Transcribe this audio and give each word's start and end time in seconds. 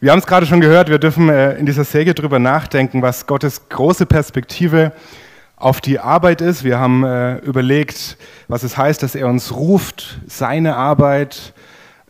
Wir 0.00 0.12
haben 0.12 0.20
es 0.20 0.26
gerade 0.26 0.46
schon 0.46 0.60
gehört, 0.60 0.90
wir 0.90 1.00
dürfen 1.00 1.28
äh, 1.28 1.54
in 1.54 1.66
dieser 1.66 1.82
Serie 1.82 2.14
darüber 2.14 2.38
nachdenken, 2.38 3.02
was 3.02 3.26
Gottes 3.26 3.68
große 3.68 4.06
Perspektive 4.06 4.92
auf 5.56 5.80
die 5.80 5.98
Arbeit 5.98 6.40
ist. 6.40 6.62
Wir 6.62 6.78
haben 6.78 7.02
äh, 7.02 7.38
überlegt, 7.38 8.16
was 8.46 8.62
es 8.62 8.76
heißt, 8.76 9.02
dass 9.02 9.16
er 9.16 9.26
uns 9.26 9.56
ruft, 9.56 10.20
seine 10.28 10.76
Arbeit 10.76 11.52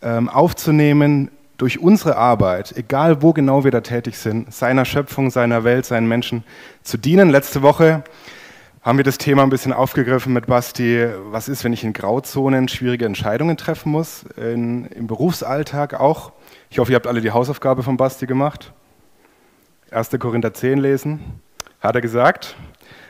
ähm, 0.02 0.28
aufzunehmen 0.28 1.30
durch 1.56 1.78
unsere 1.78 2.16
Arbeit, 2.16 2.74
egal 2.76 3.22
wo 3.22 3.32
genau 3.32 3.64
wir 3.64 3.70
da 3.70 3.80
tätig 3.80 4.18
sind, 4.18 4.52
seiner 4.52 4.84
Schöpfung, 4.84 5.30
seiner 5.30 5.64
Welt, 5.64 5.86
seinen 5.86 6.08
Menschen 6.08 6.44
zu 6.82 6.98
dienen. 6.98 7.30
Letzte 7.30 7.62
Woche 7.62 8.04
haben 8.82 8.98
wir 8.98 9.04
das 9.04 9.16
Thema 9.16 9.44
ein 9.44 9.50
bisschen 9.50 9.72
aufgegriffen 9.72 10.34
mit 10.34 10.46
Basti, 10.46 11.06
was 11.30 11.48
ist, 11.48 11.64
wenn 11.64 11.72
ich 11.72 11.84
in 11.84 11.94
Grauzonen 11.94 12.68
schwierige 12.68 13.06
Entscheidungen 13.06 13.56
treffen 13.56 13.90
muss, 13.90 14.24
in, 14.36 14.84
im 14.88 15.06
Berufsalltag 15.06 15.98
auch. 15.98 16.32
Ich 16.70 16.78
hoffe, 16.78 16.92
ihr 16.92 16.96
habt 16.96 17.06
alle 17.06 17.22
die 17.22 17.30
Hausaufgabe 17.30 17.82
von 17.82 17.96
Basti 17.96 18.26
gemacht. 18.26 18.72
1. 19.90 20.10
Korinther 20.18 20.52
10 20.52 20.78
lesen, 20.78 21.40
hat 21.80 21.94
er 21.94 22.02
gesagt. 22.02 22.56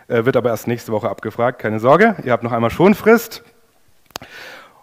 Äh, 0.07 0.25
wird 0.25 0.37
aber 0.37 0.51
erst 0.51 0.69
nächste 0.69 0.93
Woche 0.93 1.11
abgefragt, 1.11 1.59
keine 1.59 1.81
Sorge. 1.81 2.15
Ihr 2.25 2.31
habt 2.31 2.45
noch 2.45 2.53
einmal 2.53 2.71
Schonfrist. 2.71 3.43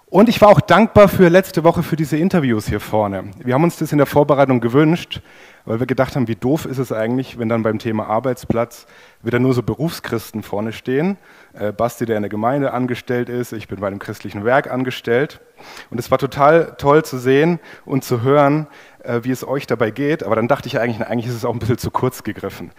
Und 0.07 0.29
ich 0.29 0.39
war 0.39 0.49
auch 0.49 0.61
dankbar 0.61 1.07
für 1.07 1.29
letzte 1.29 1.63
Woche 1.63 1.81
für 1.81 1.95
diese 1.95 2.15
Interviews 2.15 2.67
hier 2.67 2.79
vorne. 2.79 3.31
Wir 3.43 3.55
haben 3.55 3.63
uns 3.63 3.77
das 3.77 3.91
in 3.91 3.97
der 3.97 4.05
Vorbereitung 4.05 4.61
gewünscht, 4.61 5.19
weil 5.65 5.79
wir 5.79 5.87
gedacht 5.87 6.15
haben, 6.15 6.27
wie 6.27 6.35
doof 6.35 6.65
ist 6.65 6.77
es 6.77 6.91
eigentlich, 6.91 7.39
wenn 7.39 7.49
dann 7.49 7.63
beim 7.63 7.79
Thema 7.79 8.05
Arbeitsplatz 8.05 8.85
wieder 9.23 9.39
nur 9.39 9.55
so 9.55 9.63
Berufschristen 9.63 10.43
vorne 10.43 10.73
stehen. 10.73 11.17
Äh, 11.53 11.71
Basti, 11.71 12.05
der 12.05 12.17
in 12.17 12.21
der 12.21 12.29
Gemeinde 12.29 12.71
angestellt 12.71 13.29
ist, 13.29 13.51
ich 13.51 13.67
bin 13.67 13.79
bei 13.79 13.87
einem 13.87 13.97
christlichen 13.97 14.45
Werk 14.45 14.71
angestellt. 14.71 15.41
Und 15.89 15.99
es 15.99 16.11
war 16.11 16.19
total 16.19 16.75
toll 16.77 17.03
zu 17.03 17.17
sehen 17.17 17.59
und 17.83 18.03
zu 18.03 18.21
hören, 18.21 18.67
äh, 19.03 19.21
wie 19.23 19.31
es 19.31 19.45
euch 19.45 19.65
dabei 19.65 19.89
geht. 19.89 20.23
Aber 20.23 20.35
dann 20.35 20.47
dachte 20.47 20.67
ich 20.67 20.79
eigentlich, 20.79 21.05
eigentlich 21.05 21.27
ist 21.27 21.35
es 21.35 21.45
auch 21.45 21.53
ein 21.53 21.59
bisschen 21.59 21.79
zu 21.79 21.89
kurz 21.89 22.23
gegriffen. 22.23 22.71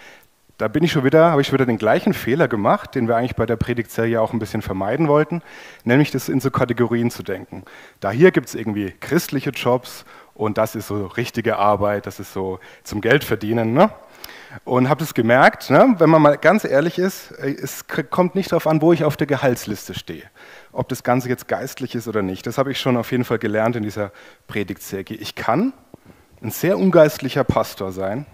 Da 0.59 0.69
bin 0.69 0.83
ich 0.83 0.93
schon 0.93 1.05
wieder, 1.05 1.33
habe 1.33 1.43
ich 1.43 1.53
wieder 1.53 1.67
den 1.67 1.77
gleichen 1.77 2.15
Fehler 2.15 2.49
gemacht, 2.49 2.95
den 2.95 3.09
wir 3.09 3.17
eigentlich 3.17 3.37
bei 3.37 3.45
der 3.45 3.57
Predigtserie 3.57 4.21
auch 4.21 4.33
ein 4.33 4.39
bisschen 4.39 4.63
vermeiden 4.63 5.07
wollten, 5.07 5.43
nämlich 5.85 6.11
das 6.11 6.31
in 6.31 6.41
so 6.41 6.51
Kategorien 6.51 7.11
zu 7.11 7.23
denken. 7.23 7.65
Da 8.01 8.11
hier 8.11 8.31
gibt 8.31 8.48
es 8.48 8.55
irgendwie 8.55 8.93
christliche 9.01 9.51
Jobs 9.51 10.07
und 10.33 10.57
das 10.57 10.75
ist 10.75 10.87
so 10.87 11.07
richtige 11.09 11.59
Arbeit, 11.59 12.07
das 12.07 12.21
ist 12.21 12.33
so 12.33 12.59
zum 12.85 13.03
Geld 13.03 13.23
verdienen. 13.23 13.75
Ne? 13.75 13.91
Und 14.65 14.89
habe 14.89 15.05
es 15.05 15.13
gemerkt, 15.13 15.69
ne, 15.69 15.95
wenn 15.98 16.09
man 16.09 16.23
mal 16.23 16.39
ganz 16.39 16.65
ehrlich 16.65 16.98
ist, 16.98 17.33
äh, 17.33 17.51
es 17.51 17.85
kommt 18.11 18.35
nicht 18.35 18.53
darauf 18.53 18.67
an, 18.67 18.81
wo 18.81 18.95
ich 18.95 19.05
auf 19.05 19.19
der 19.19 19.27
Gehaltsliste 19.27 19.93
stehe, 19.93 20.25
ob 20.73 20.89
das 20.89 21.03
Ganze 21.03 21.29
jetzt 21.29 21.48
geistlich 21.48 21.95
ist 21.95 22.09
oder 22.09 22.23
nicht. 22.23 22.47
Das 22.47 22.57
habe 22.57 22.73
ich 22.73 22.81
schon 22.81 22.97
auf 22.97 23.13
jeden 23.13 23.25
Fall 23.25 23.39
gelernt 23.39 23.77
in 23.77 23.83
dieser 23.83 24.11
Predigtserie. 24.47 25.19
Ich 25.19 25.35
kann 25.35 25.75
ein 26.43 26.51
sehr 26.51 26.79
ungeistlicher 26.79 27.45
Pastor 27.45 27.93
sein 27.93 28.25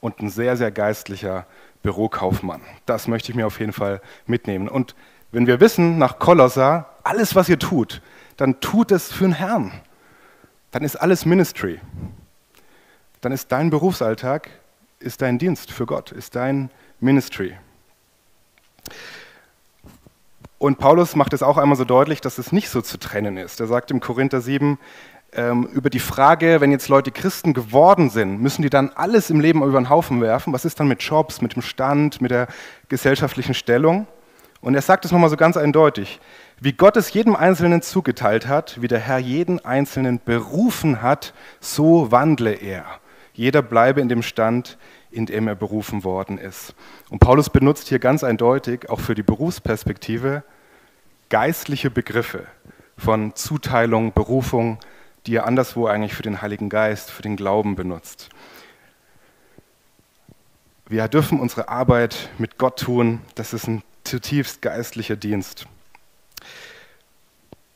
und 0.00 0.20
ein 0.20 0.30
sehr, 0.30 0.56
sehr 0.56 0.70
geistlicher 0.70 1.46
Bürokaufmann. 1.82 2.62
Das 2.86 3.08
möchte 3.08 3.30
ich 3.30 3.36
mir 3.36 3.46
auf 3.46 3.60
jeden 3.60 3.72
Fall 3.72 4.00
mitnehmen. 4.26 4.68
Und 4.68 4.94
wenn 5.32 5.46
wir 5.46 5.60
wissen, 5.60 5.98
nach 5.98 6.18
Kolosser, 6.18 6.88
alles, 7.04 7.34
was 7.34 7.48
ihr 7.48 7.58
tut, 7.58 8.02
dann 8.36 8.60
tut 8.60 8.90
es 8.90 9.12
für 9.12 9.24
den 9.24 9.32
Herrn. 9.32 9.72
Dann 10.70 10.82
ist 10.82 10.96
alles 10.96 11.26
Ministry. 11.26 11.80
Dann 13.20 13.32
ist 13.32 13.52
dein 13.52 13.70
Berufsalltag, 13.70 14.50
ist 14.98 15.22
dein 15.22 15.38
Dienst 15.38 15.72
für 15.72 15.86
Gott, 15.86 16.12
ist 16.12 16.36
dein 16.36 16.70
Ministry. 17.00 17.56
Und 20.58 20.78
Paulus 20.78 21.16
macht 21.16 21.32
es 21.32 21.42
auch 21.42 21.56
einmal 21.56 21.76
so 21.76 21.84
deutlich, 21.84 22.20
dass 22.20 22.38
es 22.38 22.52
nicht 22.52 22.68
so 22.68 22.82
zu 22.82 22.98
trennen 22.98 23.38
ist. 23.38 23.60
Er 23.60 23.66
sagt 23.66 23.90
im 23.90 24.00
Korinther 24.00 24.40
7, 24.42 24.78
ähm, 25.32 25.64
über 25.72 25.90
die 25.90 26.00
Frage, 26.00 26.60
wenn 26.60 26.72
jetzt 26.72 26.88
Leute 26.88 27.10
Christen 27.10 27.54
geworden 27.54 28.10
sind, 28.10 28.40
müssen 28.40 28.62
die 28.62 28.70
dann 28.70 28.90
alles 28.94 29.30
im 29.30 29.40
Leben 29.40 29.62
über 29.62 29.78
den 29.78 29.88
Haufen 29.88 30.20
werfen? 30.20 30.52
Was 30.52 30.64
ist 30.64 30.80
dann 30.80 30.88
mit 30.88 31.02
Jobs, 31.02 31.40
mit 31.40 31.54
dem 31.54 31.62
Stand, 31.62 32.20
mit 32.20 32.30
der 32.30 32.48
gesellschaftlichen 32.88 33.54
Stellung? 33.54 34.06
Und 34.60 34.74
er 34.74 34.82
sagt 34.82 35.04
es 35.04 35.12
nochmal 35.12 35.30
so 35.30 35.36
ganz 35.36 35.56
eindeutig. 35.56 36.20
Wie 36.60 36.72
Gott 36.72 36.96
es 36.96 37.12
jedem 37.12 37.34
Einzelnen 37.34 37.80
zugeteilt 37.80 38.46
hat, 38.46 38.82
wie 38.82 38.88
der 38.88 38.98
Herr 38.98 39.18
jeden 39.18 39.64
Einzelnen 39.64 40.20
berufen 40.22 41.00
hat, 41.00 41.32
so 41.60 42.12
wandle 42.12 42.52
er. 42.52 42.84
Jeder 43.32 43.62
bleibe 43.62 44.02
in 44.02 44.10
dem 44.10 44.22
Stand, 44.22 44.76
in 45.10 45.24
dem 45.26 45.48
er 45.48 45.54
berufen 45.54 46.04
worden 46.04 46.36
ist. 46.36 46.74
Und 47.08 47.20
Paulus 47.20 47.48
benutzt 47.48 47.88
hier 47.88 47.98
ganz 47.98 48.22
eindeutig 48.22 48.90
auch 48.90 49.00
für 49.00 49.14
die 49.14 49.22
Berufsperspektive 49.22 50.42
geistliche 51.30 51.90
Begriffe 51.90 52.46
von 52.98 53.34
Zuteilung, 53.34 54.12
Berufung, 54.12 54.78
die 55.26 55.36
er 55.36 55.46
anderswo 55.46 55.86
eigentlich 55.86 56.14
für 56.14 56.22
den 56.22 56.42
Heiligen 56.42 56.68
Geist, 56.68 57.10
für 57.10 57.22
den 57.22 57.36
Glauben 57.36 57.76
benutzt. 57.76 58.30
Wir 60.88 61.06
dürfen 61.08 61.38
unsere 61.38 61.68
Arbeit 61.68 62.30
mit 62.38 62.58
Gott 62.58 62.80
tun. 62.80 63.20
Das 63.36 63.52
ist 63.52 63.68
ein 63.68 63.82
zutiefst 64.04 64.60
geistlicher 64.60 65.16
Dienst. 65.16 65.66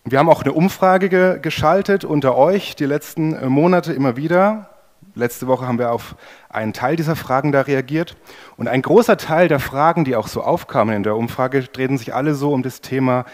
Wir 0.04 0.19
haben 0.19 0.28
auch 0.28 0.43
eine 0.43 0.53
Umfrage 0.53 1.38
geschaltet 1.41 2.04
unter 2.04 2.37
euch 2.37 2.77
die 2.77 2.84
letzten 2.84 3.34
äh, 3.34 3.49
Monate 3.49 3.93
immer 3.93 4.16
wieder. 4.16 4.69
Letzte 5.15 5.47
Woche 5.47 5.66
haben 5.66 5.78
wir 5.78 5.93
auf 5.93 6.16
einen 6.49 6.72
Teil 6.72 6.97
dieser 6.97 7.15
Fragen 7.15 7.53
da 7.53 7.60
reagiert. 7.60 8.16
Und 8.56 8.66
ein 8.66 8.83
großer 8.83 9.16
Teil 9.16 9.49
der 9.49 9.60
Fragen, 9.60 10.04
die 10.04 10.16
auch 10.16 10.27
so 10.27 10.43
aufkamen 10.43 10.97
in 10.97 11.03
der 11.04 11.16
Umfrage, 11.16 11.62
drehten 11.62 11.99
sich 11.99 12.15
alle 12.15 12.34
so 12.34 12.53
um 12.53 12.62
das 12.62 12.81
Thema, 12.81 13.25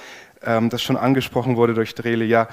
ähm, 0.42 0.68
das 0.68 0.82
schon 0.82 0.96
angesprochen 0.96 1.56
wurde 1.56 1.74
durch 1.74 1.94
Drele. 1.94 2.24
Ja, 2.24 2.48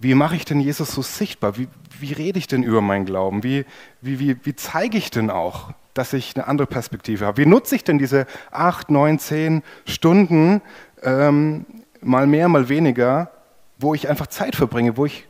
wie 0.00 0.14
mache 0.14 0.36
ich 0.36 0.44
denn 0.44 0.60
Jesus 0.60 0.92
so 0.92 1.02
sichtbar? 1.02 1.56
Wie, 1.56 1.68
wie 2.00 2.12
rede 2.12 2.38
ich 2.38 2.46
denn 2.46 2.62
über 2.62 2.80
meinen 2.80 3.06
Glauben? 3.06 3.42
Wie, 3.42 3.64
wie, 4.00 4.20
wie, 4.20 4.36
wie 4.44 4.56
zeige 4.56 4.98
ich 4.98 5.10
denn 5.10 5.30
auch, 5.30 5.72
dass 5.94 6.12
ich 6.12 6.36
eine 6.36 6.46
andere 6.46 6.66
Perspektive 6.66 7.24
habe? 7.26 7.38
Wie 7.38 7.46
nutze 7.46 7.76
ich 7.76 7.84
denn 7.84 7.98
diese 7.98 8.26
acht, 8.50 8.90
neun, 8.90 9.18
zehn 9.18 9.62
Stunden, 9.86 10.60
ähm, 11.02 11.64
mal 12.02 12.26
mehr, 12.26 12.48
mal 12.48 12.68
weniger, 12.68 13.30
wo 13.78 13.94
ich 13.94 14.08
einfach 14.08 14.26
Zeit 14.26 14.56
verbringe, 14.56 14.96
wo 14.96 15.06
ich 15.06 15.26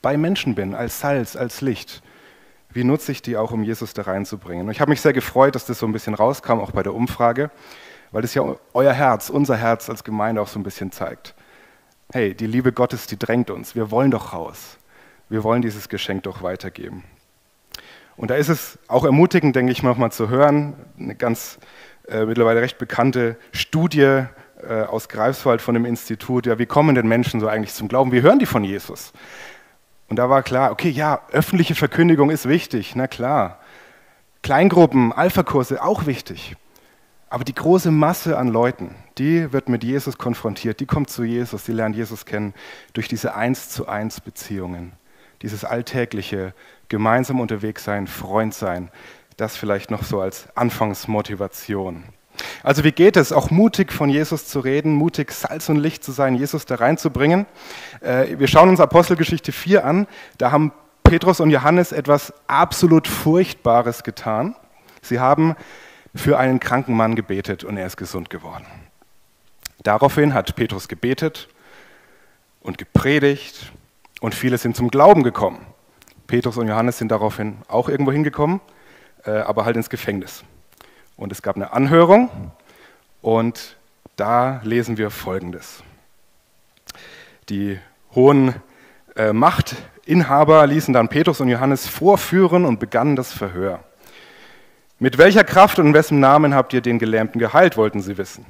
bei 0.00 0.16
Menschen 0.16 0.54
bin, 0.54 0.74
als 0.74 1.00
Salz, 1.00 1.36
als 1.36 1.60
Licht? 1.60 2.02
Wie 2.70 2.84
nutze 2.84 3.12
ich 3.12 3.22
die 3.22 3.36
auch, 3.36 3.50
um 3.50 3.62
Jesus 3.62 3.92
da 3.92 4.02
reinzubringen? 4.02 4.66
Und 4.66 4.72
ich 4.72 4.80
habe 4.80 4.90
mich 4.90 5.00
sehr 5.00 5.12
gefreut, 5.12 5.54
dass 5.54 5.66
das 5.66 5.78
so 5.78 5.86
ein 5.86 5.92
bisschen 5.92 6.14
rauskam, 6.14 6.60
auch 6.60 6.70
bei 6.70 6.82
der 6.82 6.94
Umfrage, 6.94 7.50
weil 8.10 8.22
das 8.22 8.34
ja 8.34 8.42
euer 8.72 8.92
Herz, 8.92 9.28
unser 9.28 9.56
Herz 9.56 9.90
als 9.90 10.04
Gemeinde 10.04 10.40
auch 10.40 10.48
so 10.48 10.58
ein 10.58 10.62
bisschen 10.62 10.92
zeigt 10.92 11.34
hey, 12.12 12.34
die 12.34 12.46
Liebe 12.46 12.72
Gottes, 12.72 13.06
die 13.06 13.18
drängt 13.18 13.50
uns. 13.50 13.74
Wir 13.74 13.90
wollen 13.90 14.10
doch 14.10 14.32
raus. 14.32 14.78
Wir 15.28 15.44
wollen 15.44 15.60
dieses 15.60 15.88
Geschenk 15.88 16.22
doch 16.22 16.42
weitergeben. 16.42 17.04
Und 18.16 18.30
da 18.30 18.34
ist 18.34 18.48
es 18.48 18.78
auch 18.88 19.04
ermutigend, 19.04 19.54
denke 19.54 19.72
ich, 19.72 19.82
mal 19.82 20.10
zu 20.10 20.28
hören, 20.28 20.74
eine 20.98 21.14
ganz 21.14 21.58
äh, 22.08 22.24
mittlerweile 22.24 22.62
recht 22.62 22.78
bekannte 22.78 23.36
Studie 23.52 24.24
äh, 24.66 24.82
aus 24.88 25.08
Greifswald 25.08 25.60
von 25.60 25.74
dem 25.74 25.84
Institut, 25.84 26.46
ja, 26.46 26.58
wie 26.58 26.66
kommen 26.66 26.94
denn 26.94 27.06
Menschen 27.06 27.40
so 27.40 27.46
eigentlich 27.46 27.74
zum 27.74 27.88
Glauben? 27.88 28.10
Wie 28.10 28.22
hören 28.22 28.38
die 28.38 28.46
von 28.46 28.64
Jesus? 28.64 29.12
Und 30.08 30.16
da 30.16 30.30
war 30.30 30.42
klar, 30.42 30.72
okay, 30.72 30.88
ja, 30.88 31.20
öffentliche 31.30 31.74
Verkündigung 31.74 32.30
ist 32.30 32.48
wichtig, 32.48 32.96
na 32.96 33.06
klar. 33.06 33.60
Kleingruppen, 34.42 35.12
Alpha-Kurse, 35.12 35.82
auch 35.82 36.06
wichtig. 36.06 36.56
Aber 37.30 37.44
die 37.44 37.54
große 37.54 37.90
Masse 37.90 38.38
an 38.38 38.48
Leuten, 38.48 38.94
die 39.18 39.52
wird 39.52 39.68
mit 39.68 39.84
Jesus 39.84 40.16
konfrontiert, 40.16 40.80
die 40.80 40.86
kommt 40.86 41.10
zu 41.10 41.24
Jesus, 41.24 41.64
die 41.64 41.72
lernt 41.72 41.94
Jesus 41.94 42.24
kennen 42.24 42.54
durch 42.94 43.08
diese 43.08 43.34
eins 43.34 43.68
zu 43.68 43.86
eins 43.86 44.20
Beziehungen, 44.20 44.92
dieses 45.42 45.64
alltägliche 45.64 46.54
gemeinsam 46.88 47.40
unterwegs 47.40 47.84
sein, 47.84 48.06
Freund 48.06 48.54
sein, 48.54 48.90
das 49.36 49.56
vielleicht 49.56 49.90
noch 49.90 50.04
so 50.04 50.20
als 50.20 50.48
Anfangsmotivation. 50.56 52.04
Also 52.62 52.84
wie 52.84 52.92
geht 52.92 53.16
es, 53.16 53.32
auch 53.32 53.50
mutig 53.50 53.92
von 53.92 54.08
Jesus 54.08 54.46
zu 54.46 54.60
reden, 54.60 54.94
mutig 54.94 55.32
Salz 55.32 55.68
und 55.68 55.76
Licht 55.76 56.04
zu 56.04 56.12
sein, 56.12 56.34
Jesus 56.34 56.66
da 56.66 56.76
reinzubringen? 56.76 57.46
Äh, 58.00 58.38
wir 58.38 58.46
schauen 58.46 58.68
uns 58.68 58.80
Apostelgeschichte 58.80 59.52
4 59.52 59.84
an. 59.84 60.06
Da 60.38 60.50
haben 60.52 60.72
Petrus 61.02 61.40
und 61.40 61.50
Johannes 61.50 61.92
etwas 61.92 62.32
absolut 62.46 63.08
Furchtbares 63.08 64.02
getan. 64.02 64.54
Sie 65.02 65.18
haben 65.18 65.56
für 66.14 66.38
einen 66.38 66.60
kranken 66.60 66.96
Mann 66.96 67.14
gebetet 67.14 67.64
und 67.64 67.76
er 67.76 67.86
ist 67.86 67.96
gesund 67.96 68.30
geworden. 68.30 68.66
Daraufhin 69.82 70.34
hat 70.34 70.56
Petrus 70.56 70.88
gebetet 70.88 71.48
und 72.60 72.78
gepredigt 72.78 73.72
und 74.20 74.34
viele 74.34 74.58
sind 74.58 74.76
zum 74.76 74.90
Glauben 74.90 75.22
gekommen. 75.22 75.64
Petrus 76.26 76.56
und 76.56 76.68
Johannes 76.68 76.98
sind 76.98 77.10
daraufhin 77.10 77.58
auch 77.68 77.88
irgendwo 77.88 78.12
hingekommen, 78.12 78.60
äh, 79.24 79.30
aber 79.30 79.64
halt 79.64 79.76
ins 79.76 79.88
Gefängnis. 79.88 80.44
Und 81.16 81.32
es 81.32 81.42
gab 81.42 81.56
eine 81.56 81.72
Anhörung 81.72 82.52
und 83.22 83.76
da 84.16 84.60
lesen 84.64 84.98
wir 84.98 85.10
Folgendes. 85.10 85.82
Die 87.48 87.78
hohen 88.14 88.54
äh, 89.16 89.32
Machtinhaber 89.32 90.66
ließen 90.66 90.92
dann 90.92 91.08
Petrus 91.08 91.40
und 91.40 91.48
Johannes 91.48 91.86
vorführen 91.88 92.64
und 92.64 92.78
begannen 92.78 93.16
das 93.16 93.32
Verhör. 93.32 93.80
Mit 95.00 95.16
welcher 95.16 95.44
Kraft 95.44 95.78
und 95.78 95.86
in 95.86 95.94
wessen 95.94 96.18
Namen 96.18 96.54
habt 96.54 96.72
ihr 96.72 96.80
den 96.80 96.98
Gelähmten 96.98 97.38
geheilt, 97.38 97.76
wollten 97.76 98.00
sie 98.00 98.18
wissen. 98.18 98.44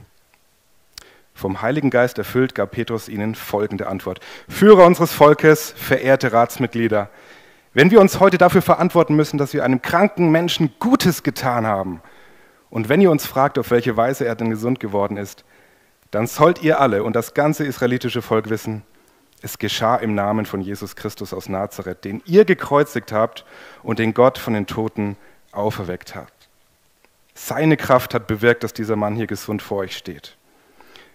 Vom 1.35 1.61
Heiligen 1.61 1.91
Geist 1.91 2.19
erfüllt 2.19 2.55
gab 2.55 2.71
Petrus 2.71 3.09
ihnen 3.09 3.35
folgende 3.35 3.87
Antwort. 3.87 4.21
Führer 4.49 4.87
unseres 4.87 5.13
Volkes, 5.13 5.73
verehrte 5.77 6.33
Ratsmitglieder, 6.33 7.11
Wenn 7.75 7.91
wir 7.91 8.01
uns 8.01 8.19
heute 8.19 8.39
dafür 8.39 8.63
verantworten 8.63 9.15
müssen, 9.15 9.39
dass 9.39 9.53
wir 9.53 9.63
einem 9.63 9.83
kranken 9.83 10.31
Menschen 10.31 10.73
Gutes 10.81 11.23
getan 11.23 11.67
haben, 11.67 12.01
und 12.71 12.89
wenn 12.89 13.01
ihr 13.01 13.11
uns 13.11 13.27
fragt, 13.27 13.59
auf 13.59 13.71
welche 13.71 13.97
Weise 13.97 14.27
er 14.27 14.35
denn 14.35 14.51
gesund 14.51 14.81
geworden 14.81 15.17
ist, 15.17 15.45
dann 16.11 16.27
sollt 16.27 16.63
ihr 16.63 16.81
alle 16.81 17.03
und 17.03 17.15
das 17.15 17.35
ganze 17.35 17.65
israelitische 17.65 18.23
Volk 18.23 18.51
wissen, 18.51 18.83
es 19.43 19.59
geschah 19.59 19.97
im 19.97 20.15
Namen 20.15 20.47
von 20.47 20.61
Jesus 20.61 20.97
Christus 20.97 21.33
aus 21.33 21.49
Nazareth, 21.49 22.05
den 22.05 22.23
ihr 22.25 22.45
gekreuzigt 22.45 23.13
habt 23.13 23.45
und 23.83 23.99
den 23.99 24.15
Gott 24.15 24.39
von 24.39 24.55
den 24.55 24.67
Toten 24.67 25.17
auferweckt 25.53 26.15
habt. 26.15 26.38
Seine 27.41 27.77
Kraft 27.77 28.15
hat 28.15 28.27
bewirkt, 28.27 28.65
dass 28.65 28.73
dieser 28.73 28.97
Mann 28.97 29.15
hier 29.15 29.29
gesund 29.29 29.63
vor 29.63 29.79
euch 29.79 29.97
steht. 29.97 30.37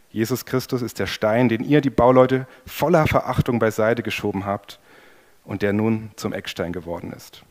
Jesus 0.09 0.45
Christus 0.45 0.81
ist 0.81 0.97
der 0.97 1.05
Stein, 1.05 1.49
den 1.49 1.65
ihr, 1.65 1.81
die 1.81 1.89
Bauleute, 1.89 2.47
voller 2.65 3.05
Verachtung 3.07 3.59
beiseite 3.59 4.03
geschoben 4.03 4.45
habt 4.45 4.79
und 5.43 5.61
der 5.61 5.73
nun 5.73 6.11
zum 6.15 6.31
Eckstein 6.31 6.71
geworden 6.71 7.11
ist. 7.11 7.43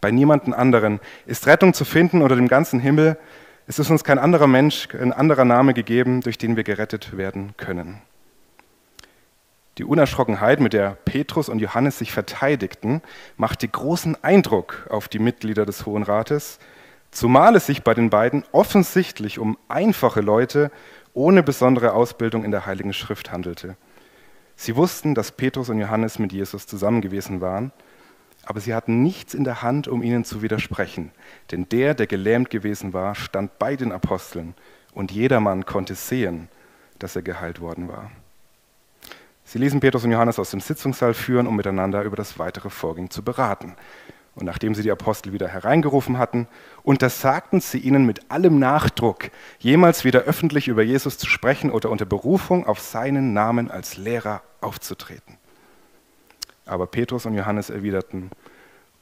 Bei 0.00 0.10
niemanden 0.10 0.54
anderen 0.54 0.98
ist 1.26 1.46
Rettung 1.46 1.74
zu 1.74 1.84
finden 1.84 2.22
unter 2.22 2.36
dem 2.36 2.48
ganzen 2.48 2.80
Himmel. 2.80 3.18
Es 3.66 3.78
ist 3.78 3.90
uns 3.90 4.02
kein 4.02 4.18
anderer 4.18 4.46
Mensch, 4.46 4.88
ein 4.94 5.12
anderer 5.12 5.44
Name 5.44 5.74
gegeben, 5.74 6.22
durch 6.22 6.38
den 6.38 6.56
wir 6.56 6.64
gerettet 6.64 7.18
werden 7.18 7.52
können. 7.58 8.00
Die 9.76 9.84
Unerschrockenheit, 9.84 10.58
mit 10.58 10.72
der 10.72 10.96
Petrus 11.04 11.50
und 11.50 11.58
Johannes 11.58 11.98
sich 11.98 12.12
verteidigten, 12.12 13.02
machte 13.36 13.68
großen 13.68 14.16
Eindruck 14.24 14.86
auf 14.88 15.08
die 15.08 15.18
Mitglieder 15.18 15.66
des 15.66 15.84
Hohen 15.84 16.02
Rates, 16.02 16.58
zumal 17.10 17.56
es 17.56 17.66
sich 17.66 17.82
bei 17.82 17.94
den 17.94 18.10
beiden 18.10 18.44
offensichtlich 18.52 19.38
um 19.38 19.58
einfache 19.68 20.20
Leute 20.20 20.70
ohne 21.14 21.42
besondere 21.42 21.92
Ausbildung 21.94 22.44
in 22.44 22.50
der 22.50 22.66
Heiligen 22.66 22.92
Schrift 22.92 23.32
handelte. 23.32 23.76
Sie 24.56 24.76
wussten, 24.76 25.14
dass 25.14 25.32
Petrus 25.32 25.68
und 25.68 25.78
Johannes 25.78 26.18
mit 26.18 26.32
Jesus 26.32 26.66
zusammen 26.66 27.00
gewesen 27.00 27.40
waren, 27.40 27.72
aber 28.44 28.60
sie 28.60 28.74
hatten 28.74 29.02
nichts 29.02 29.34
in 29.34 29.44
der 29.44 29.62
Hand, 29.62 29.88
um 29.88 30.02
ihnen 30.02 30.24
zu 30.24 30.42
widersprechen, 30.42 31.12
denn 31.50 31.68
der, 31.68 31.94
der 31.94 32.06
gelähmt 32.06 32.50
gewesen 32.50 32.92
war, 32.92 33.14
stand 33.14 33.58
bei 33.58 33.76
den 33.76 33.92
Aposteln 33.92 34.54
und 34.94 35.12
jedermann 35.12 35.66
konnte 35.66 35.94
sehen, 35.94 36.48
dass 36.98 37.14
er 37.14 37.22
geheilt 37.22 37.60
worden 37.60 37.88
war. 37.88 38.10
Sie 39.44 39.58
ließen 39.58 39.80
Petrus 39.80 40.04
und 40.04 40.12
Johannes 40.12 40.38
aus 40.38 40.50
dem 40.50 40.60
Sitzungssaal 40.60 41.14
führen, 41.14 41.46
um 41.46 41.56
miteinander 41.56 42.02
über 42.02 42.16
das 42.16 42.38
weitere 42.38 42.68
Vorgehen 42.68 43.10
zu 43.10 43.22
beraten. 43.22 43.76
Und 44.38 44.44
nachdem 44.44 44.72
sie 44.72 44.84
die 44.84 44.92
Apostel 44.92 45.32
wieder 45.32 45.48
hereingerufen 45.48 46.16
hatten, 46.16 46.46
untersagten 46.84 47.60
sie 47.60 47.78
ihnen 47.78 48.06
mit 48.06 48.30
allem 48.30 48.60
Nachdruck, 48.60 49.30
jemals 49.58 50.04
wieder 50.04 50.20
öffentlich 50.20 50.68
über 50.68 50.82
Jesus 50.82 51.18
zu 51.18 51.26
sprechen 51.26 51.72
oder 51.72 51.90
unter 51.90 52.06
Berufung 52.06 52.64
auf 52.64 52.78
seinen 52.78 53.32
Namen 53.32 53.68
als 53.68 53.96
Lehrer 53.96 54.42
aufzutreten. 54.60 55.38
Aber 56.66 56.86
Petrus 56.86 57.26
und 57.26 57.34
Johannes 57.34 57.68
erwiderten, 57.68 58.30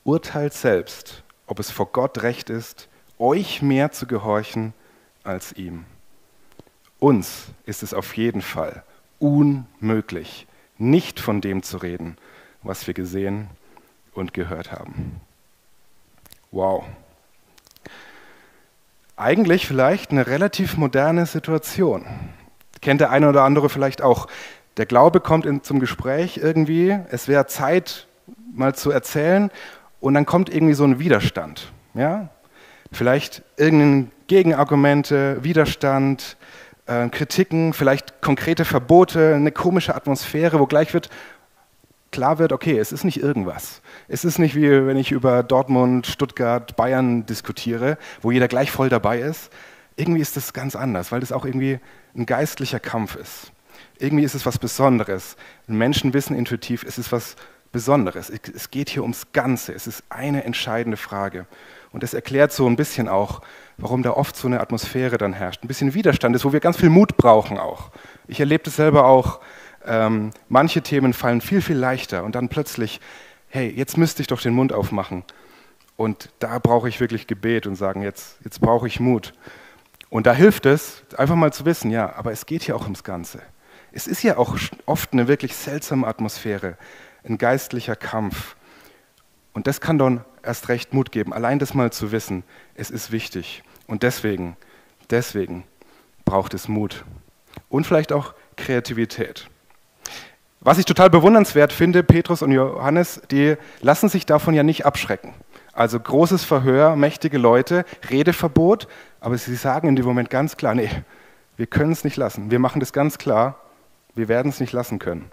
urteilt 0.04 0.54
selbst, 0.54 1.22
ob 1.46 1.60
es 1.60 1.70
vor 1.70 1.92
Gott 1.92 2.22
recht 2.22 2.48
ist, 2.48 2.88
euch 3.18 3.60
mehr 3.60 3.92
zu 3.92 4.06
gehorchen 4.06 4.72
als 5.22 5.52
ihm. 5.52 5.84
Uns 6.98 7.48
ist 7.66 7.82
es 7.82 7.92
auf 7.92 8.16
jeden 8.16 8.40
Fall 8.40 8.84
unmöglich, 9.18 10.46
nicht 10.78 11.20
von 11.20 11.42
dem 11.42 11.62
zu 11.62 11.76
reden, 11.76 12.16
was 12.62 12.86
wir 12.86 12.94
gesehen 12.94 13.48
und 14.14 14.32
gehört 14.32 14.72
haben. 14.72 15.20
Wow. 16.56 16.84
Eigentlich 19.14 19.66
vielleicht 19.66 20.10
eine 20.10 20.26
relativ 20.26 20.78
moderne 20.78 21.26
Situation. 21.26 22.06
Kennt 22.80 23.02
der 23.02 23.10
eine 23.10 23.28
oder 23.28 23.42
andere 23.42 23.68
vielleicht 23.68 24.00
auch. 24.00 24.26
Der 24.78 24.86
Glaube 24.86 25.20
kommt 25.20 25.44
in, 25.44 25.62
zum 25.62 25.80
Gespräch 25.80 26.38
irgendwie, 26.38 26.98
es 27.10 27.28
wäre 27.28 27.46
Zeit, 27.46 28.06
mal 28.54 28.74
zu 28.74 28.90
erzählen, 28.90 29.50
und 30.00 30.14
dann 30.14 30.24
kommt 30.24 30.48
irgendwie 30.48 30.72
so 30.72 30.84
ein 30.84 30.98
Widerstand. 30.98 31.72
Ja? 31.92 32.30
Vielleicht 32.90 33.42
irgendein 33.58 34.10
Gegenargumente, 34.26 35.44
Widerstand, 35.44 36.38
äh, 36.86 37.10
Kritiken, 37.10 37.74
vielleicht 37.74 38.22
konkrete 38.22 38.64
Verbote, 38.64 39.34
eine 39.34 39.52
komische 39.52 39.94
Atmosphäre, 39.94 40.58
wo 40.58 40.64
gleich 40.64 40.94
wird, 40.94 41.10
klar 42.16 42.38
wird, 42.38 42.50
okay, 42.50 42.78
es 42.78 42.92
ist 42.92 43.04
nicht 43.04 43.20
irgendwas. 43.20 43.82
Es 44.08 44.24
ist 44.24 44.38
nicht 44.38 44.54
wie 44.54 44.86
wenn 44.86 44.96
ich 44.96 45.12
über 45.12 45.42
Dortmund, 45.42 46.06
Stuttgart, 46.06 46.74
Bayern 46.74 47.26
diskutiere, 47.26 47.98
wo 48.22 48.30
jeder 48.30 48.48
gleich 48.48 48.70
voll 48.70 48.88
dabei 48.88 49.18
ist. 49.18 49.52
Irgendwie 49.96 50.22
ist 50.22 50.34
das 50.34 50.54
ganz 50.54 50.76
anders, 50.76 51.12
weil 51.12 51.20
das 51.20 51.30
auch 51.30 51.44
irgendwie 51.44 51.78
ein 52.16 52.24
geistlicher 52.24 52.80
Kampf 52.80 53.16
ist. 53.16 53.52
Irgendwie 53.98 54.24
ist 54.24 54.34
es 54.34 54.46
was 54.46 54.58
Besonderes. 54.58 55.36
Menschen 55.66 56.14
wissen 56.14 56.34
intuitiv, 56.34 56.84
es 56.84 56.96
ist 56.96 57.12
was 57.12 57.36
Besonderes. 57.70 58.30
Es 58.30 58.70
geht 58.70 58.88
hier 58.88 59.02
ums 59.02 59.26
Ganze. 59.34 59.74
Es 59.74 59.86
ist 59.86 60.02
eine 60.08 60.44
entscheidende 60.44 60.96
Frage. 60.96 61.44
Und 61.92 62.02
das 62.02 62.14
erklärt 62.14 62.50
so 62.50 62.66
ein 62.66 62.76
bisschen 62.76 63.10
auch, 63.10 63.42
warum 63.76 64.02
da 64.02 64.12
oft 64.12 64.36
so 64.36 64.48
eine 64.48 64.60
Atmosphäre 64.60 65.18
dann 65.18 65.34
herrscht. 65.34 65.62
Ein 65.62 65.68
bisschen 65.68 65.92
Widerstand 65.92 66.34
ist, 66.34 66.46
wo 66.46 66.54
wir 66.54 66.60
ganz 66.60 66.78
viel 66.78 66.88
Mut 66.88 67.18
brauchen 67.18 67.58
auch. 67.58 67.90
Ich 68.26 68.40
erlebe 68.40 68.64
das 68.64 68.76
selber 68.76 69.04
auch. 69.04 69.40
Ähm, 69.86 70.30
manche 70.48 70.82
Themen 70.82 71.12
fallen 71.12 71.40
viel, 71.40 71.62
viel 71.62 71.76
leichter 71.76 72.24
und 72.24 72.34
dann 72.34 72.48
plötzlich, 72.48 73.00
hey, 73.48 73.68
jetzt 73.68 73.96
müsste 73.96 74.22
ich 74.22 74.26
doch 74.26 74.40
den 74.40 74.54
Mund 74.54 74.72
aufmachen. 74.72 75.24
Und 75.96 76.30
da 76.40 76.58
brauche 76.58 76.88
ich 76.88 77.00
wirklich 77.00 77.26
Gebet 77.26 77.66
und 77.66 77.76
sagen, 77.76 78.02
jetzt, 78.02 78.38
jetzt 78.44 78.60
brauche 78.60 78.86
ich 78.86 79.00
Mut. 79.00 79.32
Und 80.10 80.26
da 80.26 80.32
hilft 80.32 80.66
es, 80.66 81.02
einfach 81.16 81.34
mal 81.34 81.52
zu 81.52 81.64
wissen, 81.64 81.90
ja, 81.90 82.14
aber 82.14 82.32
es 82.32 82.46
geht 82.46 82.62
hier 82.62 82.76
auch 82.76 82.82
ums 82.82 83.04
Ganze. 83.04 83.40
Es 83.92 84.06
ist 84.06 84.22
ja 84.22 84.36
auch 84.36 84.56
oft 84.84 85.12
eine 85.12 85.26
wirklich 85.26 85.54
seltsame 85.56 86.06
Atmosphäre, 86.06 86.76
ein 87.24 87.38
geistlicher 87.38 87.96
Kampf. 87.96 88.56
Und 89.54 89.66
das 89.66 89.80
kann 89.80 89.98
dann 89.98 90.24
erst 90.42 90.68
recht 90.68 90.92
Mut 90.92 91.12
geben, 91.12 91.32
allein 91.32 91.58
das 91.58 91.74
mal 91.74 91.90
zu 91.90 92.12
wissen, 92.12 92.44
es 92.74 92.90
ist 92.90 93.10
wichtig. 93.10 93.62
Und 93.86 94.02
deswegen, 94.02 94.56
deswegen 95.10 95.64
braucht 96.24 96.54
es 96.54 96.68
Mut. 96.68 97.04
Und 97.68 97.86
vielleicht 97.86 98.12
auch 98.12 98.34
Kreativität. 98.56 99.48
Was 100.66 100.78
ich 100.78 100.84
total 100.84 101.10
bewundernswert 101.10 101.72
finde, 101.72 102.02
Petrus 102.02 102.42
und 102.42 102.50
Johannes, 102.50 103.22
die 103.30 103.54
lassen 103.82 104.08
sich 104.08 104.26
davon 104.26 104.52
ja 104.52 104.64
nicht 104.64 104.84
abschrecken. 104.84 105.32
Also 105.72 106.00
großes 106.00 106.44
Verhör, 106.44 106.96
mächtige 106.96 107.38
Leute, 107.38 107.84
Redeverbot, 108.10 108.88
aber 109.20 109.38
sie 109.38 109.54
sagen 109.54 109.86
in 109.86 109.94
dem 109.94 110.04
Moment 110.04 110.28
ganz 110.28 110.56
klar, 110.56 110.74
nee, 110.74 110.90
wir 111.56 111.68
können 111.68 111.92
es 111.92 112.02
nicht 112.02 112.16
lassen. 112.16 112.50
Wir 112.50 112.58
machen 112.58 112.80
das 112.80 112.92
ganz 112.92 113.16
klar, 113.16 113.60
wir 114.16 114.26
werden 114.26 114.48
es 114.48 114.58
nicht 114.58 114.72
lassen 114.72 114.98
können. 114.98 115.30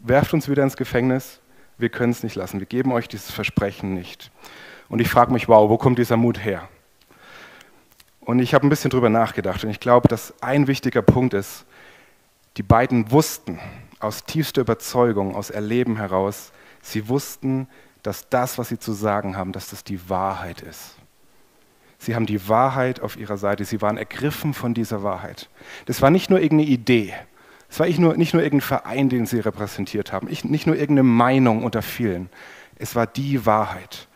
Werft 0.00 0.34
uns 0.34 0.46
wieder 0.46 0.62
ins 0.62 0.76
Gefängnis, 0.76 1.40
wir 1.78 1.88
können 1.88 2.12
es 2.12 2.22
nicht 2.22 2.36
lassen. 2.36 2.60
Wir 2.60 2.66
geben 2.66 2.92
euch 2.92 3.08
dieses 3.08 3.30
Versprechen 3.30 3.94
nicht. 3.94 4.30
Und 4.90 5.00
ich 5.00 5.08
frage 5.08 5.32
mich, 5.32 5.48
wow, 5.48 5.70
wo 5.70 5.78
kommt 5.78 5.98
dieser 5.98 6.18
Mut 6.18 6.44
her? 6.44 6.68
Und 8.20 8.40
ich 8.40 8.52
habe 8.52 8.66
ein 8.66 8.68
bisschen 8.68 8.90
drüber 8.90 9.08
nachgedacht 9.08 9.64
und 9.64 9.70
ich 9.70 9.80
glaube, 9.80 10.08
dass 10.08 10.34
ein 10.42 10.66
wichtiger 10.66 11.00
Punkt 11.00 11.32
ist, 11.32 11.64
die 12.58 12.62
beiden 12.62 13.10
wussten 13.10 13.58
aus 14.00 14.24
tiefster 14.24 14.62
Überzeugung, 14.62 15.34
aus 15.34 15.50
Erleben 15.50 15.96
heraus, 15.96 16.52
sie 16.82 17.08
wussten, 17.08 17.68
dass 18.02 18.28
das, 18.28 18.58
was 18.58 18.68
sie 18.68 18.78
zu 18.78 18.92
sagen 18.92 19.36
haben, 19.36 19.52
dass 19.52 19.70
das 19.70 19.84
die 19.84 20.08
Wahrheit 20.08 20.60
ist. 20.60 20.96
Sie 21.98 22.14
haben 22.14 22.26
die 22.26 22.48
Wahrheit 22.48 23.00
auf 23.00 23.16
ihrer 23.16 23.36
Seite, 23.36 23.64
sie 23.64 23.80
waren 23.80 23.96
ergriffen 23.96 24.54
von 24.54 24.74
dieser 24.74 25.02
Wahrheit. 25.02 25.48
Das 25.86 26.02
war 26.02 26.10
nicht 26.10 26.30
nur 26.30 26.40
irgendeine 26.40 26.70
Idee, 26.70 27.14
es 27.68 27.80
war 27.80 27.86
nicht 27.86 27.98
nur, 27.98 28.16
nicht 28.16 28.32
nur 28.32 28.42
irgendein 28.42 28.66
Verein, 28.66 29.08
den 29.08 29.26
sie 29.26 29.40
repräsentiert 29.40 30.12
haben, 30.12 30.28
ich, 30.30 30.44
nicht 30.44 30.66
nur 30.66 30.76
irgendeine 30.76 31.02
Meinung 31.02 31.64
unter 31.64 31.82
vielen. 31.82 32.28
Es 32.78 32.94
war 32.94 33.06
die 33.06 33.44
Wahrheit. 33.46 34.08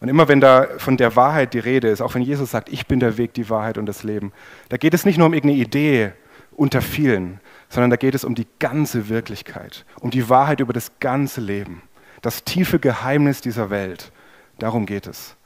Und 0.00 0.08
immer 0.08 0.28
wenn 0.28 0.40
da 0.40 0.66
von 0.78 0.96
der 0.96 1.16
Wahrheit 1.16 1.54
die 1.54 1.58
Rede 1.58 1.88
ist, 1.88 2.00
auch 2.00 2.14
wenn 2.14 2.22
Jesus 2.22 2.50
sagt, 2.50 2.68
ich 2.68 2.86
bin 2.86 3.00
der 3.00 3.16
Weg, 3.16 3.34
die 3.34 3.48
Wahrheit 3.48 3.78
und 3.78 3.86
das 3.86 4.02
Leben, 4.02 4.32
da 4.68 4.76
geht 4.76 4.94
es 4.94 5.04
nicht 5.04 5.18
nur 5.18 5.26
um 5.26 5.34
irgendeine 5.34 5.60
Idee 5.60 6.12
unter 6.56 6.82
vielen, 6.82 7.40
sondern 7.68 7.90
da 7.90 7.96
geht 7.96 8.14
es 8.14 8.24
um 8.24 8.34
die 8.34 8.46
ganze 8.58 9.08
Wirklichkeit, 9.08 9.84
um 10.00 10.10
die 10.10 10.28
Wahrheit 10.28 10.60
über 10.60 10.72
das 10.72 10.92
ganze 11.00 11.40
Leben, 11.40 11.82
das 12.22 12.44
tiefe 12.44 12.78
Geheimnis 12.78 13.40
dieser 13.40 13.70
Welt. 13.70 14.12
Darum 14.58 14.86
geht 14.86 15.06
es. 15.06 15.36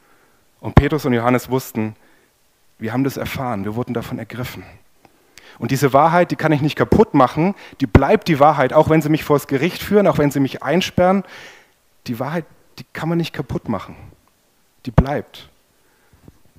Und 0.61 0.75
Petrus 0.75 1.05
und 1.05 1.13
Johannes 1.13 1.51
wussten, 1.51 1.97
wir 2.79 2.93
haben 2.93 3.05
das 3.05 3.17
erfahren, 3.17 3.65
wir 3.65 3.75
wurden 3.75 3.95
davon 3.95 4.19
ergriffen. 4.19 4.63
Und 5.59 5.71
diese 5.71 5.93
Wahrheit, 5.93 6.31
die 6.31 6.37
kann 6.37 6.53
ich 6.53 6.63
nicht 6.63 6.77
kaputt 6.77 7.13
machen, 7.13 7.55
die 7.81 7.87
bleibt 7.87 8.29
die 8.29 8.41
Wahrheit, 8.41 8.73
auch 8.73 8.89
wenn 8.89 9.03
sie 9.03 9.11
mich 9.11 9.25
vor 9.25 9.37
das 9.37 9.47
Gericht 9.47 9.83
führen, 9.83 10.07
auch 10.07 10.17
wenn 10.17 10.31
sie 10.31 10.41
mich 10.41 10.63
einsperren. 10.63 11.25
Die 12.07 12.19
Wahrheit, 12.19 12.47
die 12.79 12.87
kann 12.93 13.11
man 13.11 13.19
nicht 13.19 13.35
kaputt 13.35 13.69
machen. 13.69 13.95
Die 14.87 14.91
bleibt. 14.91 15.50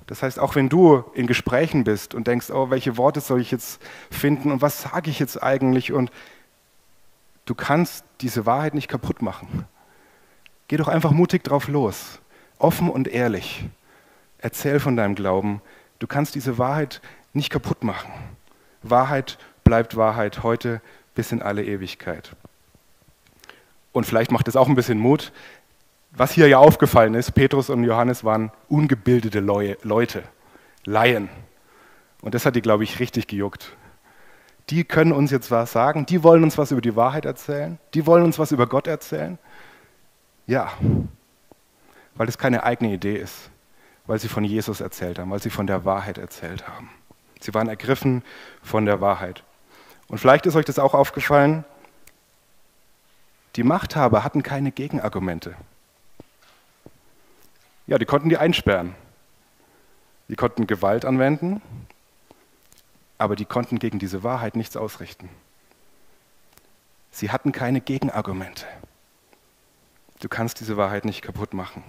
Das 0.06 0.22
heißt, 0.22 0.38
auch 0.38 0.54
wenn 0.54 0.68
du 0.68 1.04
in 1.14 1.26
Gesprächen 1.26 1.84
bist 1.84 2.14
und 2.14 2.26
denkst, 2.26 2.50
oh, 2.50 2.70
welche 2.70 2.96
Worte 2.96 3.20
soll 3.20 3.40
ich 3.40 3.50
jetzt 3.50 3.80
finden 4.10 4.50
und 4.50 4.62
was 4.62 4.82
sage 4.82 5.10
ich 5.10 5.18
jetzt 5.18 5.42
eigentlich 5.42 5.92
und 5.92 6.10
du 7.44 7.54
kannst 7.54 8.04
diese 8.20 8.46
Wahrheit 8.46 8.74
nicht 8.74 8.88
kaputt 8.88 9.22
machen. 9.22 9.66
Geh 10.68 10.76
doch 10.76 10.88
einfach 10.88 11.10
mutig 11.10 11.44
drauf 11.44 11.68
los, 11.68 12.20
offen 12.58 12.88
und 12.88 13.08
ehrlich. 13.08 13.64
Erzähl 14.38 14.80
von 14.80 14.96
deinem 14.96 15.14
Glauben. 15.14 15.60
Du 15.98 16.06
kannst 16.06 16.34
diese 16.34 16.58
Wahrheit 16.58 17.00
nicht 17.32 17.50
kaputt 17.50 17.84
machen. 17.84 18.10
Wahrheit 18.82 19.38
bleibt 19.64 19.96
Wahrheit 19.96 20.42
heute 20.42 20.80
bis 21.14 21.30
in 21.30 21.42
alle 21.42 21.64
Ewigkeit. 21.64 22.34
Und 23.92 24.04
vielleicht 24.04 24.32
macht 24.32 24.48
es 24.48 24.56
auch 24.56 24.68
ein 24.68 24.74
bisschen 24.74 24.98
Mut. 24.98 25.32
Was 26.14 26.32
hier 26.32 26.46
ja 26.46 26.58
aufgefallen 26.58 27.14
ist, 27.14 27.32
Petrus 27.32 27.70
und 27.70 27.84
Johannes 27.84 28.22
waren 28.22 28.52
ungebildete 28.68 29.40
Leute, 29.40 30.22
Laien. 30.84 31.28
Und 32.20 32.34
das 32.34 32.46
hat 32.46 32.54
die, 32.54 32.62
glaube 32.62 32.84
ich, 32.84 33.00
richtig 33.00 33.26
gejuckt. 33.26 33.76
Die 34.70 34.84
können 34.84 35.12
uns 35.12 35.30
jetzt 35.30 35.50
was 35.50 35.72
sagen, 35.72 36.06
die 36.06 36.22
wollen 36.22 36.44
uns 36.44 36.56
was 36.58 36.70
über 36.70 36.80
die 36.80 36.94
Wahrheit 36.94 37.24
erzählen, 37.24 37.78
die 37.94 38.06
wollen 38.06 38.24
uns 38.24 38.38
was 38.38 38.52
über 38.52 38.66
Gott 38.66 38.86
erzählen. 38.86 39.38
Ja, 40.46 40.72
weil 42.14 42.28
es 42.28 42.38
keine 42.38 42.62
eigene 42.62 42.92
Idee 42.92 43.16
ist, 43.16 43.50
weil 44.06 44.18
sie 44.18 44.28
von 44.28 44.44
Jesus 44.44 44.80
erzählt 44.80 45.18
haben, 45.18 45.30
weil 45.30 45.42
sie 45.42 45.50
von 45.50 45.66
der 45.66 45.84
Wahrheit 45.84 46.18
erzählt 46.18 46.68
haben. 46.68 46.90
Sie 47.40 47.54
waren 47.54 47.68
ergriffen 47.68 48.22
von 48.62 48.86
der 48.86 49.00
Wahrheit. 49.00 49.42
Und 50.08 50.18
vielleicht 50.18 50.46
ist 50.46 50.56
euch 50.56 50.64
das 50.64 50.78
auch 50.78 50.94
aufgefallen, 50.94 51.64
die 53.56 53.64
Machthaber 53.64 54.24
hatten 54.24 54.42
keine 54.42 54.72
Gegenargumente. 54.72 55.54
Ja, 57.86 57.98
die 57.98 58.04
konnten 58.04 58.28
die 58.28 58.38
einsperren. 58.38 58.94
Die 60.28 60.36
konnten 60.36 60.66
Gewalt 60.66 61.04
anwenden, 61.04 61.60
aber 63.18 63.36
die 63.36 63.44
konnten 63.44 63.78
gegen 63.78 63.98
diese 63.98 64.22
Wahrheit 64.22 64.56
nichts 64.56 64.76
ausrichten. 64.76 65.28
Sie 67.10 67.30
hatten 67.30 67.52
keine 67.52 67.80
Gegenargumente. 67.80 68.64
Du 70.20 70.28
kannst 70.28 70.60
diese 70.60 70.76
Wahrheit 70.76 71.04
nicht 71.04 71.20
kaputt 71.20 71.52
machen. 71.52 71.84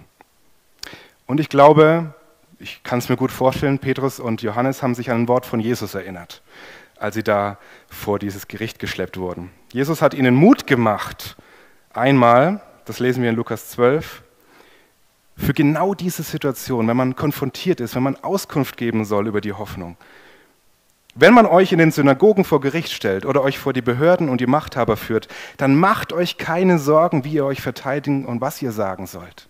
Und 1.26 1.40
ich 1.40 1.48
glaube, 1.48 2.12
ich 2.58 2.82
kann 2.82 2.98
es 2.98 3.08
mir 3.08 3.16
gut 3.16 3.32
vorstellen, 3.32 3.78
Petrus 3.78 4.20
und 4.20 4.42
Johannes 4.42 4.82
haben 4.82 4.94
sich 4.94 5.10
an 5.10 5.22
ein 5.22 5.28
Wort 5.28 5.46
von 5.46 5.60
Jesus 5.60 5.94
erinnert, 5.94 6.42
als 6.98 7.14
sie 7.14 7.22
da 7.22 7.58
vor 7.88 8.18
dieses 8.18 8.48
Gericht 8.48 8.78
geschleppt 8.78 9.16
wurden. 9.16 9.50
Jesus 9.72 10.02
hat 10.02 10.12
ihnen 10.12 10.34
Mut 10.34 10.66
gemacht. 10.66 11.36
Einmal, 11.92 12.60
das 12.84 12.98
lesen 12.98 13.22
wir 13.22 13.30
in 13.30 13.36
Lukas 13.36 13.70
12, 13.70 14.23
für 15.36 15.52
genau 15.52 15.94
diese 15.94 16.22
Situation, 16.22 16.86
wenn 16.86 16.96
man 16.96 17.16
konfrontiert 17.16 17.80
ist, 17.80 17.94
wenn 17.94 18.02
man 18.02 18.16
Auskunft 18.16 18.76
geben 18.76 19.04
soll 19.04 19.26
über 19.26 19.40
die 19.40 19.52
Hoffnung. 19.52 19.96
Wenn 21.16 21.34
man 21.34 21.46
euch 21.46 21.72
in 21.72 21.78
den 21.78 21.92
Synagogen 21.92 22.44
vor 22.44 22.60
Gericht 22.60 22.90
stellt 22.90 23.24
oder 23.24 23.42
euch 23.42 23.58
vor 23.58 23.72
die 23.72 23.82
Behörden 23.82 24.28
und 24.28 24.40
die 24.40 24.46
Machthaber 24.46 24.96
führt, 24.96 25.28
dann 25.56 25.76
macht 25.76 26.12
euch 26.12 26.38
keine 26.38 26.78
Sorgen, 26.78 27.24
wie 27.24 27.34
ihr 27.34 27.44
euch 27.44 27.62
verteidigen 27.62 28.26
und 28.26 28.40
was 28.40 28.60
ihr 28.62 28.72
sagen 28.72 29.06
sollt. 29.06 29.48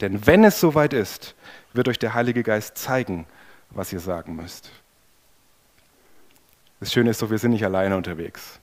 Denn 0.00 0.26
wenn 0.26 0.44
es 0.44 0.60
soweit 0.60 0.92
ist, 0.92 1.34
wird 1.72 1.88
euch 1.88 1.98
der 1.98 2.14
Heilige 2.14 2.42
Geist 2.42 2.78
zeigen, 2.78 3.26
was 3.70 3.92
ihr 3.92 4.00
sagen 4.00 4.36
müsst. 4.36 4.70
Das 6.78 6.92
Schöne 6.92 7.10
ist 7.10 7.22
doch, 7.22 7.30
wir 7.30 7.38
sind 7.38 7.52
nicht 7.52 7.64
alleine 7.64 7.96
unterwegs. 7.96 8.60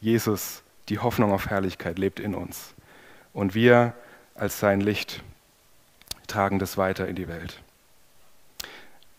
Jesus, 0.00 0.62
die 0.88 0.98
Hoffnung 0.98 1.32
auf 1.32 1.48
Herrlichkeit, 1.48 1.98
lebt 1.98 2.20
in 2.20 2.34
uns. 2.34 2.74
Und 3.32 3.54
wir 3.54 3.94
als 4.34 4.60
sein 4.60 4.80
Licht 4.80 5.22
tragen 6.28 6.58
das 6.58 6.78
weiter 6.78 7.08
in 7.08 7.16
die 7.16 7.28
Welt. 7.28 7.60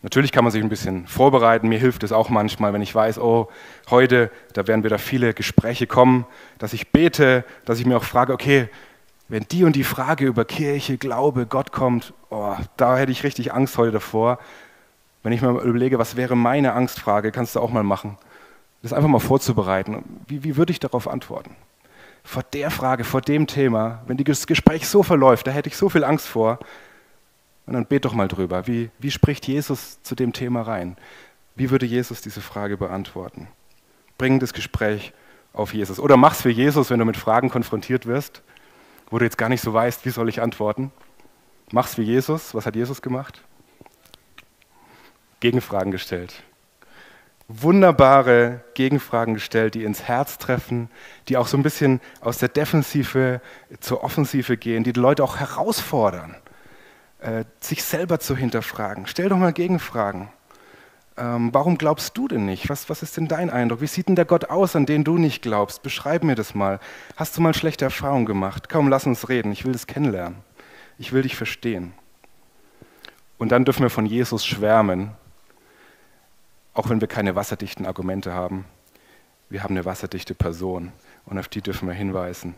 Natürlich 0.02 0.32
kann 0.32 0.44
man 0.44 0.50
sich 0.50 0.62
ein 0.62 0.70
bisschen 0.70 1.06
vorbereiten. 1.06 1.68
Mir 1.68 1.78
hilft 1.78 2.02
es 2.04 2.12
auch 2.12 2.30
manchmal, 2.30 2.72
wenn 2.72 2.80
ich 2.80 2.94
weiß, 2.94 3.18
oh, 3.18 3.50
heute, 3.90 4.30
da 4.54 4.66
werden 4.66 4.82
wieder 4.82 4.98
viele 4.98 5.34
Gespräche 5.34 5.86
kommen, 5.86 6.24
dass 6.58 6.72
ich 6.72 6.88
bete, 6.90 7.44
dass 7.66 7.78
ich 7.78 7.86
mir 7.86 7.98
auch 7.98 8.04
frage, 8.04 8.32
okay, 8.32 8.68
wenn 9.28 9.44
die 9.50 9.64
und 9.64 9.76
die 9.76 9.84
Frage 9.84 10.24
über 10.24 10.46
Kirche, 10.46 10.96
Glaube, 10.96 11.44
Gott 11.44 11.70
kommt, 11.70 12.14
oh, 12.30 12.56
da 12.78 12.96
hätte 12.96 13.12
ich 13.12 13.24
richtig 13.24 13.52
Angst 13.52 13.76
heute 13.76 13.92
davor. 13.92 14.38
Wenn 15.22 15.32
ich 15.32 15.42
mir 15.42 15.50
überlege, 15.50 15.98
was 15.98 16.16
wäre 16.16 16.34
meine 16.34 16.72
Angstfrage, 16.72 17.30
kannst 17.30 17.54
du 17.54 17.60
auch 17.60 17.70
mal 17.70 17.84
machen. 17.84 18.16
Das 18.82 18.94
einfach 18.94 19.08
mal 19.08 19.20
vorzubereiten. 19.20 20.02
Wie, 20.26 20.42
wie 20.42 20.56
würde 20.56 20.72
ich 20.72 20.80
darauf 20.80 21.08
antworten? 21.08 21.54
Vor 22.24 22.42
der 22.54 22.70
Frage, 22.70 23.04
vor 23.04 23.20
dem 23.20 23.46
Thema, 23.46 24.02
wenn 24.06 24.16
das 24.16 24.46
Gespräch 24.46 24.88
so 24.88 25.02
verläuft, 25.02 25.46
da 25.46 25.50
hätte 25.50 25.68
ich 25.68 25.76
so 25.76 25.90
viel 25.90 26.04
Angst 26.04 26.26
vor, 26.26 26.58
und 27.70 27.74
dann 27.74 27.86
bet 27.86 28.04
doch 28.04 28.14
mal 28.14 28.26
drüber. 28.26 28.66
Wie, 28.66 28.90
wie 28.98 29.12
spricht 29.12 29.46
Jesus 29.46 30.02
zu 30.02 30.16
dem 30.16 30.32
Thema 30.32 30.62
rein? 30.62 30.96
Wie 31.54 31.70
würde 31.70 31.86
Jesus 31.86 32.20
diese 32.20 32.40
Frage 32.40 32.76
beantworten? 32.76 33.46
Bring 34.18 34.40
das 34.40 34.52
Gespräch 34.52 35.12
auf 35.52 35.72
Jesus. 35.72 36.00
Oder 36.00 36.16
mach's 36.16 36.42
für 36.42 36.50
Jesus, 36.50 36.90
wenn 36.90 36.98
du 36.98 37.04
mit 37.04 37.16
Fragen 37.16 37.48
konfrontiert 37.48 38.06
wirst, 38.06 38.42
wo 39.08 39.18
du 39.20 39.24
jetzt 39.24 39.38
gar 39.38 39.48
nicht 39.48 39.60
so 39.60 39.72
weißt, 39.72 40.04
wie 40.04 40.10
soll 40.10 40.28
ich 40.28 40.42
antworten. 40.42 40.90
Mach's 41.70 41.96
wie 41.96 42.02
Jesus. 42.02 42.56
Was 42.56 42.66
hat 42.66 42.74
Jesus 42.74 43.02
gemacht? 43.02 43.40
Gegenfragen 45.38 45.92
gestellt. 45.92 46.42
Wunderbare 47.46 48.64
Gegenfragen 48.74 49.34
gestellt, 49.34 49.76
die 49.76 49.84
ins 49.84 50.02
Herz 50.02 50.38
treffen, 50.38 50.90
die 51.28 51.36
auch 51.36 51.46
so 51.46 51.56
ein 51.56 51.62
bisschen 51.62 52.00
aus 52.20 52.38
der 52.38 52.48
Defensive 52.48 53.40
zur 53.78 54.02
Offensive 54.02 54.56
gehen, 54.56 54.82
die 54.82 54.92
die 54.92 54.98
Leute 54.98 55.22
auch 55.22 55.36
herausfordern 55.36 56.34
äh, 57.20 57.44
sich 57.60 57.82
selber 57.84 58.18
zu 58.20 58.36
hinterfragen. 58.36 59.06
Stell 59.06 59.28
doch 59.28 59.36
mal 59.36 59.52
Gegenfragen. 59.52 60.28
Ähm, 61.16 61.50
warum 61.52 61.76
glaubst 61.76 62.16
du 62.16 62.28
denn 62.28 62.46
nicht? 62.46 62.68
Was, 62.68 62.88
was 62.88 63.02
ist 63.02 63.16
denn 63.16 63.28
dein 63.28 63.50
Eindruck? 63.50 63.80
Wie 63.80 63.86
sieht 63.86 64.08
denn 64.08 64.16
der 64.16 64.24
Gott 64.24 64.46
aus, 64.46 64.74
an 64.74 64.86
den 64.86 65.04
du 65.04 65.18
nicht 65.18 65.42
glaubst? 65.42 65.82
Beschreib 65.82 66.24
mir 66.24 66.34
das 66.34 66.54
mal. 66.54 66.80
Hast 67.16 67.36
du 67.36 67.42
mal 67.42 67.54
schlechte 67.54 67.84
Erfahrungen 67.84 68.26
gemacht? 68.26 68.68
Komm, 68.70 68.88
lass 68.88 69.06
uns 69.06 69.28
reden. 69.28 69.52
Ich 69.52 69.64
will 69.64 69.72
das 69.72 69.86
kennenlernen. 69.86 70.38
Ich 70.98 71.12
will 71.12 71.22
dich 71.22 71.36
verstehen. 71.36 71.92
Und 73.38 73.52
dann 73.52 73.64
dürfen 73.64 73.82
wir 73.82 73.90
von 73.90 74.06
Jesus 74.06 74.44
schwärmen, 74.44 75.12
auch 76.74 76.88
wenn 76.90 77.00
wir 77.00 77.08
keine 77.08 77.36
wasserdichten 77.36 77.86
Argumente 77.86 78.34
haben. 78.34 78.64
Wir 79.48 79.62
haben 79.62 79.74
eine 79.74 79.84
wasserdichte 79.84 80.34
Person 80.34 80.92
und 81.26 81.38
auf 81.38 81.48
die 81.48 81.60
dürfen 81.60 81.88
wir 81.88 81.94
hinweisen, 81.94 82.54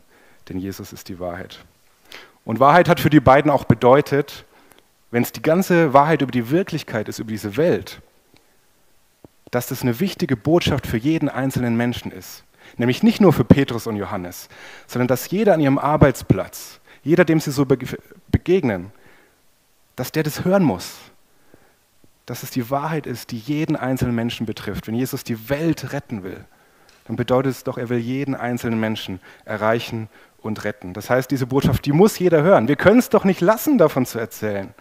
denn 0.48 0.58
Jesus 0.58 0.92
ist 0.92 1.08
die 1.08 1.18
Wahrheit. 1.18 1.64
Und 2.44 2.60
Wahrheit 2.60 2.88
hat 2.88 3.00
für 3.00 3.10
die 3.10 3.20
beiden 3.20 3.50
auch 3.50 3.64
bedeutet, 3.64 4.44
wenn 5.12 5.22
es 5.22 5.30
die 5.30 5.42
ganze 5.42 5.92
Wahrheit 5.92 6.22
über 6.22 6.32
die 6.32 6.50
Wirklichkeit 6.50 7.06
ist, 7.06 7.20
über 7.20 7.30
diese 7.30 7.56
Welt, 7.56 8.00
dass 9.52 9.66
das 9.66 9.82
eine 9.82 10.00
wichtige 10.00 10.36
Botschaft 10.36 10.86
für 10.86 10.96
jeden 10.96 11.28
einzelnen 11.28 11.76
Menschen 11.76 12.10
ist. 12.10 12.44
Nämlich 12.78 13.02
nicht 13.02 13.20
nur 13.20 13.34
für 13.34 13.44
Petrus 13.44 13.86
und 13.86 13.96
Johannes, 13.96 14.48
sondern 14.86 15.08
dass 15.08 15.30
jeder 15.30 15.52
an 15.52 15.60
ihrem 15.60 15.78
Arbeitsplatz, 15.78 16.80
jeder, 17.04 17.26
dem 17.26 17.38
sie 17.40 17.50
so 17.50 17.66
begegnen, 17.66 18.90
dass 19.96 20.12
der 20.12 20.22
das 20.22 20.46
hören 20.46 20.62
muss. 20.62 20.96
Dass 22.24 22.42
es 22.42 22.50
die 22.50 22.70
Wahrheit 22.70 23.06
ist, 23.06 23.32
die 23.32 23.38
jeden 23.38 23.76
einzelnen 23.76 24.14
Menschen 24.14 24.46
betrifft. 24.46 24.86
Wenn 24.86 24.94
Jesus 24.94 25.24
die 25.24 25.50
Welt 25.50 25.92
retten 25.92 26.22
will, 26.22 26.46
dann 27.06 27.16
bedeutet 27.16 27.52
es 27.52 27.64
doch, 27.64 27.76
er 27.76 27.90
will 27.90 27.98
jeden 27.98 28.34
einzelnen 28.34 28.80
Menschen 28.80 29.20
erreichen 29.44 30.08
und 30.40 30.64
retten. 30.64 30.94
Das 30.94 31.10
heißt, 31.10 31.30
diese 31.30 31.46
Botschaft, 31.46 31.84
die 31.84 31.92
muss 31.92 32.18
jeder 32.18 32.42
hören. 32.42 32.68
Wir 32.68 32.76
können 32.76 33.00
es 33.00 33.10
doch 33.10 33.24
nicht 33.24 33.42
lassen, 33.42 33.76
davon 33.76 34.06
zu 34.06 34.18
erzählen 34.18 34.72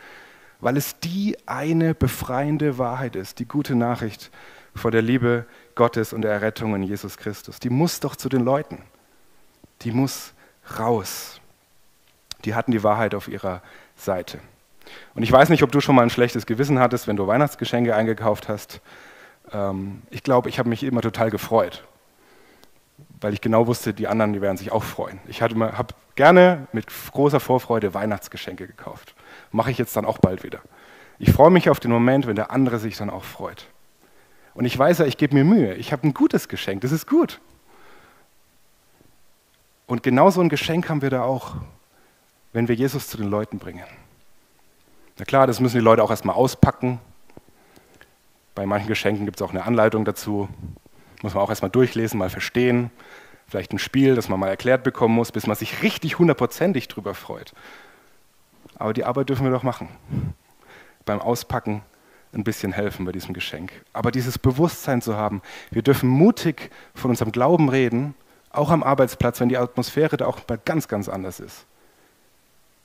weil 0.62 0.78
es 0.78 1.00
die 1.00 1.38
eine 1.48 1.94
befreiende 1.94 2.78
Wahrheit 2.78 3.16
ist, 3.16 3.40
die 3.40 3.48
gute 3.48 3.76
Nachricht 3.76 4.32
vor 4.76 4.92
der 4.92 5.02
Liebe 5.02 5.46
Gottes 5.76 6.14
und 6.14 6.22
der 6.22 6.32
Errettung 6.32 6.76
in 6.76 6.84
Jesus 6.84 7.18
Christus. 7.18 7.60
Die 7.60 7.70
muss 7.70 8.00
doch 8.00 8.16
zu 8.16 8.30
den 8.30 8.46
Leuten. 8.46 8.84
Die 9.82 9.92
muss 9.92 10.34
raus. 10.80 11.42
Die 12.46 12.56
hatten 12.56 12.72
die 12.72 12.84
Wahrheit 12.84 13.16
auf 13.16 13.28
ihrer 13.28 13.62
Seite. 13.96 14.40
Und 15.16 15.24
ich 15.24 15.32
weiß 15.32 15.50
nicht, 15.50 15.64
ob 15.64 15.72
du 15.72 15.82
schon 15.82 15.96
mal 15.96 16.04
ein 16.04 16.10
schlechtes 16.10 16.46
Gewissen 16.46 16.80
hattest, 16.80 17.08
wenn 17.08 17.16
du 17.16 17.28
Weihnachtsgeschenke 17.28 17.96
eingekauft 17.96 18.50
hast. 18.50 18.82
Ähm, 19.52 20.02
ich 20.10 20.24
glaube, 20.24 20.50
ich 20.50 20.60
habe 20.60 20.70
mich 20.70 20.84
immer 20.84 21.02
total 21.02 21.30
gefreut, 21.30 21.84
weil 23.20 23.34
ich 23.34 23.42
genau 23.42 23.68
wusste, 23.68 23.94
die 23.94 24.08
anderen, 24.08 24.34
die 24.34 24.42
werden 24.42 24.58
sich 24.58 24.72
auch 24.72 24.84
freuen. 24.84 25.20
Ich 25.28 25.42
habe 25.42 25.94
gerne 26.16 26.68
mit 26.72 26.88
großer 27.12 27.40
Vorfreude 27.40 27.94
Weihnachtsgeschenke 27.94 28.68
gekauft. 28.68 29.16
Mache 29.52 29.72
ich 29.72 29.78
jetzt 29.78 29.96
dann 29.96 30.06
auch 30.06 30.18
bald 30.18 30.44
wieder. 30.44 30.62
Ich 31.20 31.32
freue 31.32 31.52
mich 31.52 31.70
auf 31.70 31.80
den 31.80 31.92
Moment, 31.92 32.28
wenn 32.28 32.36
der 32.36 32.52
andere 32.52 32.80
sich 32.80 32.98
dann 32.98 33.10
auch 33.10 33.24
freut. 33.24 33.68
Und 34.54 34.66
ich 34.66 34.78
weiß 34.78 35.00
ja, 35.00 35.06
ich 35.06 35.18
gebe 35.18 35.36
mir 35.36 35.44
Mühe. 35.44 35.76
Ich 35.76 35.92
habe 35.92 36.08
ein 36.08 36.14
gutes 36.14 36.48
Geschenk. 36.48 36.82
Das 36.82 36.92
ist 36.92 37.08
gut. 37.08 37.40
Und 39.88 40.04
genau 40.04 40.30
so 40.30 40.42
ein 40.42 40.50
Geschenk 40.50 40.90
haben 40.90 41.02
wir 41.02 41.10
da 41.10 41.24
auch, 41.24 41.56
wenn 42.54 42.68
wir 42.68 42.76
Jesus 42.76 43.08
zu 43.08 43.18
den 43.18 43.30
Leuten 43.30 43.60
bringen. 43.60 43.86
Na 45.18 45.26
klar, 45.26 45.48
das 45.48 45.60
müssen 45.60 45.78
die 45.78 45.84
Leute 45.84 46.04
auch 46.04 46.10
erstmal 46.10 46.36
auspacken. 46.36 47.00
Bei 48.56 48.66
manchen 48.66 48.88
Geschenken 48.88 49.26
gibt 49.26 49.40
es 49.40 49.42
auch 49.42 49.52
eine 49.52 49.66
Anleitung 49.66 50.06
dazu. 50.06 50.50
Muss 51.22 51.34
man 51.34 51.44
auch 51.44 51.50
erstmal 51.50 51.72
durchlesen, 51.72 52.18
mal 52.18 52.30
verstehen. 52.30 52.90
Vielleicht 53.48 53.74
ein 53.74 53.80
Spiel, 53.80 54.16
das 54.16 54.30
man 54.30 54.40
mal 54.40 54.48
erklärt 54.48 54.84
bekommen 54.84 55.14
muss, 55.14 55.32
bis 55.32 55.46
man 55.46 55.56
sich 55.56 55.84
richtig 55.84 56.20
hundertprozentig 56.20 56.88
drüber 56.88 57.14
freut. 57.14 57.54
Aber 58.82 58.94
die 58.94 59.06
Arbeit 59.06 59.30
dürfen 59.30 59.46
wir 59.46 59.52
doch 59.52 59.62
machen. 59.62 59.90
Beim 61.06 61.22
Auspacken 61.22 61.84
ein 62.34 62.44
bisschen 62.44 62.72
helfen 62.72 63.06
bei 63.06 63.12
diesem 63.12 63.34
Geschenk. 63.34 63.72
Aber 63.94 64.10
dieses 64.12 64.40
Bewusstsein 64.40 65.04
zu 65.04 65.16
haben, 65.16 65.44
wir 65.70 65.84
dürfen 65.84 66.10
mutig 66.10 66.72
von 66.96 67.12
unserem 67.12 67.32
Glauben 67.32 67.70
reden, 67.70 68.16
auch 68.50 68.72
am 68.72 68.82
Arbeitsplatz, 68.82 69.40
wenn 69.40 69.50
die 69.50 69.58
Atmosphäre 69.58 70.18
da 70.18 70.26
auch 70.26 70.40
mal 70.48 70.60
ganz, 70.66 70.88
ganz 70.88 71.10
anders 71.10 71.40
ist. 71.40 71.66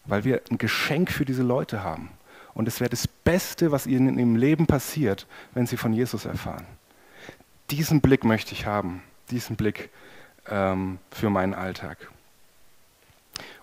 Weil 0.04 0.24
wir 0.24 0.42
ein 0.50 0.58
Geschenk 0.58 1.10
für 1.10 1.24
diese 1.24 1.42
Leute 1.42 1.82
haben. 1.82 2.10
Und 2.52 2.68
es 2.68 2.80
wäre 2.80 2.90
das 2.90 3.08
Beste, 3.08 3.72
was 3.72 3.86
ihnen 3.86 4.18
im 4.18 4.36
Leben 4.36 4.66
passiert, 4.66 5.26
wenn 5.54 5.66
sie 5.66 5.78
von 5.78 5.94
Jesus 5.94 6.26
erfahren. 6.26 6.66
Diesen 7.70 8.02
Blick 8.02 8.24
möchte 8.24 8.52
ich 8.52 8.66
haben, 8.66 9.02
diesen 9.30 9.56
Blick 9.56 9.88
ähm, 10.48 10.98
für 11.10 11.30
meinen 11.30 11.54
Alltag. 11.54 11.96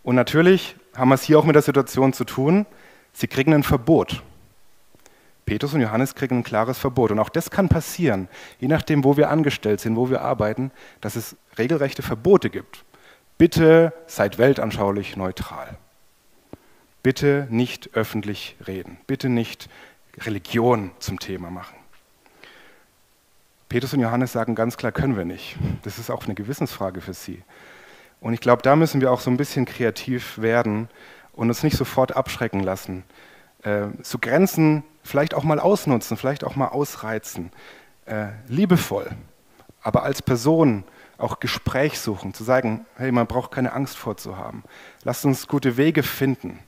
Und 0.02 0.16
natürlich 0.16 0.76
haben 0.96 1.10
wir 1.10 1.16
es 1.16 1.24
hier 1.24 1.40
auch 1.40 1.46
mit 1.46 1.56
der 1.56 1.62
Situation 1.62 2.14
zu 2.14 2.24
tun, 2.24 2.66
sie 3.14 3.28
kriegen 3.28 3.54
ein 3.54 3.64
Verbot. 3.64 4.24
Petrus 5.46 5.74
und 5.74 5.82
Johannes 5.82 6.16
kriegen 6.16 6.40
ein 6.40 6.44
klares 6.44 6.78
Verbot. 6.78 7.12
Und 7.12 7.20
auch 7.20 7.30
das 7.30 7.52
kann 7.52 7.68
passieren, 7.68 8.30
je 8.60 8.68
nachdem, 8.68 9.04
wo 9.04 9.18
wir 9.18 9.30
angestellt 9.30 9.82
sind, 9.82 9.96
wo 9.96 10.10
wir 10.10 10.22
arbeiten, 10.22 10.72
dass 11.02 11.16
es 11.16 11.36
regelrechte 11.58 12.02
Verbote 12.02 12.50
gibt. 12.50 12.86
Bitte 13.38 13.94
seid 14.08 14.38
weltanschaulich 14.38 15.18
neutral. 15.18 15.78
Bitte 17.02 17.48
nicht 17.50 17.90
öffentlich 17.94 18.56
reden. 18.66 18.98
Bitte 19.08 19.28
nicht 19.28 19.70
Religion 20.20 20.92
zum 21.00 21.20
Thema 21.20 21.50
machen. 21.50 21.76
Petrus 23.68 23.94
und 23.94 24.00
Johannes 24.00 24.32
sagen 24.32 24.56
ganz 24.56 24.78
klar, 24.78 24.92
können 24.92 25.18
wir 25.18 25.26
nicht. 25.26 25.58
Das 25.82 25.98
ist 25.98 26.10
auch 26.10 26.26
eine 26.26 26.36
Gewissensfrage 26.36 27.02
für 27.02 27.14
sie. 27.14 27.42
Und 28.24 28.34
ich 28.34 28.40
glaube, 28.40 28.62
da 28.62 28.78
müssen 28.78 29.02
wir 29.02 29.12
auch 29.12 29.20
so 29.20 29.30
ein 29.30 29.36
bisschen 29.36 29.66
kreativ 29.66 30.38
werden 30.42 30.88
und 31.34 31.50
uns 31.50 31.62
nicht 31.62 31.76
sofort 31.76 32.16
abschrecken 32.16 32.62
lassen. 32.62 33.04
Äh, 33.64 33.88
so 34.02 34.18
Grenzen 34.18 34.84
vielleicht 35.04 35.34
auch 35.34 35.44
mal 35.44 35.60
ausnutzen, 35.60 36.16
vielleicht 36.16 36.46
auch 36.46 36.56
mal 36.56 36.70
ausreizen. 36.70 37.52
Äh, 38.06 38.28
liebevoll, 38.48 39.12
aber 39.82 40.04
als 40.04 40.22
Person 40.22 40.86
auch 41.18 41.42
Gespräch 41.42 42.00
suchen, 42.00 42.34
zu 42.34 42.46
sagen, 42.46 42.86
hey, 42.96 43.12
man 43.12 43.28
braucht 43.28 43.52
keine 43.52 43.74
Angst 43.74 43.98
vorzuhaben. 43.98 44.64
Lasst 45.04 45.26
uns 45.26 45.50
gute 45.50 45.76
Wege 45.76 46.02
finden. 46.02 46.60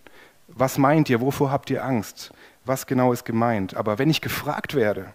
Was 0.49 0.77
meint 0.77 1.09
ihr? 1.09 1.21
Wovor 1.21 1.51
habt 1.51 1.69
ihr 1.69 1.85
Angst? 1.85 2.33
Was 2.65 2.85
genau 2.85 3.13
ist 3.13 3.23
gemeint? 3.23 3.77
Aber 3.77 3.97
wenn 3.97 4.09
ich 4.09 4.19
gefragt 4.19 4.75
werde, 4.75 5.13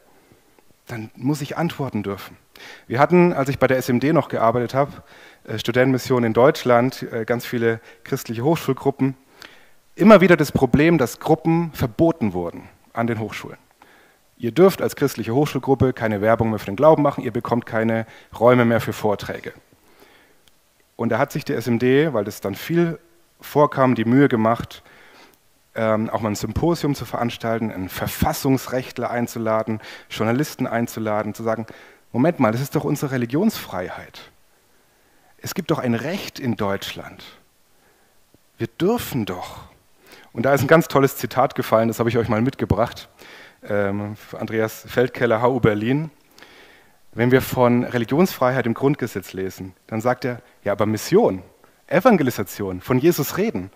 dann 0.86 1.10
muss 1.16 1.42
ich 1.42 1.58
antworten 1.58 2.02
dürfen. 2.02 2.38
Wir 2.86 2.98
hatten, 2.98 3.32
als 3.32 3.48
ich 3.48 3.58
bei 3.58 3.66
der 3.66 3.78
SMD 3.78 4.12
noch 4.12 4.28
gearbeitet 4.28 4.74
habe, 4.74 4.92
äh, 5.44 5.58
Studentenmission 5.58 6.24
in 6.24 6.32
Deutschland, 6.32 7.02
äh, 7.12 7.24
ganz 7.24 7.46
viele 7.46 7.80
christliche 8.04 8.42
Hochschulgruppen, 8.42 9.16
immer 9.94 10.20
wieder 10.20 10.36
das 10.36 10.52
Problem, 10.52 10.98
dass 10.98 11.20
Gruppen 11.20 11.72
verboten 11.72 12.32
wurden 12.32 12.68
an 12.92 13.06
den 13.06 13.18
Hochschulen. 13.18 13.58
Ihr 14.38 14.52
dürft 14.52 14.80
als 14.80 14.96
christliche 14.96 15.34
Hochschulgruppe 15.34 15.92
keine 15.92 16.22
Werbung 16.22 16.50
mehr 16.50 16.58
für 16.58 16.66
den 16.66 16.76
Glauben 16.76 17.02
machen, 17.02 17.22
ihr 17.22 17.32
bekommt 17.32 17.66
keine 17.66 18.06
Räume 18.38 18.64
mehr 18.64 18.80
für 18.80 18.94
Vorträge. 18.94 19.52
Und 20.96 21.10
da 21.10 21.18
hat 21.18 21.32
sich 21.32 21.44
der 21.44 21.56
SMD, 21.56 22.12
weil 22.12 22.24
das 22.24 22.40
dann 22.40 22.54
viel 22.54 22.98
vorkam, 23.40 23.94
die 23.94 24.04
Mühe 24.04 24.28
gemacht, 24.28 24.82
ähm, 25.74 26.10
auch 26.10 26.20
mal 26.20 26.30
ein 26.30 26.36
Symposium 26.36 26.94
zu 26.94 27.04
veranstalten, 27.04 27.70
einen 27.70 27.88
Verfassungsrechtler 27.88 29.10
einzuladen, 29.10 29.80
Journalisten 30.08 30.66
einzuladen, 30.66 31.34
zu 31.34 31.42
sagen, 31.42 31.66
Moment 32.12 32.40
mal, 32.40 32.52
das 32.52 32.60
ist 32.60 32.74
doch 32.74 32.84
unsere 32.84 33.12
Religionsfreiheit. 33.12 34.30
Es 35.38 35.54
gibt 35.54 35.70
doch 35.70 35.78
ein 35.78 35.94
Recht 35.94 36.38
in 36.38 36.56
Deutschland. 36.56 37.24
Wir 38.58 38.66
dürfen 38.66 39.26
doch. 39.26 39.62
Und 40.32 40.44
da 40.44 40.52
ist 40.52 40.60
ein 40.60 40.66
ganz 40.66 40.88
tolles 40.88 41.16
Zitat 41.16 41.54
gefallen, 41.54 41.88
das 41.88 41.98
habe 41.98 42.08
ich 42.08 42.18
euch 42.18 42.28
mal 42.28 42.42
mitgebracht. 42.42 43.08
Ähm, 43.66 44.16
Andreas 44.38 44.84
Feldkeller, 44.86 45.42
HU 45.42 45.60
Berlin. 45.60 46.10
Wenn 47.12 47.30
wir 47.30 47.42
von 47.42 47.84
Religionsfreiheit 47.84 48.66
im 48.66 48.74
Grundgesetz 48.74 49.32
lesen, 49.32 49.74
dann 49.86 50.00
sagt 50.00 50.24
er, 50.24 50.42
ja, 50.62 50.72
aber 50.72 50.86
Mission, 50.86 51.42
Evangelisation, 51.86 52.80
von 52.80 52.98
Jesus 52.98 53.36
reden, 53.36 53.70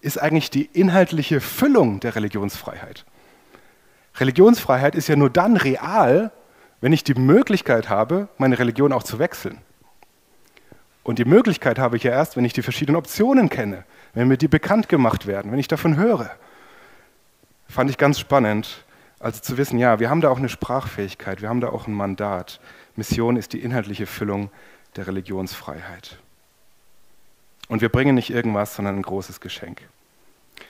ist 0.00 0.18
eigentlich 0.18 0.50
die 0.50 0.66
inhaltliche 0.66 1.40
Füllung 1.40 2.00
der 2.00 2.14
Religionsfreiheit. 2.14 3.04
Religionsfreiheit 4.16 4.94
ist 4.94 5.08
ja 5.08 5.16
nur 5.16 5.30
dann 5.30 5.56
real, 5.56 6.32
wenn 6.80 6.92
ich 6.92 7.04
die 7.04 7.14
Möglichkeit 7.14 7.88
habe, 7.88 8.28
meine 8.38 8.58
Religion 8.58 8.92
auch 8.92 9.02
zu 9.02 9.18
wechseln. 9.18 9.58
Und 11.02 11.18
die 11.18 11.24
Möglichkeit 11.24 11.78
habe 11.78 11.96
ich 11.96 12.02
ja 12.02 12.12
erst, 12.12 12.36
wenn 12.36 12.44
ich 12.44 12.52
die 12.52 12.62
verschiedenen 12.62 12.96
Optionen 12.96 13.48
kenne, 13.48 13.84
wenn 14.14 14.28
mir 14.28 14.36
die 14.36 14.48
bekannt 14.48 14.88
gemacht 14.88 15.26
werden, 15.26 15.50
wenn 15.50 15.58
ich 15.58 15.68
davon 15.68 15.96
höre. 15.96 16.30
Fand 17.68 17.90
ich 17.90 17.98
ganz 17.98 18.18
spannend, 18.18 18.84
also 19.18 19.40
zu 19.40 19.56
wissen, 19.56 19.78
ja, 19.78 19.98
wir 19.98 20.10
haben 20.10 20.20
da 20.20 20.28
auch 20.28 20.38
eine 20.38 20.48
Sprachfähigkeit, 20.48 21.42
wir 21.42 21.48
haben 21.48 21.60
da 21.60 21.70
auch 21.70 21.86
ein 21.86 21.94
Mandat. 21.94 22.60
Mission 22.94 23.36
ist 23.36 23.52
die 23.52 23.62
inhaltliche 23.62 24.06
Füllung 24.06 24.50
der 24.96 25.06
Religionsfreiheit. 25.06 26.18
Und 27.68 27.80
wir 27.80 27.88
bringen 27.88 28.14
nicht 28.14 28.30
irgendwas, 28.30 28.74
sondern 28.74 28.96
ein 28.96 29.02
großes 29.02 29.40
Geschenk. 29.40 29.82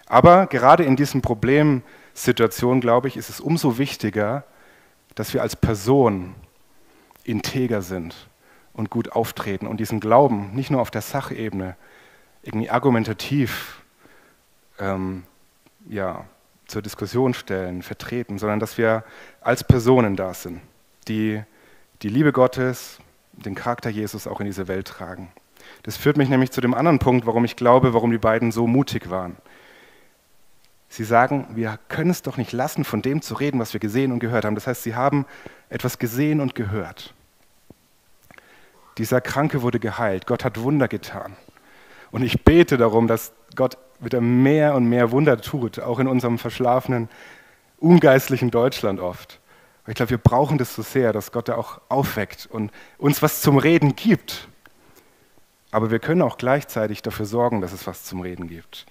Aber 0.07 0.47
gerade 0.47 0.85
in 0.85 0.97
diesen 0.97 1.23
Problemsituationen, 1.23 2.81
glaube 2.81 3.09
ich, 3.09 3.17
ist 3.17 3.29
es 3.29 3.41
umso 3.41 3.79
wichtiger, 3.79 4.45
dass 5.19 5.35
wir 5.35 5.43
als 5.43 5.57
Person 5.57 6.37
integer 7.25 7.83
sind 7.83 8.15
und 8.73 8.89
gut 8.89 9.11
auftreten 9.11 9.67
und 9.67 9.81
diesen 9.81 9.99
Glauben 9.99 10.55
nicht 10.55 10.71
nur 10.71 10.81
auf 10.81 10.93
der 10.93 11.03
Sachebene 11.03 11.75
irgendwie 12.43 12.71
argumentativ 12.71 13.83
ähm, 14.79 15.25
ja, 15.89 16.25
zur 16.69 16.83
Diskussion 16.83 17.35
stellen, 17.35 17.83
vertreten, 17.83 18.39
sondern 18.39 18.61
dass 18.61 18.79
wir 18.79 19.03
als 19.41 19.65
Personen 19.65 20.15
da 20.15 20.35
sind, 20.35 20.61
die 21.09 21.43
die 22.03 22.11
Liebe 22.11 22.31
Gottes, 22.31 23.01
den 23.33 23.57
Charakter 23.57 23.91
Jesus 23.91 24.29
auch 24.29 24.39
in 24.39 24.47
diese 24.47 24.69
Welt 24.69 24.87
tragen. 24.87 25.33
Das 25.83 25.97
führt 25.97 26.17
mich 26.17 26.29
nämlich 26.29 26.53
zu 26.53 26.61
dem 26.61 26.75
anderen 26.75 27.01
Punkt, 27.01 27.27
warum 27.27 27.45
ich 27.45 27.57
glaube, 27.57 27.93
warum 27.93 28.13
die 28.13 28.19
beiden 28.19 28.53
so 28.53 28.69
mutig 28.69 29.11
waren. 29.11 29.35
Sie 30.89 31.05
sagen, 31.05 31.49
wir 31.55 31.79
können 31.89 32.11
es 32.11 32.23
doch 32.23 32.37
nicht 32.37 32.53
lassen, 32.53 32.85
von 32.85 33.03
dem 33.03 33.21
zu 33.21 33.35
reden, 33.35 33.61
was 33.61 33.73
wir 33.73 33.81
gesehen 33.81 34.11
und 34.11 34.21
gehört 34.21 34.45
haben. 34.45 34.55
Das 34.55 34.67
heißt, 34.67 34.83
sie 34.83 34.95
haben 34.95 35.27
etwas 35.69 35.99
gesehen 35.99 36.41
und 36.41 36.55
gehört. 36.55 37.15
Dieser 38.97 39.21
Kranke 39.21 39.63
wurde 39.63 39.79
geheilt. 39.79 40.27
Gott 40.27 40.45
hat 40.45 40.61
Wunder 40.61 40.89
getan. 40.89 41.37
Und 42.11 42.23
ich 42.23 42.43
bete 42.43 42.79
darum, 42.79 43.07
dass 43.07 43.33
Gott 43.55 43.77
wieder 44.01 44.21
mehr 44.21 44.75
und 44.75 44.89
mehr 44.89 45.11
Wunder 45.11 45.41
tut, 45.41 45.79
auch 45.79 45.99
in 45.99 46.07
unserem 46.07 46.39
verschlafenen, 46.39 47.09
ungeistlichen 47.79 48.51
Deutschland 48.51 48.99
oft. 49.01 49.41
ich 49.87 49.95
glaube, 49.95 50.11
wir 50.11 50.19
brauchen 50.19 50.59
das 50.59 50.75
so 50.75 50.83
sehr, 50.83 51.13
dass 51.13 51.33
Gott 51.33 51.49
da 51.49 51.57
auch 51.57 51.81
aufweckt 51.89 52.49
und 52.51 52.73
uns 52.99 53.23
was 53.23 53.41
zum 53.41 53.59
Reden 53.59 53.95
gibt. 53.95 54.49
Aber 55.71 55.91
wir 55.91 55.99
können 55.99 56.23
auch 56.23 56.39
gleichzeitig 56.39 57.03
dafür 57.03 57.27
sorgen, 57.27 57.61
dass 57.61 57.73
es 57.73 57.87
was 57.87 58.05
zum 58.05 58.21
Reden 58.21 58.49
gibt. 58.49 58.87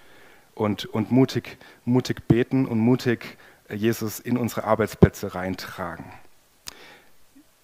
Und, 0.58 0.86
und 0.86 1.12
mutig, 1.12 1.56
mutig 1.84 2.26
beten 2.26 2.66
und 2.66 2.80
mutig 2.80 3.38
äh, 3.68 3.74
Jesus 3.74 4.18
in 4.18 4.36
unsere 4.36 4.64
Arbeitsplätze 4.64 5.34
reintragen. 5.34 6.04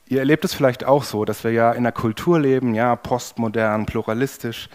Ihr 0.07 0.21
erlebt 0.21 0.45
es 0.45 0.55
vielleicht 0.55 0.85
auch 0.85 1.03
so, 1.03 1.25
dass 1.25 1.43
wir 1.43 1.51
ja 1.51 1.73
in 1.73 1.79
einer 1.79 1.93
Kultur 1.93 2.39
leben, 2.39 2.75
ja, 2.75 2.95
postmodern, 2.95 3.87
pluralistisch, 3.87 4.69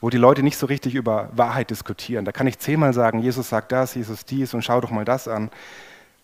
wo 0.00 0.10
die 0.10 0.18
Leute 0.18 0.42
nicht 0.42 0.58
so 0.58 0.66
richtig 0.66 0.94
über 0.94 1.30
Wahrheit 1.32 1.70
diskutieren. 1.70 2.24
Da 2.24 2.32
kann 2.32 2.46
ich 2.46 2.58
zehnmal 2.58 2.92
sagen, 2.92 3.20
Jesus 3.20 3.48
sagt 3.48 3.72
das, 3.72 3.94
Jesus 3.94 4.24
dies 4.24 4.52
und 4.52 4.62
schau 4.62 4.80
doch 4.80 4.90
mal 4.90 5.04
das 5.04 5.26
an. 5.26 5.50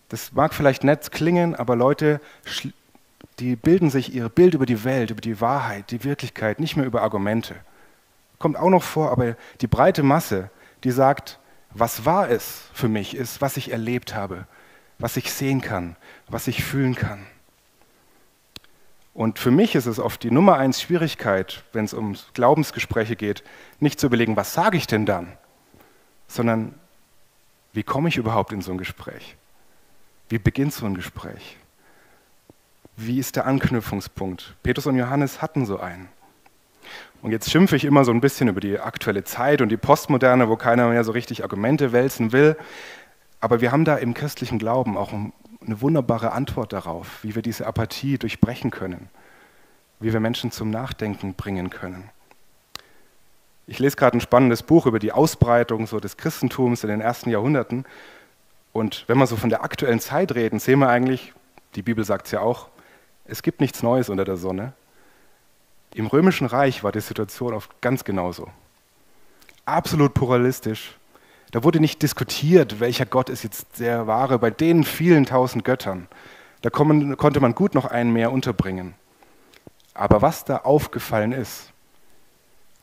Das 0.09 0.33
mag 0.33 0.53
vielleicht 0.53 0.83
nett 0.83 1.11
klingen, 1.11 1.55
aber 1.55 1.75
Leute 1.75 2.19
die 3.39 3.55
bilden 3.55 3.89
sich 3.89 4.13
ihr 4.13 4.29
Bild 4.29 4.53
über 4.53 4.65
die 4.65 4.83
Welt, 4.83 5.11
über 5.11 5.21
die 5.21 5.39
Wahrheit, 5.41 5.91
die 5.91 6.03
Wirklichkeit, 6.03 6.59
nicht 6.59 6.75
mehr 6.75 6.85
über 6.85 7.01
Argumente. 7.01 7.55
Kommt 8.37 8.57
auch 8.57 8.69
noch 8.69 8.83
vor, 8.83 9.11
aber 9.11 9.35
die 9.61 9.67
breite 9.67 10.03
Masse, 10.03 10.49
die 10.83 10.91
sagt, 10.91 11.39
was 11.71 12.05
wahr 12.05 12.27
ist 12.29 12.63
für 12.73 12.87
mich, 12.87 13.15
ist, 13.15 13.41
was 13.41 13.57
ich 13.57 13.71
erlebt 13.71 14.15
habe, 14.15 14.47
was 14.97 15.17
ich 15.17 15.31
sehen 15.31 15.61
kann, 15.61 15.95
was 16.27 16.47
ich 16.47 16.63
fühlen 16.63 16.95
kann. 16.95 17.25
Und 19.13 19.39
für 19.39 19.51
mich 19.51 19.75
ist 19.75 19.85
es 19.85 19.99
oft 19.99 20.23
die 20.23 20.31
Nummer 20.31 20.57
eins 20.57 20.81
Schwierigkeit, 20.81 21.63
wenn 21.73 21.85
es 21.85 21.93
um 21.93 22.15
Glaubensgespräche 22.33 23.15
geht, 23.15 23.43
nicht 23.79 23.99
zu 23.99 24.07
überlegen, 24.07 24.35
was 24.35 24.53
sage 24.53 24.77
ich 24.77 24.87
denn 24.87 25.05
dann, 25.05 25.37
sondern 26.27 26.73
wie 27.73 27.83
komme 27.83 28.09
ich 28.09 28.17
überhaupt 28.17 28.53
in 28.53 28.61
so 28.61 28.71
ein 28.71 28.77
Gespräch? 28.77 29.35
Wie 30.29 30.39
beginnt 30.39 30.73
so 30.73 30.85
ein 30.85 30.95
Gespräch? 30.95 31.57
wie 32.99 33.19
ist 33.19 33.35
der 33.35 33.45
Anknüpfungspunkt? 33.45 34.55
Petrus 34.61 34.85
und 34.85 34.97
Johannes 34.97 35.41
hatten 35.41 35.65
so 35.65 35.79
einen. 35.79 36.09
Und 37.21 37.31
jetzt 37.31 37.51
schimpfe 37.51 37.75
ich 37.75 37.85
immer 37.85 38.05
so 38.05 38.11
ein 38.11 38.21
bisschen 38.21 38.47
über 38.47 38.61
die 38.61 38.79
aktuelle 38.79 39.23
Zeit 39.23 39.61
und 39.61 39.69
die 39.69 39.77
Postmoderne, 39.77 40.47
wo 40.47 40.55
keiner 40.55 40.87
mehr 40.87 41.03
so 41.03 41.11
richtig 41.11 41.43
Argumente 41.43 41.91
wälzen 41.91 42.31
will. 42.31 42.55
Aber 43.41 43.61
wir 43.61 43.71
haben 43.71 43.85
da 43.85 43.97
im 43.97 44.13
christlichen 44.13 44.59
Glauben 44.59 44.97
auch 44.97 45.11
eine 45.13 45.81
wunderbare 45.81 46.31
Antwort 46.31 46.71
darauf, 46.71 47.23
wie 47.23 47.35
wir 47.35 47.41
diese 47.41 47.67
Apathie 47.67 48.17
durchbrechen 48.17 48.71
können, 48.71 49.09
wie 49.99 50.13
wir 50.13 50.19
Menschen 50.19 50.51
zum 50.51 50.69
Nachdenken 50.69 51.33
bringen 51.33 51.69
können. 51.69 52.09
Ich 53.67 53.79
lese 53.79 53.97
gerade 53.97 54.17
ein 54.17 54.21
spannendes 54.21 54.63
Buch 54.63 54.87
über 54.87 54.97
die 54.97 55.11
Ausbreitung 55.11 55.85
so 55.87 55.99
des 55.99 56.17
Christentums 56.17 56.83
in 56.83 56.89
den 56.89 57.01
ersten 57.01 57.29
Jahrhunderten. 57.29 57.85
Und 58.73 59.03
wenn 59.07 59.17
wir 59.17 59.27
so 59.27 59.35
von 59.35 59.49
der 59.49 59.63
aktuellen 59.63 59.99
Zeit 59.99 60.33
reden, 60.33 60.59
sehen 60.59 60.79
wir 60.79 60.89
eigentlich, 60.89 61.33
die 61.75 61.83
Bibel 61.83 62.03
sagt 62.03 62.25
es 62.25 62.31
ja 62.31 62.39
auch, 62.39 62.69
es 63.25 63.43
gibt 63.43 63.61
nichts 63.61 63.83
Neues 63.83 64.09
unter 64.09 64.25
der 64.25 64.37
Sonne. 64.37 64.73
Im 65.93 66.07
Römischen 66.07 66.47
Reich 66.47 66.83
war 66.83 66.91
die 66.91 67.01
Situation 67.01 67.53
oft 67.53 67.81
ganz 67.81 68.03
genauso. 68.03 68.47
Absolut 69.65 70.13
pluralistisch. 70.13 70.95
Da 71.51 71.63
wurde 71.63 71.79
nicht 71.79 72.01
diskutiert, 72.03 72.79
welcher 72.79 73.05
Gott 73.05 73.29
ist 73.29 73.43
jetzt 73.43 73.79
der 73.79 74.05
wahre, 74.05 74.37
bei 74.37 74.51
den 74.51 74.83
vielen 74.83 75.25
tausend 75.25 75.65
Göttern. 75.65 76.07
Da 76.61 76.69
konnte 76.69 77.39
man 77.39 77.55
gut 77.55 77.73
noch 77.73 77.85
einen 77.85 78.13
mehr 78.13 78.31
unterbringen. 78.31 78.93
Aber 79.93 80.21
was 80.21 80.45
da 80.45 80.57
aufgefallen 80.57 81.31
ist, 81.31 81.71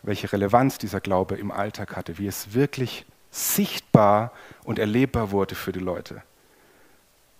welche 0.02 0.32
Relevanz 0.32 0.78
dieser 0.78 1.00
Glaube 1.00 1.36
im 1.36 1.50
Alltag 1.50 1.96
hatte, 1.96 2.18
wie 2.18 2.26
es 2.26 2.54
wirklich 2.54 3.06
sichtbar 3.30 4.32
und 4.64 4.78
erlebbar 4.78 5.30
wurde 5.30 5.54
für 5.54 5.72
die 5.72 5.80
Leute. 5.80 6.22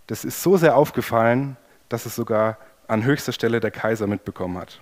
Das 0.06 0.24
ist 0.24 0.42
so 0.42 0.56
sehr 0.56 0.76
aufgefallen, 0.76 1.56
dass 1.88 2.06
es 2.06 2.14
sogar 2.14 2.58
an 2.86 3.04
höchster 3.04 3.32
Stelle 3.32 3.60
der 3.60 3.70
Kaiser 3.70 4.06
mitbekommen 4.06 4.58
hat. 4.58 4.80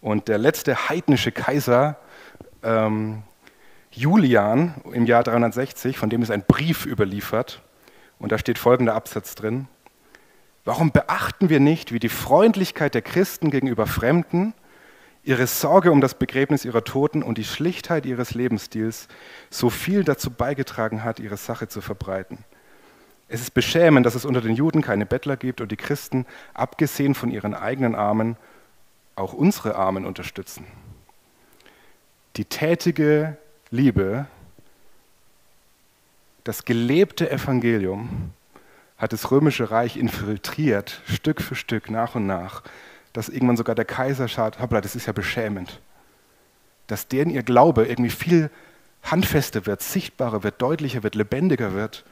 Und 0.00 0.28
der 0.28 0.38
letzte 0.38 0.88
heidnische 0.88 1.32
Kaiser, 1.32 1.96
ähm, 2.62 3.22
Julian 3.90 4.74
im 4.92 5.06
Jahr 5.06 5.24
360, 5.24 5.96
von 5.98 6.10
dem 6.10 6.22
ist 6.22 6.30
ein 6.30 6.44
Brief 6.46 6.84
überliefert, 6.86 7.62
und 8.18 8.32
da 8.32 8.38
steht 8.38 8.58
folgender 8.58 8.94
Absatz 8.94 9.34
drin. 9.34 9.68
Warum 10.64 10.90
beachten 10.90 11.48
wir 11.48 11.60
nicht, 11.60 11.92
wie 11.92 11.98
die 11.98 12.08
Freundlichkeit 12.08 12.94
der 12.94 13.02
Christen 13.02 13.50
gegenüber 13.50 13.86
Fremden, 13.86 14.52
ihre 15.22 15.46
Sorge 15.46 15.92
um 15.92 16.00
das 16.00 16.14
Begräbnis 16.14 16.64
ihrer 16.64 16.84
Toten 16.84 17.22
und 17.22 17.38
die 17.38 17.44
Schlichtheit 17.44 18.06
ihres 18.06 18.34
Lebensstils 18.34 19.08
so 19.50 19.70
viel 19.70 20.04
dazu 20.04 20.30
beigetragen 20.30 21.04
hat, 21.04 21.20
ihre 21.20 21.36
Sache 21.36 21.68
zu 21.68 21.80
verbreiten? 21.80 22.38
Es 23.28 23.40
ist 23.40 23.54
beschämend, 23.54 24.06
dass 24.06 24.14
es 24.14 24.24
unter 24.24 24.40
den 24.40 24.54
Juden 24.54 24.82
keine 24.82 25.06
Bettler 25.06 25.36
gibt 25.36 25.60
und 25.60 25.72
die 25.72 25.76
Christen, 25.76 26.26
abgesehen 26.54 27.14
von 27.14 27.30
ihren 27.30 27.54
eigenen 27.54 27.94
Armen, 27.94 28.36
auch 29.16 29.32
unsere 29.32 29.74
Armen 29.74 30.06
unterstützen. 30.06 30.66
Die 32.36 32.44
tätige 32.44 33.36
Liebe, 33.70 34.26
das 36.44 36.64
gelebte 36.64 37.30
Evangelium 37.30 38.32
hat 38.98 39.12
das 39.12 39.30
römische 39.30 39.70
Reich 39.70 39.96
infiltriert, 39.96 41.02
Stück 41.06 41.42
für 41.42 41.54
Stück, 41.54 41.90
nach 41.90 42.14
und 42.14 42.26
nach, 42.26 42.62
dass 43.12 43.28
irgendwann 43.28 43.56
sogar 43.56 43.74
der 43.74 43.84
Kaiser 43.84 44.28
schaut, 44.28 44.60
hoppla, 44.60 44.80
das 44.80 44.94
ist 44.94 45.06
ja 45.06 45.12
beschämend. 45.12 45.80
Dass 46.86 47.08
deren 47.08 47.30
ihr 47.30 47.42
Glaube 47.42 47.86
irgendwie 47.86 48.10
viel 48.10 48.50
handfester 49.02 49.66
wird, 49.66 49.82
sichtbarer 49.82 50.42
wird, 50.42 50.60
deutlicher 50.60 51.02
wird, 51.02 51.14
lebendiger 51.14 51.74
wird 51.74 52.04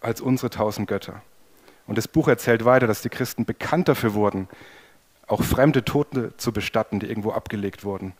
als 0.00 0.20
unsere 0.20 0.50
tausend 0.50 0.88
Götter. 0.88 1.22
Und 1.86 1.98
das 1.98 2.08
Buch 2.08 2.28
erzählt 2.28 2.64
weiter, 2.64 2.86
dass 2.86 3.02
die 3.02 3.08
Christen 3.08 3.44
bekannt 3.44 3.88
dafür 3.88 4.14
wurden, 4.14 4.48
auch 5.30 5.42
fremde 5.44 5.84
Tote 5.84 6.36
zu 6.36 6.52
bestatten, 6.52 6.98
die 6.98 7.06
irgendwo 7.06 7.30
abgelegt 7.30 7.84
wurden. 7.84 8.14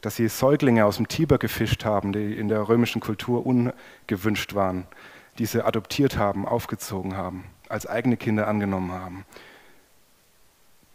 Dass 0.00 0.16
sie 0.16 0.28
Säuglinge 0.28 0.86
aus 0.86 0.96
dem 0.96 1.08
Tiber 1.08 1.38
gefischt 1.38 1.84
haben, 1.84 2.12
die 2.12 2.38
in 2.38 2.48
der 2.48 2.68
römischen 2.68 3.00
Kultur 3.00 3.44
ungewünscht 3.44 4.54
waren, 4.54 4.86
die 5.38 5.46
sie 5.46 5.64
adoptiert 5.64 6.16
haben, 6.16 6.46
aufgezogen 6.46 7.16
haben, 7.16 7.44
als 7.68 7.86
eigene 7.86 8.16
Kinder 8.16 8.48
angenommen 8.48 8.92
haben. 8.92 9.26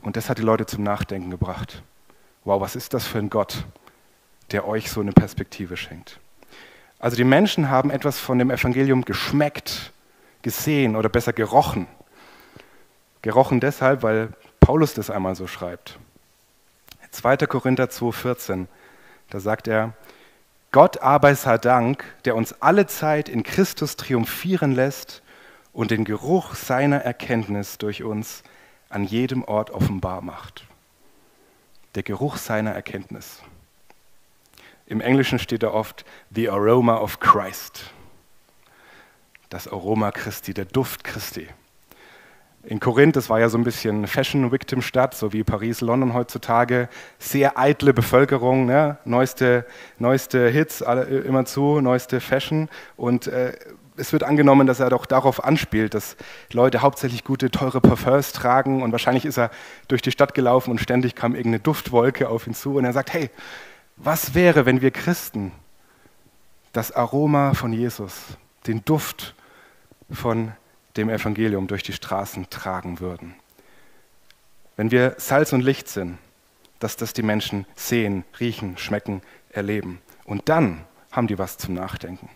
Und 0.01 0.17
das 0.17 0.29
hat 0.29 0.39
die 0.39 0.43
Leute 0.43 0.65
zum 0.65 0.83
Nachdenken 0.83 1.29
gebracht. 1.29 1.83
Wow, 2.43 2.59
was 2.59 2.75
ist 2.75 2.95
das 2.95 3.05
für 3.05 3.19
ein 3.19 3.29
Gott, 3.29 3.65
der 4.51 4.67
euch 4.67 4.89
so 4.89 5.01
eine 5.01 5.11
Perspektive 5.11 5.77
schenkt? 5.77 6.19
Also 6.97 7.15
die 7.15 7.23
Menschen 7.23 7.69
haben 7.69 7.91
etwas 7.91 8.19
von 8.19 8.39
dem 8.39 8.49
Evangelium 8.49 9.05
geschmeckt, 9.05 9.91
gesehen 10.41 10.95
oder 10.95 11.09
besser 11.09 11.33
gerochen. 11.33 11.85
Gerochen 13.21 13.59
deshalb, 13.59 14.01
weil 14.01 14.33
Paulus 14.61 14.93
das 14.93 15.09
einmal 15.09 15.35
so 15.35 15.47
schreibt. 15.47 15.99
2. 17.09 17.37
Korinther 17.47 17.85
2,14, 17.85 18.67
da 19.29 19.39
sagt 19.41 19.67
er, 19.67 19.93
Gott 20.71 21.01
aber 21.01 21.35
sei 21.35 21.57
Dank, 21.57 22.05
der 22.23 22.35
uns 22.35 22.53
alle 22.61 22.87
Zeit 22.87 23.27
in 23.27 23.43
Christus 23.43 23.97
triumphieren 23.97 24.71
lässt 24.71 25.21
und 25.73 25.91
den 25.91 26.05
Geruch 26.05 26.55
seiner 26.55 27.01
Erkenntnis 27.01 27.77
durch 27.77 28.03
uns 28.03 28.43
an 28.89 29.03
jedem 29.03 29.43
Ort 29.43 29.71
offenbar 29.71 30.21
macht. 30.21 30.65
Der 31.95 32.03
Geruch 32.03 32.37
seiner 32.37 32.71
Erkenntnis. 32.71 33.41
Im 34.85 35.01
Englischen 35.01 35.39
steht 35.39 35.63
da 35.63 35.71
oft 35.71 36.05
The 36.29 36.49
Aroma 36.49 36.97
of 36.97 37.19
Christ. 37.19 37.91
Das 39.49 39.67
Aroma 39.67 40.11
Christi, 40.11 40.53
der 40.53 40.65
Duft 40.65 41.03
Christi. 41.03 41.49
In 42.63 42.79
Korinth, 42.79 43.15
das 43.15 43.29
war 43.29 43.39
ja 43.39 43.49
so 43.49 43.57
ein 43.57 43.63
bisschen 43.63 44.05
Fashion-Victim-Stadt, 44.05 45.15
so 45.15 45.33
wie 45.33 45.43
Paris, 45.43 45.81
London 45.81 46.13
heutzutage. 46.13 46.89
Sehr 47.17 47.57
eitle 47.57 47.91
Bevölkerung, 47.91 48.67
ne? 48.67 48.97
neueste, 49.03 49.65
neueste 49.97 50.47
Hits, 50.47 50.83
alle, 50.83 51.03
immer 51.03 51.45
zu, 51.45 51.81
neueste 51.81 52.19
Fashion. 52.19 52.69
Und 52.97 53.25
äh, 53.25 53.53
es 53.97 54.13
wird 54.13 54.23
angenommen, 54.23 54.67
dass 54.67 54.79
er 54.79 54.91
doch 54.91 55.07
darauf 55.07 55.43
anspielt, 55.43 55.95
dass 55.95 56.15
Leute 56.51 56.81
hauptsächlich 56.81 57.23
gute, 57.23 57.49
teure 57.49 57.81
Parfums 57.81 58.31
tragen. 58.31 58.83
Und 58.83 58.91
wahrscheinlich 58.91 59.25
ist 59.25 59.37
er 59.37 59.49
durch 59.87 60.03
die 60.03 60.11
Stadt 60.11 60.35
gelaufen 60.35 60.69
und 60.69 60.79
ständig 60.79 61.15
kam 61.15 61.33
irgendeine 61.33 61.61
Duftwolke 61.61 62.29
auf 62.29 62.45
ihn 62.45 62.53
zu. 62.53 62.75
Und 62.75 62.85
er 62.85 62.93
sagt, 62.93 63.11
hey, 63.11 63.31
was 63.97 64.35
wäre, 64.35 64.67
wenn 64.67 64.81
wir 64.81 64.91
Christen 64.91 65.51
das 66.73 66.91
Aroma 66.91 67.53
von 67.53 67.73
Jesus, 67.73 68.37
den 68.67 68.85
Duft 68.85 69.35
von 70.11 70.53
dem 70.97 71.09
Evangelium 71.09 71.67
durch 71.67 71.83
die 71.83 71.93
Straßen 71.93 72.49
tragen 72.49 72.99
würden? 72.99 73.35
Wenn 74.75 74.91
wir 74.91 75.15
Salz 75.17 75.53
und 75.53 75.61
Licht 75.61 75.87
sind, 75.87 76.17
dass 76.79 76.95
das 76.95 77.13
die 77.13 77.23
Menschen 77.23 77.65
sehen, 77.75 78.23
riechen, 78.39 78.77
schmecken, 78.77 79.21
erleben. 79.49 80.01
Und 80.25 80.49
dann 80.49 80.83
haben 81.11 81.27
die 81.27 81.37
was 81.37 81.57
zum 81.57 81.75
Nachdenken. 81.75 82.29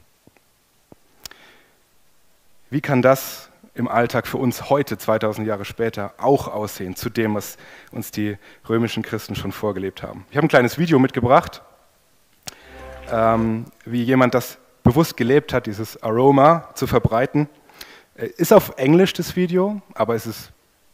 Wie 2.69 2.81
kann 2.81 3.01
das 3.01 3.49
im 3.75 3.87
Alltag 3.89 4.25
für 4.25 4.37
uns 4.37 4.69
heute, 4.69 4.97
2000 4.97 5.45
Jahre 5.45 5.65
später, 5.65 6.13
auch 6.17 6.47
aussehen, 6.47 6.95
zu 6.95 7.09
dem, 7.09 7.35
was 7.35 7.57
uns 7.91 8.09
die 8.09 8.37
römischen 8.67 9.03
Christen 9.03 9.35
schon 9.35 9.51
vorgelebt 9.51 10.01
haben. 10.01 10.25
Ich 10.31 10.37
habe 10.37 10.45
ein 10.45 10.49
kleines 10.49 10.77
Video 10.77 10.97
mitgebracht, 10.97 11.61
ähm, 13.11 13.65
wie 13.83 14.01
jemand 14.01 14.33
das 14.33 14.57
bewusst 14.83 15.17
gelebt 15.17 15.51
hat, 15.51 15.65
dieses 15.65 16.01
Aroma 16.01 16.69
zu 16.73 16.87
verbreiten. 16.87 17.49
Äh, 18.15 18.27
ist 18.37 18.53
auf 18.53 18.73
Englisch 18.77 19.13
das 19.13 19.35
Video, 19.35 19.81
aber 19.93 20.15
es 20.15 20.25
ist, 20.25 20.51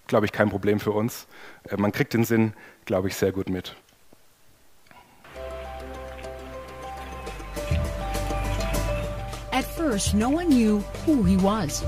glaube 0.07 0.25
ich, 0.25 0.31
kein 0.31 0.49
Problem 0.49 0.79
für 0.79 0.91
uns. 0.91 1.27
Äh, 1.69 1.77
man 1.77 1.91
kriegt 1.91 2.13
den 2.13 2.23
Sinn, 2.23 2.53
glaube 2.85 3.07
ich, 3.07 3.15
sehr 3.15 3.31
gut 3.31 3.49
mit. 3.49 3.75
At 9.51 9.65
first, 9.65 10.13
no 10.13 10.29
one 10.29 10.47
knew 10.47 10.83
who 11.05 11.23
he 11.23 11.37
was. 11.37 11.83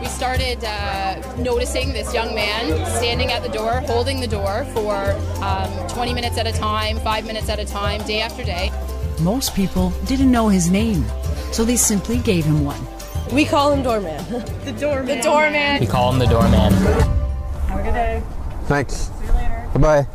we 0.00 0.08
started 0.08 0.64
uh, 0.64 1.14
noticing 1.38 1.92
this 1.92 2.12
young 2.12 2.34
man 2.34 2.66
standing 2.96 3.30
at 3.30 3.40
the 3.44 3.48
door, 3.50 3.80
holding 3.86 4.18
the 4.18 4.26
door 4.26 4.64
for 4.74 5.12
um, 5.44 5.70
20 5.90 6.12
minutes 6.12 6.36
at 6.38 6.46
a 6.48 6.52
time, 6.52 6.98
five 7.00 7.24
minutes 7.24 7.48
at 7.48 7.60
a 7.60 7.64
time, 7.64 8.02
day 8.04 8.20
after 8.20 8.42
day. 8.42 8.72
Most 9.20 9.54
people 9.54 9.90
didn't 10.06 10.32
know 10.32 10.48
his 10.48 10.68
name, 10.68 11.04
so 11.52 11.64
they 11.64 11.76
simply 11.76 12.18
gave 12.18 12.44
him 12.44 12.64
one. 12.64 12.91
We 13.32 13.46
call 13.46 13.72
him 13.72 13.82
Doorman. 13.82 14.22
The 14.64 14.72
doorman. 14.72 15.06
The 15.06 15.22
doorman. 15.22 15.80
We 15.80 15.86
call 15.86 16.12
him 16.12 16.18
the 16.18 16.26
doorman. 16.26 16.72
Have 16.72 17.80
a 17.80 17.82
good 17.82 17.94
day. 17.94 18.22
Thanks. 18.66 18.94
See 18.94 19.26
you 19.26 19.32
later. 19.32 19.70
Bye 19.74 19.80
bye. 19.80 20.06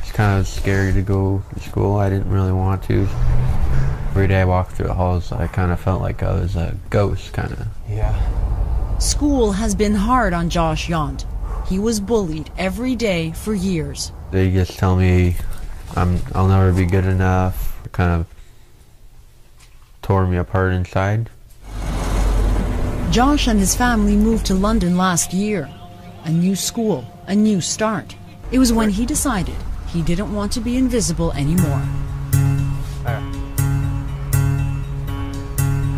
It's 0.00 0.12
kind 0.12 0.38
of 0.38 0.46
scary 0.46 0.92
to 0.92 1.02
go 1.02 1.42
to 1.54 1.60
school. 1.60 1.96
I 1.96 2.08
didn't 2.08 2.30
really 2.30 2.52
want 2.52 2.82
to. 2.84 3.06
Every 4.10 4.28
day 4.28 4.40
I 4.40 4.44
walked 4.44 4.72
through 4.72 4.86
the 4.86 4.94
halls, 4.94 5.30
I 5.32 5.46
kind 5.46 5.72
of 5.72 5.80
felt 5.80 6.00
like 6.00 6.22
I 6.22 6.32
was 6.32 6.56
a 6.56 6.74
ghost, 6.88 7.32
kind 7.34 7.52
of. 7.52 7.66
Yeah. 7.88 8.98
School 8.98 9.52
has 9.52 9.74
been 9.74 9.94
hard 9.94 10.32
on 10.32 10.48
Josh 10.48 10.88
Yont. 10.88 11.26
He 11.68 11.78
was 11.78 12.00
bullied 12.00 12.50
every 12.56 12.94
day 12.96 13.32
for 13.32 13.54
years. 13.54 14.12
They 14.30 14.50
just 14.50 14.78
tell 14.78 14.96
me 14.96 15.36
I'm 15.96 16.20
I'll 16.34 16.48
never 16.48 16.72
be 16.72 16.86
good 16.86 17.04
enough. 17.06 17.76
It 17.84 17.92
kind 17.92 18.20
of 18.20 18.26
tore 20.00 20.26
me 20.26 20.36
apart 20.36 20.72
inside. 20.72 21.28
Josh 23.10 23.46
and 23.48 23.58
his 23.58 23.74
family 23.74 24.14
moved 24.16 24.46
to 24.46 24.54
London 24.54 24.96
last 24.96 25.32
year. 25.32 25.70
A 26.24 26.30
new 26.30 26.54
school, 26.54 27.04
a 27.26 27.34
new 27.34 27.60
start. 27.60 28.14
It 28.50 28.58
was 28.58 28.72
when 28.72 28.90
he 28.90 29.06
decided 29.06 29.54
he 29.88 30.02
didn't 30.02 30.34
want 30.34 30.52
to 30.52 30.60
be 30.60 30.76
invisible 30.76 31.32
anymore. 31.32 31.82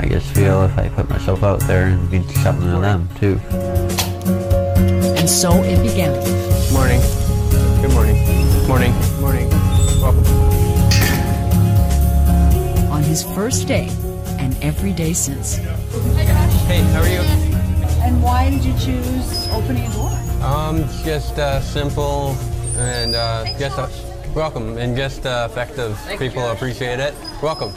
I 0.01 0.07
just 0.09 0.33
feel 0.35 0.63
if 0.63 0.79
I 0.79 0.89
put 0.91 1.09
myself 1.11 1.43
out 1.43 1.61
there 1.61 1.87
and 1.87 2.11
be 2.11 2.23
something 2.35 2.71
to 2.71 2.79
them 2.81 3.09
too. 3.19 3.41
And 5.19 5.29
so 5.29 5.63
it 5.65 5.83
began. 5.83 6.13
Morning. 6.73 7.01
Good 7.83 7.93
morning. 7.93 8.17
Morning. 8.69 8.93
Morning. 9.21 9.49
Welcome. 10.01 10.25
On 12.93 13.03
his 13.03 13.25
first 13.35 13.67
day 13.67 13.89
and 14.39 14.57
every 14.63 14.93
day 14.93 15.13
since. 15.13 15.59
Hey, 16.69 16.83
how 16.93 17.01
are 17.01 17.09
you? 17.09 17.21
And 18.05 18.23
why 18.23 18.51
did 18.51 18.63
you 18.63 18.75
choose 18.75 19.49
opening 19.53 19.87
a 19.87 19.93
door? 19.95 20.11
Um, 20.45 20.87
just 21.03 21.39
uh, 21.39 21.63
simple 21.63 22.37
and 22.77 23.15
uh, 23.15 23.47
just 23.59 23.79
uh, 23.79 23.89
welcome 24.35 24.77
and 24.77 24.95
just 24.95 25.25
uh, 25.25 25.49
effective. 25.51 25.99
People 26.19 26.47
appreciate 26.51 27.01
it. 27.01 27.15
Welcome. 27.43 27.73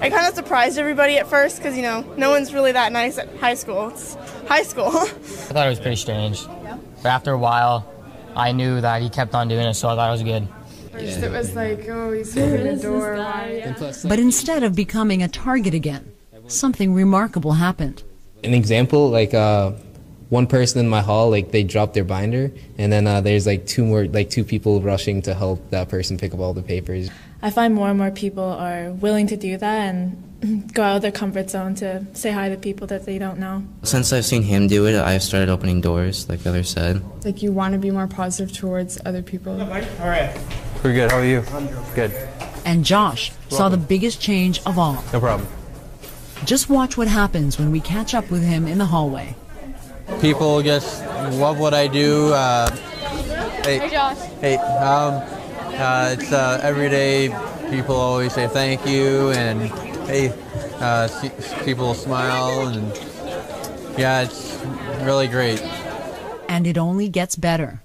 I 0.00 0.10
kind 0.10 0.28
of 0.28 0.36
surprised 0.36 0.78
everybody 0.78 1.16
at 1.16 1.26
first 1.26 1.56
because, 1.56 1.76
you 1.76 1.82
know, 1.82 2.02
no 2.16 2.30
one's 2.30 2.54
really 2.54 2.70
that 2.70 2.92
nice 2.92 3.18
at 3.18 3.34
high 3.38 3.54
school. 3.54 3.88
It's 3.88 4.14
high 4.46 4.62
school. 4.62 4.86
I 4.96 5.08
thought 5.50 5.66
it 5.66 5.70
was 5.70 5.80
pretty 5.80 5.96
strange. 5.96 6.46
But 7.02 7.08
after 7.08 7.32
a 7.32 7.38
while, 7.38 7.92
I 8.36 8.52
knew 8.52 8.80
that 8.80 9.02
he 9.02 9.08
kept 9.08 9.34
on 9.34 9.48
doing 9.48 9.66
it, 9.66 9.74
so 9.74 9.88
I 9.88 9.96
thought 9.96 10.08
it 10.08 10.12
was 10.12 10.22
good. 10.22 10.46
First 10.92 11.18
it 11.18 11.32
was 11.32 11.56
like, 11.56 11.88
oh, 11.88 12.12
he's 12.12 12.38
opening 12.38 12.68
a 12.68 12.76
door. 12.76 13.16
Why? 13.16 13.60
And 13.64 13.74
plus, 13.74 14.04
But 14.04 14.20
instead 14.20 14.62
of 14.62 14.76
becoming 14.76 15.20
a 15.20 15.28
target 15.28 15.74
again, 15.74 16.12
something 16.48 16.94
remarkable 16.94 17.52
happened. 17.52 18.02
an 18.44 18.54
example, 18.54 19.10
like 19.10 19.34
uh, 19.34 19.72
one 20.28 20.46
person 20.46 20.80
in 20.80 20.88
my 20.88 21.00
hall, 21.00 21.30
like 21.30 21.50
they 21.50 21.62
dropped 21.62 21.94
their 21.94 22.04
binder, 22.04 22.50
and 22.76 22.92
then 22.92 23.06
uh, 23.06 23.20
there's 23.20 23.46
like 23.46 23.66
two 23.66 23.84
more, 23.84 24.06
like 24.06 24.30
two 24.30 24.44
people 24.44 24.80
rushing 24.80 25.22
to 25.22 25.34
help 25.34 25.70
that 25.70 25.88
person 25.88 26.18
pick 26.18 26.34
up 26.34 26.40
all 26.40 26.54
the 26.54 26.62
papers. 26.62 27.10
I 27.40 27.50
find 27.50 27.74
more 27.74 27.88
and 27.88 27.98
more 27.98 28.10
people 28.10 28.44
are 28.44 28.90
willing 28.90 29.28
to 29.28 29.36
do 29.36 29.56
that 29.56 29.94
and 29.94 30.72
go 30.74 30.82
out 30.82 30.96
of 30.96 31.02
their 31.02 31.12
comfort 31.12 31.50
zone 31.50 31.74
to 31.76 32.04
say 32.12 32.30
hi 32.30 32.48
to 32.48 32.56
people 32.56 32.86
that 32.88 33.06
they 33.06 33.18
don't 33.18 33.38
know. 33.38 33.64
Since 33.84 34.12
I've 34.12 34.24
seen 34.24 34.42
him 34.42 34.66
do 34.66 34.86
it, 34.86 34.96
I've 34.96 35.22
started 35.22 35.48
opening 35.48 35.80
doors, 35.80 36.28
like 36.28 36.44
others 36.46 36.70
said. 36.70 37.02
Like 37.24 37.42
you 37.42 37.52
want 37.52 37.72
to 37.74 37.78
be 37.78 37.90
more 37.90 38.08
positive 38.08 38.56
towards 38.56 38.98
other 39.06 39.22
people. 39.22 39.60
All 39.60 39.68
right. 39.68 40.36
We're 40.82 40.94
good. 40.94 41.10
How 41.10 41.18
are 41.18 41.24
you? 41.24 41.42
Good. 41.94 42.12
And 42.64 42.84
Josh 42.84 43.32
saw 43.48 43.68
the 43.68 43.76
biggest 43.76 44.20
change 44.20 44.60
of 44.66 44.78
all. 44.78 45.02
No 45.12 45.20
problem. 45.20 45.48
Just 46.44 46.70
watch 46.70 46.96
what 46.96 47.08
happens 47.08 47.58
when 47.58 47.70
we 47.70 47.80
catch 47.80 48.14
up 48.14 48.30
with 48.30 48.42
him 48.42 48.66
in 48.66 48.78
the 48.78 48.86
hallway. 48.86 49.34
People 50.20 50.62
just 50.62 51.04
love 51.34 51.58
what 51.58 51.74
I 51.74 51.86
do. 51.86 52.32
Uh, 52.32 52.70
hey, 53.64 53.78
Hey, 53.78 53.90
Josh. 53.90 54.18
Hey, 54.40 54.56
um, 54.56 55.22
uh, 55.74 56.14
it's 56.18 56.32
uh, 56.32 56.60
every 56.62 56.88
day. 56.88 57.28
People 57.70 57.94
always 57.96 58.32
say 58.32 58.48
thank 58.48 58.86
you, 58.86 59.30
and 59.32 59.70
hey, 60.08 60.32
uh, 60.80 61.06
see, 61.06 61.30
people 61.64 61.92
smile, 61.92 62.68
and 62.68 62.86
yeah, 63.98 64.22
it's 64.22 64.58
really 65.02 65.28
great. 65.28 65.60
And 66.48 66.66
it 66.66 66.78
only 66.78 67.08
gets 67.08 67.36
better. 67.36 67.82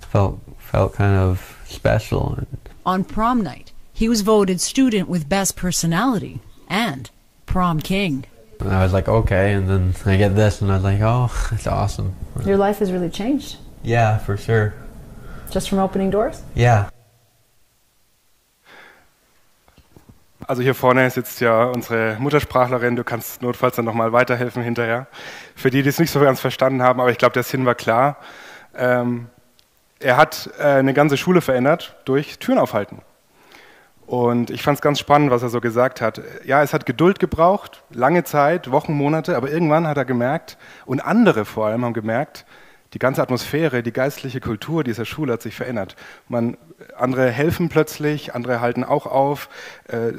Felt 0.00 0.40
felt 0.58 0.94
kind 0.94 1.16
of 1.16 1.60
special 1.66 2.44
On 2.84 3.04
prom 3.04 3.42
night, 3.42 3.72
he 3.92 4.08
was 4.08 4.22
voted 4.22 4.60
student 4.60 5.08
with 5.08 5.28
best 5.28 5.54
personality 5.54 6.40
and 6.68 7.10
prom 7.52 7.80
king. 7.80 8.24
I 8.60 8.82
was 8.82 8.92
like, 8.92 9.08
okay, 9.08 9.54
and 9.54 9.68
then 9.68 9.94
I 10.06 10.16
get 10.18 10.34
this, 10.36 10.60
and 10.60 10.70
I 10.70 10.74
was 10.74 10.84
like, 10.84 11.00
oh, 11.02 11.30
it's 11.52 11.66
awesome. 11.66 12.14
Your 12.44 12.58
life 12.58 12.78
has 12.80 12.92
really 12.92 13.10
changed 13.10 13.56
Yeah, 13.82 14.18
for 14.18 14.36
sure. 14.36 14.72
just 15.50 15.68
from 15.68 15.78
opening 15.78 16.10
doors. 16.10 16.42
Yeah. 16.54 16.90
Also 20.46 20.62
hier 20.62 20.74
vorne 20.74 21.08
sitzt 21.10 21.40
ja 21.40 21.64
unsere 21.64 22.16
Muttersprachlerin, 22.18 22.96
du 22.96 23.04
kannst 23.04 23.40
notfalls 23.42 23.76
dann 23.76 23.84
nochmal 23.84 24.12
weiterhelfen 24.12 24.62
hinterher. 24.62 25.06
Für 25.54 25.70
die, 25.70 25.82
die 25.82 25.88
es 25.88 25.98
nicht 25.98 26.10
so 26.10 26.20
ganz 26.20 26.40
verstanden 26.40 26.82
haben, 26.82 27.00
aber 27.00 27.10
ich 27.10 27.18
glaube, 27.18 27.34
der 27.34 27.44
Sinn 27.44 27.66
war 27.66 27.74
klar. 27.74 28.16
Ähm, 28.76 29.28
er 30.00 30.16
hat 30.16 30.50
äh, 30.58 30.64
eine 30.64 30.92
ganze 30.94 31.16
Schule 31.16 31.40
verändert 31.40 31.94
durch 32.04 32.38
Türen 32.38 32.58
aufhalten. 32.58 33.00
Und 34.10 34.50
ich 34.50 34.62
fand 34.62 34.74
es 34.74 34.82
ganz 34.82 34.98
spannend, 34.98 35.30
was 35.30 35.44
er 35.44 35.50
so 35.50 35.60
gesagt 35.60 36.00
hat. 36.00 36.20
Ja, 36.44 36.64
es 36.64 36.72
hat 36.72 36.84
Geduld 36.84 37.20
gebraucht, 37.20 37.84
lange 37.90 38.24
Zeit, 38.24 38.72
Wochen, 38.72 38.92
Monate, 38.92 39.36
aber 39.36 39.52
irgendwann 39.52 39.86
hat 39.86 39.98
er 39.98 40.04
gemerkt, 40.04 40.58
und 40.84 40.98
andere 40.98 41.44
vor 41.44 41.68
allem 41.68 41.84
haben 41.84 41.92
gemerkt, 41.92 42.44
die 42.92 42.98
ganze 42.98 43.22
Atmosphäre, 43.22 43.84
die 43.84 43.92
geistliche 43.92 44.40
Kultur 44.40 44.82
dieser 44.82 45.04
Schule 45.04 45.34
hat 45.34 45.42
sich 45.42 45.54
verändert. 45.54 45.94
Man, 46.26 46.56
andere 46.98 47.30
helfen 47.30 47.68
plötzlich, 47.68 48.34
andere 48.34 48.60
halten 48.60 48.82
auch 48.82 49.06
auf, 49.06 49.48
äh, 49.86 50.10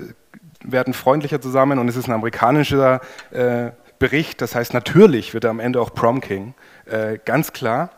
werden 0.63 0.93
freundlicher 0.93 1.41
zusammen 1.41 1.77
und 1.77 1.89
es 1.89 1.97
ist 1.97 2.07
ein 2.07 2.13
amerikanischer 2.13 3.01
äh, 3.31 3.71
Bericht, 3.99 4.39
das 4.39 4.55
heißt 4.55 4.73
natürlich 4.73 5.33
wird 5.33 5.43
er 5.43 5.49
am 5.49 5.59
Ende 5.59 5.81
auch 5.81 5.93
Prom 5.93 6.21
King, 6.21 6.53
äh, 6.85 7.19
ganz 7.25 7.51
klar. 7.51 7.89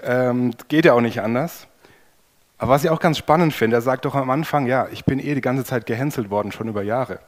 Ähm, 0.00 0.52
geht 0.68 0.84
ja 0.84 0.92
auch 0.92 1.00
nicht 1.00 1.22
anders. 1.22 1.66
Aber 2.64 2.72
was 2.72 2.84
ich 2.84 2.88
auch 2.88 2.98
ganz 2.98 3.18
spannend 3.18 3.52
finde, 3.52 3.76
er 3.76 3.82
sagt 3.82 4.06
doch 4.06 4.14
am 4.14 4.30
Anfang, 4.30 4.64
ja, 4.64 4.88
ich 4.88 5.04
bin 5.04 5.18
eh 5.18 5.34
die 5.34 5.42
ganze 5.42 5.64
Zeit 5.64 5.84
gehänselt 5.84 6.30
worden, 6.30 6.50
schon 6.50 6.66
über 6.66 6.82
Jahre. 6.82 7.18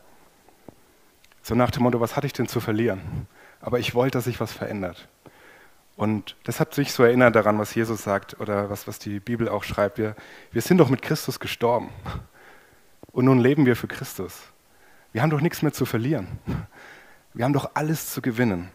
So 1.42 1.54
nach 1.54 1.70
dem 1.70 1.82
Motto, 1.82 2.00
was 2.00 2.16
hatte 2.16 2.26
ich 2.26 2.32
denn 2.32 2.48
zu 2.48 2.58
verlieren? 2.58 3.26
Aber 3.60 3.78
ich 3.78 3.94
wollte, 3.94 4.16
dass 4.16 4.24
sich 4.24 4.40
was 4.40 4.54
verändert. 4.54 5.08
Und 5.94 6.36
das 6.44 6.58
hat 6.58 6.72
sich 6.72 6.90
so 6.90 7.02
erinnert 7.02 7.36
daran, 7.36 7.58
was 7.58 7.74
Jesus 7.74 8.02
sagt 8.02 8.40
oder 8.40 8.70
was, 8.70 8.88
was 8.88 8.98
die 8.98 9.20
Bibel 9.20 9.46
auch 9.50 9.62
schreibt. 9.62 9.98
Wir, 9.98 10.16
wir 10.52 10.62
sind 10.62 10.78
doch 10.78 10.88
mit 10.88 11.02
Christus 11.02 11.38
gestorben. 11.38 11.90
Und 13.12 13.26
nun 13.26 13.38
leben 13.38 13.66
wir 13.66 13.76
für 13.76 13.88
Christus. 13.88 14.40
Wir 15.12 15.20
haben 15.20 15.28
doch 15.28 15.42
nichts 15.42 15.60
mehr 15.60 15.74
zu 15.74 15.84
verlieren. 15.84 16.28
Wir 17.34 17.44
haben 17.44 17.52
doch 17.52 17.72
alles 17.74 18.10
zu 18.10 18.22
gewinnen. 18.22 18.70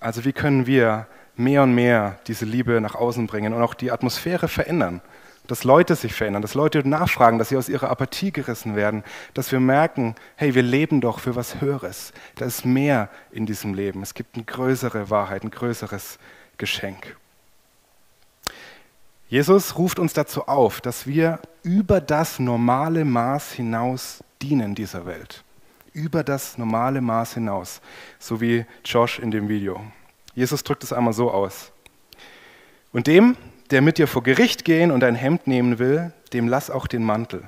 Also 0.00 0.24
wie 0.24 0.32
können 0.32 0.66
wir 0.66 1.06
mehr 1.36 1.62
und 1.62 1.72
mehr 1.72 2.18
diese 2.26 2.46
Liebe 2.46 2.80
nach 2.80 2.96
außen 2.96 3.28
bringen 3.28 3.52
und 3.52 3.62
auch 3.62 3.74
die 3.74 3.92
Atmosphäre 3.92 4.48
verändern? 4.48 5.00
Dass 5.46 5.64
Leute 5.64 5.94
sich 5.94 6.14
verändern, 6.14 6.42
dass 6.42 6.54
Leute 6.54 6.88
nachfragen, 6.88 7.38
dass 7.38 7.50
sie 7.50 7.56
aus 7.56 7.68
ihrer 7.68 7.90
Apathie 7.90 8.32
gerissen 8.32 8.76
werden, 8.76 9.04
dass 9.34 9.52
wir 9.52 9.60
merken, 9.60 10.14
hey, 10.36 10.54
wir 10.54 10.62
leben 10.62 11.00
doch 11.00 11.18
für 11.18 11.36
was 11.36 11.60
Höheres. 11.60 12.12
Da 12.36 12.46
ist 12.46 12.64
mehr 12.64 13.10
in 13.30 13.44
diesem 13.44 13.74
Leben. 13.74 14.02
Es 14.02 14.14
gibt 14.14 14.36
eine 14.36 14.44
größere 14.44 15.10
Wahrheit, 15.10 15.44
ein 15.44 15.50
größeres 15.50 16.18
Geschenk. 16.56 17.16
Jesus 19.28 19.76
ruft 19.76 19.98
uns 19.98 20.12
dazu 20.12 20.46
auf, 20.46 20.80
dass 20.80 21.06
wir 21.06 21.40
über 21.62 22.00
das 22.00 22.38
normale 22.38 23.04
Maß 23.04 23.52
hinaus 23.52 24.22
dienen 24.40 24.74
dieser 24.74 25.06
Welt. 25.06 25.42
Über 25.92 26.22
das 26.22 26.58
normale 26.58 27.00
Maß 27.00 27.34
hinaus, 27.34 27.80
so 28.18 28.40
wie 28.40 28.64
Josh 28.84 29.18
in 29.18 29.30
dem 29.30 29.48
Video. 29.48 29.80
Jesus 30.34 30.62
drückt 30.62 30.84
es 30.84 30.92
einmal 30.92 31.14
so 31.14 31.30
aus. 31.30 31.72
Und 32.92 33.06
dem, 33.06 33.36
der 33.74 33.82
mit 33.82 33.98
dir 33.98 34.06
vor 34.06 34.22
Gericht 34.22 34.64
gehen 34.64 34.92
und 34.92 35.02
ein 35.02 35.16
Hemd 35.16 35.48
nehmen 35.48 35.80
will, 35.80 36.12
dem 36.32 36.46
lass 36.46 36.70
auch 36.70 36.86
den 36.86 37.02
Mantel. 37.02 37.42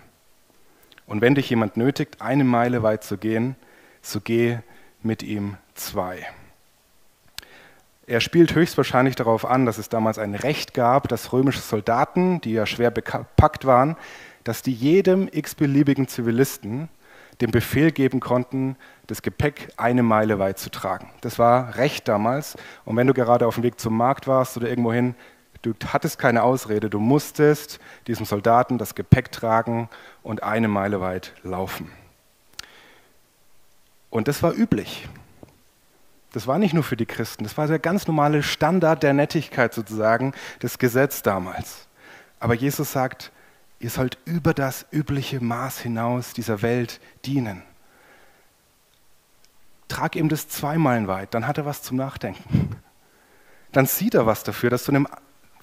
Und 1.06 1.20
wenn 1.20 1.36
dich 1.36 1.48
jemand 1.48 1.76
nötigt, 1.76 2.20
eine 2.20 2.42
Meile 2.42 2.82
weit 2.82 3.04
zu 3.04 3.16
gehen, 3.16 3.54
so 4.02 4.20
geh 4.20 4.58
mit 5.04 5.22
ihm 5.22 5.56
zwei. 5.76 6.26
Er 8.08 8.20
spielt 8.20 8.56
höchstwahrscheinlich 8.56 9.14
darauf 9.14 9.44
an, 9.44 9.66
dass 9.66 9.78
es 9.78 9.88
damals 9.88 10.18
ein 10.18 10.34
Recht 10.34 10.74
gab, 10.74 11.06
dass 11.06 11.32
römische 11.32 11.60
Soldaten, 11.60 12.40
die 12.40 12.54
ja 12.54 12.66
schwer 12.66 12.90
bepackt 12.90 13.64
waren, 13.64 13.94
dass 14.42 14.62
die 14.62 14.72
jedem 14.72 15.28
x-beliebigen 15.30 16.08
Zivilisten 16.08 16.88
den 17.40 17.52
Befehl 17.52 17.92
geben 17.92 18.18
konnten, 18.18 18.74
das 19.06 19.22
Gepäck 19.22 19.68
eine 19.76 20.02
Meile 20.02 20.40
weit 20.40 20.58
zu 20.58 20.70
tragen. 20.70 21.08
Das 21.20 21.38
war 21.38 21.76
Recht 21.76 22.08
damals. 22.08 22.56
Und 22.84 22.96
wenn 22.96 23.06
du 23.06 23.14
gerade 23.14 23.46
auf 23.46 23.54
dem 23.54 23.62
Weg 23.62 23.78
zum 23.78 23.96
Markt 23.96 24.26
warst 24.26 24.56
oder 24.56 24.68
irgendwohin, 24.68 25.14
du 25.72 25.86
hattest 25.92 26.18
keine 26.18 26.42
Ausrede, 26.42 26.90
du 26.90 26.98
musstest 27.00 27.78
diesem 28.06 28.26
Soldaten 28.26 28.78
das 28.78 28.94
Gepäck 28.94 29.32
tragen 29.32 29.88
und 30.22 30.42
eine 30.42 30.68
Meile 30.68 31.00
weit 31.00 31.32
laufen. 31.42 31.90
Und 34.10 34.28
das 34.28 34.42
war 34.42 34.54
üblich. 34.54 35.08
Das 36.32 36.46
war 36.46 36.58
nicht 36.58 36.74
nur 36.74 36.82
für 36.82 36.96
die 36.96 37.06
Christen, 37.06 37.44
das 37.44 37.56
war 37.56 37.66
der 37.66 37.78
ganz 37.78 38.06
normale 38.06 38.42
Standard 38.42 39.02
der 39.02 39.14
Nettigkeit 39.14 39.72
sozusagen, 39.72 40.34
das 40.58 40.78
Gesetz 40.78 41.22
damals. 41.22 41.88
Aber 42.40 42.52
Jesus 42.52 42.92
sagt, 42.92 43.32
ihr 43.78 43.88
sollt 43.88 44.18
über 44.26 44.52
das 44.52 44.86
übliche 44.90 45.42
Maß 45.42 45.80
hinaus 45.80 46.34
dieser 46.34 46.60
Welt 46.60 47.00
dienen. 47.24 47.62
Trag 49.88 50.16
ihm 50.16 50.28
das 50.28 50.48
zwei 50.48 50.76
Meilen 50.76 51.08
weit, 51.08 51.32
dann 51.32 51.46
hat 51.46 51.58
er 51.58 51.64
was 51.64 51.82
zum 51.82 51.96
Nachdenken. 51.96 52.76
Dann 53.72 53.86
sieht 53.86 54.14
er 54.14 54.26
was 54.26 54.42
dafür, 54.42 54.70
dass 54.70 54.84
du 54.84 54.92
einem, 54.92 55.06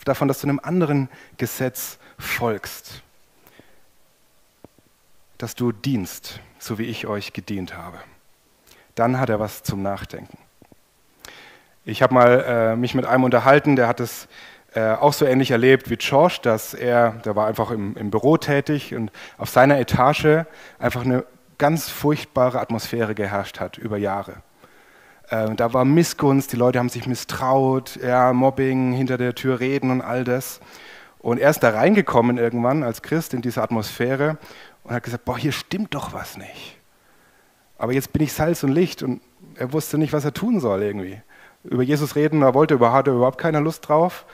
davon, 0.05 0.27
dass 0.27 0.41
du 0.41 0.47
einem 0.47 0.59
anderen 0.61 1.09
Gesetz 1.37 1.97
folgst. 2.17 3.01
Dass 5.37 5.55
du 5.55 5.71
dienst, 5.71 6.39
so 6.59 6.77
wie 6.77 6.83
ich 6.83 7.07
euch 7.07 7.33
gedient 7.33 7.75
habe. 7.75 7.97
Dann 8.95 9.19
hat 9.19 9.29
er 9.29 9.39
was 9.39 9.63
zum 9.63 9.81
Nachdenken. 9.81 10.37
Ich 11.85 12.01
habe 12.01 12.13
mal 12.13 12.43
äh, 12.47 12.75
mich 12.75 12.95
mit 12.95 13.05
einem 13.05 13.23
unterhalten, 13.23 13.75
der 13.75 13.87
hat 13.87 13.99
es 13.99 14.27
äh, 14.73 14.91
auch 14.93 15.13
so 15.13 15.25
ähnlich 15.25 15.51
erlebt 15.51 15.89
wie 15.89 15.97
George, 15.97 16.39
dass 16.41 16.73
er, 16.73 17.11
der 17.25 17.35
war 17.35 17.47
einfach 17.47 17.71
im, 17.71 17.95
im 17.97 18.09
Büro 18.09 18.37
tätig 18.37 18.95
und 18.95 19.11
auf 19.37 19.49
seiner 19.49 19.79
Etage 19.79 20.45
einfach 20.79 21.03
eine 21.03 21.25
ganz 21.57 21.89
furchtbare 21.89 22.59
Atmosphäre 22.59 23.15
geherrscht 23.15 23.59
hat 23.59 23.77
über 23.77 23.97
Jahre. 23.97 24.37
Äh, 25.33 25.55
da 25.55 25.73
war 25.73 25.83
Missgunst, 25.83 26.53
die 26.53 26.57
Leute 26.57 26.77
haben 26.77 26.89
sich 26.89 27.07
misstraut, 27.07 27.99
ja, 28.03 28.33
Mobbing, 28.33 28.93
hinter 28.93 29.17
der 29.17 29.33
Tür 29.33 29.59
reden 29.59 29.89
und 29.89 30.01
all 30.01 30.23
das. 30.23 30.59
Und 31.17 31.39
er 31.39 31.49
ist 31.49 31.63
da 31.63 31.71
reingekommen 31.71 32.37
irgendwann 32.37 32.83
als 32.83 33.01
Christ 33.01 33.33
in 33.33 33.41
diese 33.41 33.63
Atmosphäre 33.63 34.37
und 34.83 34.93
hat 34.93 35.01
gesagt, 35.01 35.25
boah, 35.25 35.37
hier 35.37 35.51
stimmt 35.51 35.95
doch 35.95 36.13
was 36.13 36.37
nicht. 36.37 36.77
Aber 37.79 37.93
jetzt 37.93 38.13
bin 38.13 38.21
ich 38.21 38.33
Salz 38.33 38.61
und 38.63 38.71
Licht 38.71 39.01
und 39.01 39.21
er 39.55 39.73
wusste 39.73 39.97
nicht, 39.97 40.13
was 40.13 40.23
er 40.23 40.33
tun 40.33 40.59
soll 40.59 40.83
irgendwie 40.83 41.19
über 41.63 41.81
Jesus 41.81 42.15
reden, 42.15 42.41
da 42.41 42.53
wollte 42.53 42.77
hatte 42.79 43.11
überhaupt 43.11 43.37
keine 43.37 43.59
Lust 43.59 43.87
drauf. 43.87 44.25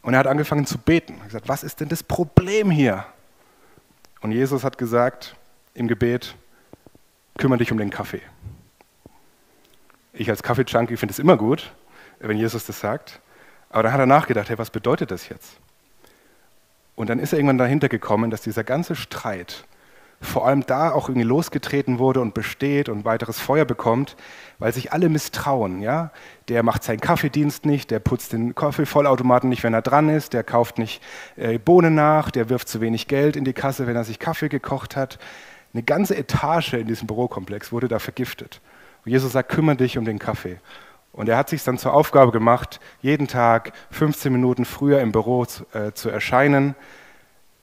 Und 0.00 0.14
er 0.14 0.20
hat 0.20 0.26
angefangen 0.26 0.64
zu 0.64 0.78
beten. 0.78 1.14
Er 1.14 1.20
hat 1.20 1.26
gesagt, 1.26 1.48
was 1.48 1.64
ist 1.64 1.80
denn 1.80 1.88
das 1.88 2.02
Problem 2.02 2.70
hier? 2.70 3.04
Und 4.20 4.32
Jesus 4.32 4.64
hat 4.64 4.78
gesagt 4.78 5.36
im 5.74 5.88
Gebet, 5.88 6.36
kümmere 7.36 7.58
dich 7.58 7.72
um 7.72 7.78
den 7.78 7.90
Kaffee. 7.90 8.22
Ich 10.12 10.28
als 10.28 10.42
Kaffee-Junkie 10.42 10.96
finde 10.96 11.12
es 11.12 11.18
immer 11.18 11.36
gut, 11.36 11.72
wenn 12.20 12.36
Jesus 12.36 12.66
das 12.66 12.80
sagt. 12.80 13.20
Aber 13.70 13.84
dann 13.84 13.92
hat 13.92 14.00
er 14.00 14.06
nachgedacht, 14.06 14.50
hey, 14.50 14.58
was 14.58 14.70
bedeutet 14.70 15.10
das 15.10 15.28
jetzt? 15.28 15.58
Und 16.94 17.08
dann 17.08 17.18
ist 17.18 17.32
er 17.32 17.38
irgendwann 17.38 17.58
dahinter 17.58 17.88
gekommen, 17.88 18.30
dass 18.30 18.42
dieser 18.42 18.64
ganze 18.64 18.94
Streit 18.94 19.64
vor 20.22 20.46
allem 20.46 20.64
da 20.64 20.92
auch 20.92 21.08
irgendwie 21.08 21.26
losgetreten 21.26 21.98
wurde 21.98 22.20
und 22.20 22.32
besteht 22.32 22.88
und 22.88 23.04
weiteres 23.04 23.40
Feuer 23.40 23.64
bekommt, 23.64 24.16
weil 24.58 24.72
sich 24.72 24.92
alle 24.92 25.08
misstrauen. 25.08 25.82
Ja? 25.82 26.12
Der 26.48 26.62
macht 26.62 26.84
seinen 26.84 27.00
Kaffeedienst 27.00 27.66
nicht, 27.66 27.90
der 27.90 27.98
putzt 27.98 28.32
den 28.32 28.54
Kaffeevollautomaten 28.54 29.48
nicht, 29.48 29.64
wenn 29.64 29.74
er 29.74 29.82
dran 29.82 30.08
ist, 30.08 30.32
der 30.32 30.44
kauft 30.44 30.78
nicht 30.78 31.02
äh, 31.36 31.58
Bohnen 31.58 31.94
nach, 31.94 32.30
der 32.30 32.50
wirft 32.50 32.68
zu 32.68 32.80
wenig 32.80 33.08
Geld 33.08 33.34
in 33.34 33.44
die 33.44 33.52
Kasse, 33.52 33.86
wenn 33.86 33.96
er 33.96 34.04
sich 34.04 34.20
Kaffee 34.20 34.48
gekocht 34.48 34.94
hat. 34.94 35.18
Eine 35.74 35.82
ganze 35.82 36.16
Etage 36.16 36.74
in 36.74 36.86
diesem 36.86 37.08
Bürokomplex 37.08 37.72
wurde 37.72 37.88
da 37.88 37.98
vergiftet. 37.98 38.60
Und 39.04 39.10
Jesus 39.12 39.32
sagt, 39.32 39.50
kümmere 39.50 39.76
dich 39.76 39.98
um 39.98 40.04
den 40.04 40.18
Kaffee. 40.18 40.58
Und 41.12 41.28
er 41.28 41.36
hat 41.36 41.50
sich 41.50 41.62
dann 41.62 41.76
zur 41.76 41.92
Aufgabe 41.92 42.32
gemacht, 42.32 42.80
jeden 43.02 43.28
Tag 43.28 43.72
15 43.90 44.32
Minuten 44.32 44.64
früher 44.64 45.00
im 45.00 45.12
Büro 45.12 45.44
zu, 45.44 45.64
äh, 45.74 45.92
zu 45.92 46.08
erscheinen, 46.08 46.74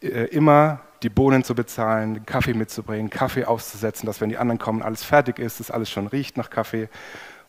äh, 0.02 0.25
immer 0.25 0.82
die 1.02 1.10
Bohnen 1.10 1.43
zu 1.43 1.56
bezahlen, 1.56 2.13
den 2.13 2.25
Kaffee 2.25 2.54
mitzubringen, 2.54 3.10
Kaffee 3.10 3.45
auszusetzen, 3.45 4.06
dass 4.06 4.21
wenn 4.21 4.30
die 4.30 4.38
anderen 4.38 4.60
kommen, 4.60 4.82
alles 4.82 5.04
fertig 5.04 5.39
ist, 5.39 5.60
dass 5.60 5.71
alles 5.71 5.89
schon 5.89 6.08
riecht 6.08 6.38
nach 6.38 6.49
Kaffee. 6.49 6.89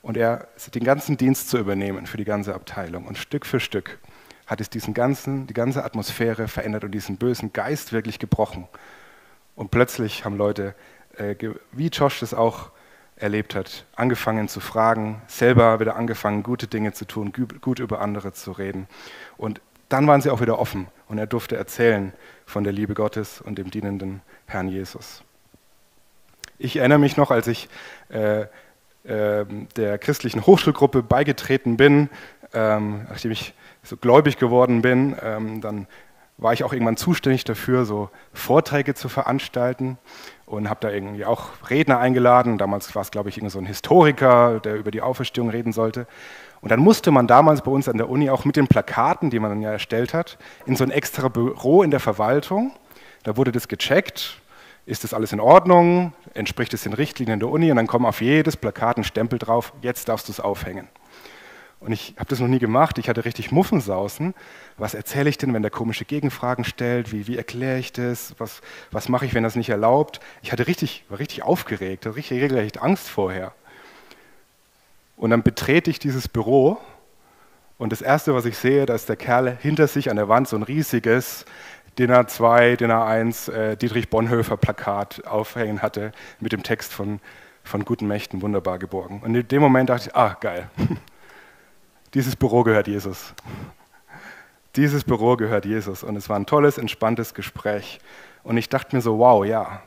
Und 0.02 0.16
er 0.16 0.48
den 0.74 0.84
ganzen 0.84 1.16
Dienst 1.18 1.50
zu 1.50 1.58
übernehmen 1.58 2.06
für 2.06 2.16
die 2.16 2.24
ganze 2.24 2.54
Abteilung. 2.54 3.06
Und 3.06 3.18
Stück 3.18 3.44
für 3.44 3.60
Stück 3.60 3.98
hat 4.46 4.60
es 4.60 4.70
diesen 4.70 4.94
ganzen, 4.94 5.46
die 5.46 5.54
ganze 5.54 5.84
Atmosphäre 5.84 6.48
verändert 6.48 6.84
und 6.84 6.92
diesen 6.92 7.18
bösen 7.18 7.52
Geist 7.52 7.92
wirklich 7.92 8.18
gebrochen. 8.18 8.66
Und 9.54 9.70
plötzlich 9.70 10.24
haben 10.24 10.36
Leute, 10.36 10.74
äh, 11.16 11.34
wie 11.72 11.88
Josh 11.88 12.20
das 12.20 12.32
auch 12.32 12.70
erlebt 13.20 13.54
hat, 13.54 13.84
angefangen 13.94 14.48
zu 14.48 14.60
fragen, 14.60 15.22
selber 15.26 15.80
wieder 15.80 15.96
angefangen, 15.96 16.42
gute 16.42 16.66
Dinge 16.66 16.92
zu 16.92 17.04
tun, 17.04 17.32
gut 17.60 17.78
über 17.78 18.00
andere 18.00 18.32
zu 18.32 18.52
reden. 18.52 18.88
Und 19.36 19.60
dann 19.88 20.06
waren 20.06 20.20
sie 20.20 20.30
auch 20.30 20.40
wieder 20.40 20.58
offen 20.58 20.86
und 21.08 21.18
er 21.18 21.26
durfte 21.26 21.56
erzählen 21.56 22.12
von 22.46 22.64
der 22.64 22.72
Liebe 22.72 22.94
Gottes 22.94 23.40
und 23.40 23.58
dem 23.58 23.70
dienenden 23.70 24.22
Herrn 24.46 24.68
Jesus. 24.68 25.22
Ich 26.58 26.76
erinnere 26.76 26.98
mich 26.98 27.16
noch, 27.16 27.30
als 27.30 27.46
ich 27.46 27.68
äh, 28.10 28.42
äh, 29.04 29.44
der 29.76 29.98
christlichen 29.98 30.46
Hochschulgruppe 30.46 31.02
beigetreten 31.02 31.76
bin, 31.76 32.10
ähm, 32.52 33.06
nachdem 33.08 33.30
ich 33.30 33.54
so 33.82 33.96
gläubig 33.96 34.38
geworden 34.38 34.82
bin, 34.82 35.16
ähm, 35.22 35.60
dann 35.60 35.86
war 36.40 36.52
ich 36.52 36.64
auch 36.64 36.72
irgendwann 36.72 36.96
zuständig 36.96 37.44
dafür, 37.44 37.84
so 37.84 38.08
Vorträge 38.32 38.94
zu 38.94 39.08
veranstalten 39.08 39.98
und 40.46 40.68
habe 40.68 40.80
da 40.80 40.90
irgendwie 40.90 41.24
auch 41.24 41.50
Redner 41.68 41.98
eingeladen. 41.98 42.58
Damals 42.58 42.94
war 42.94 43.02
es, 43.02 43.10
glaube 43.10 43.28
ich, 43.28 43.40
so 43.46 43.58
ein 43.58 43.66
Historiker, 43.66 44.58
der 44.60 44.76
über 44.76 44.90
die 44.90 45.02
Auferstehung 45.02 45.50
reden 45.50 45.72
sollte. 45.72 46.06
Und 46.62 46.70
dann 46.70 46.80
musste 46.80 47.10
man 47.10 47.26
damals 47.26 47.62
bei 47.62 47.70
uns 47.70 47.88
an 47.88 47.98
der 47.98 48.08
Uni 48.08 48.30
auch 48.30 48.44
mit 48.44 48.56
den 48.56 48.68
Plakaten, 48.68 49.30
die 49.30 49.38
man 49.38 49.50
dann 49.50 49.62
ja 49.62 49.70
erstellt 49.70 50.14
hat, 50.14 50.38
in 50.66 50.76
so 50.76 50.84
ein 50.84 50.90
extra 50.90 51.28
Büro 51.28 51.82
in 51.82 51.90
der 51.90 52.00
Verwaltung. 52.00 52.72
Da 53.22 53.36
wurde 53.36 53.52
das 53.52 53.68
gecheckt, 53.68 54.40
ist 54.86 55.04
das 55.04 55.14
alles 55.14 55.32
in 55.32 55.40
Ordnung, 55.40 56.14
entspricht 56.34 56.72
es 56.74 56.82
den 56.82 56.94
Richtlinien 56.94 57.38
der 57.38 57.50
Uni 57.50 57.70
und 57.70 57.76
dann 57.76 57.86
kommen 57.86 58.06
auf 58.06 58.20
jedes 58.20 58.56
Plakat 58.56 58.96
ein 58.96 59.04
Stempel 59.04 59.38
drauf, 59.38 59.72
jetzt 59.82 60.08
darfst 60.08 60.28
du 60.28 60.32
es 60.32 60.40
aufhängen. 60.40 60.88
Und 61.80 61.92
ich 61.92 62.14
habe 62.18 62.28
das 62.28 62.40
noch 62.40 62.48
nie 62.48 62.58
gemacht, 62.58 62.98
ich 62.98 63.08
hatte 63.08 63.24
richtig 63.24 63.52
Muffensausen. 63.52 64.34
Was 64.76 64.92
erzähle 64.92 65.30
ich 65.30 65.38
denn, 65.38 65.54
wenn 65.54 65.62
der 65.62 65.70
komische 65.70 66.04
Gegenfragen 66.04 66.64
stellt? 66.64 67.10
Wie, 67.10 67.26
wie 67.26 67.38
erkläre 67.38 67.78
ich 67.78 67.92
das? 67.92 68.34
Was, 68.38 68.60
was 68.90 69.08
mache 69.08 69.24
ich, 69.24 69.32
wenn 69.32 69.42
das 69.42 69.56
nicht 69.56 69.70
erlaubt? 69.70 70.20
Ich 70.42 70.52
hatte 70.52 70.66
richtig, 70.66 71.04
war 71.08 71.18
richtig 71.18 71.42
aufgeregt, 71.42 72.04
hatte 72.04 72.16
richtig 72.16 72.42
regelrecht 72.42 72.82
Angst 72.82 73.08
vorher. 73.08 73.52
Und 75.16 75.30
dann 75.30 75.42
betrete 75.42 75.90
ich 75.90 75.98
dieses 75.98 76.28
Büro 76.28 76.78
und 77.80 77.92
das 77.92 78.02
Erste, 78.02 78.34
was 78.34 78.44
ich 78.44 78.58
sehe, 78.58 78.84
da 78.84 78.94
ist 78.94 79.08
der 79.08 79.16
Kerl 79.16 79.56
hinter 79.58 79.86
sich 79.86 80.10
an 80.10 80.16
der 80.16 80.28
Wand 80.28 80.46
so 80.48 80.56
ein 80.56 80.62
riesiges 80.62 81.46
DIN 81.98 82.10
A2, 82.12 82.76
DIN 82.76 82.90
A1 82.90 83.50
äh, 83.50 83.76
Dietrich 83.76 84.10
Bonhoeffer 84.10 84.58
Plakat 84.58 85.26
aufhängen 85.26 85.80
hatte 85.80 86.12
mit 86.40 86.52
dem 86.52 86.62
Text 86.62 86.92
von, 86.92 87.20
von 87.64 87.86
guten 87.86 88.06
Mächten 88.06 88.42
wunderbar 88.42 88.78
geborgen. 88.78 89.22
Und 89.24 89.34
in 89.34 89.48
dem 89.48 89.62
Moment 89.62 89.88
dachte 89.88 90.10
ich, 90.10 90.14
ah, 90.14 90.36
geil, 90.40 90.68
dieses 92.14 92.36
Büro 92.36 92.62
gehört 92.62 92.88
Jesus. 92.88 93.34
Dieses 94.76 95.04
Büro 95.04 95.36
gehört 95.36 95.64
Jesus. 95.64 96.02
Und 96.02 96.16
es 96.16 96.28
war 96.28 96.36
ein 96.36 96.46
tolles, 96.46 96.78
entspanntes 96.78 97.34
Gespräch. 97.34 98.00
Und 98.42 98.56
ich 98.56 98.68
dachte 98.68 98.96
mir 98.96 99.02
so, 99.02 99.18
wow, 99.18 99.44
ja, 99.44 99.82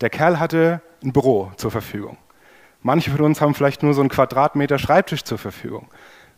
der 0.00 0.10
Kerl 0.10 0.38
hatte 0.38 0.80
ein 1.02 1.12
Büro 1.12 1.52
zur 1.56 1.70
Verfügung. 1.70 2.18
Manche 2.82 3.10
von 3.10 3.22
uns 3.22 3.40
haben 3.40 3.54
vielleicht 3.54 3.82
nur 3.82 3.94
so 3.94 4.02
einen 4.02 4.10
Quadratmeter 4.10 4.78
Schreibtisch 4.78 5.24
zur 5.24 5.38
Verfügung. 5.38 5.88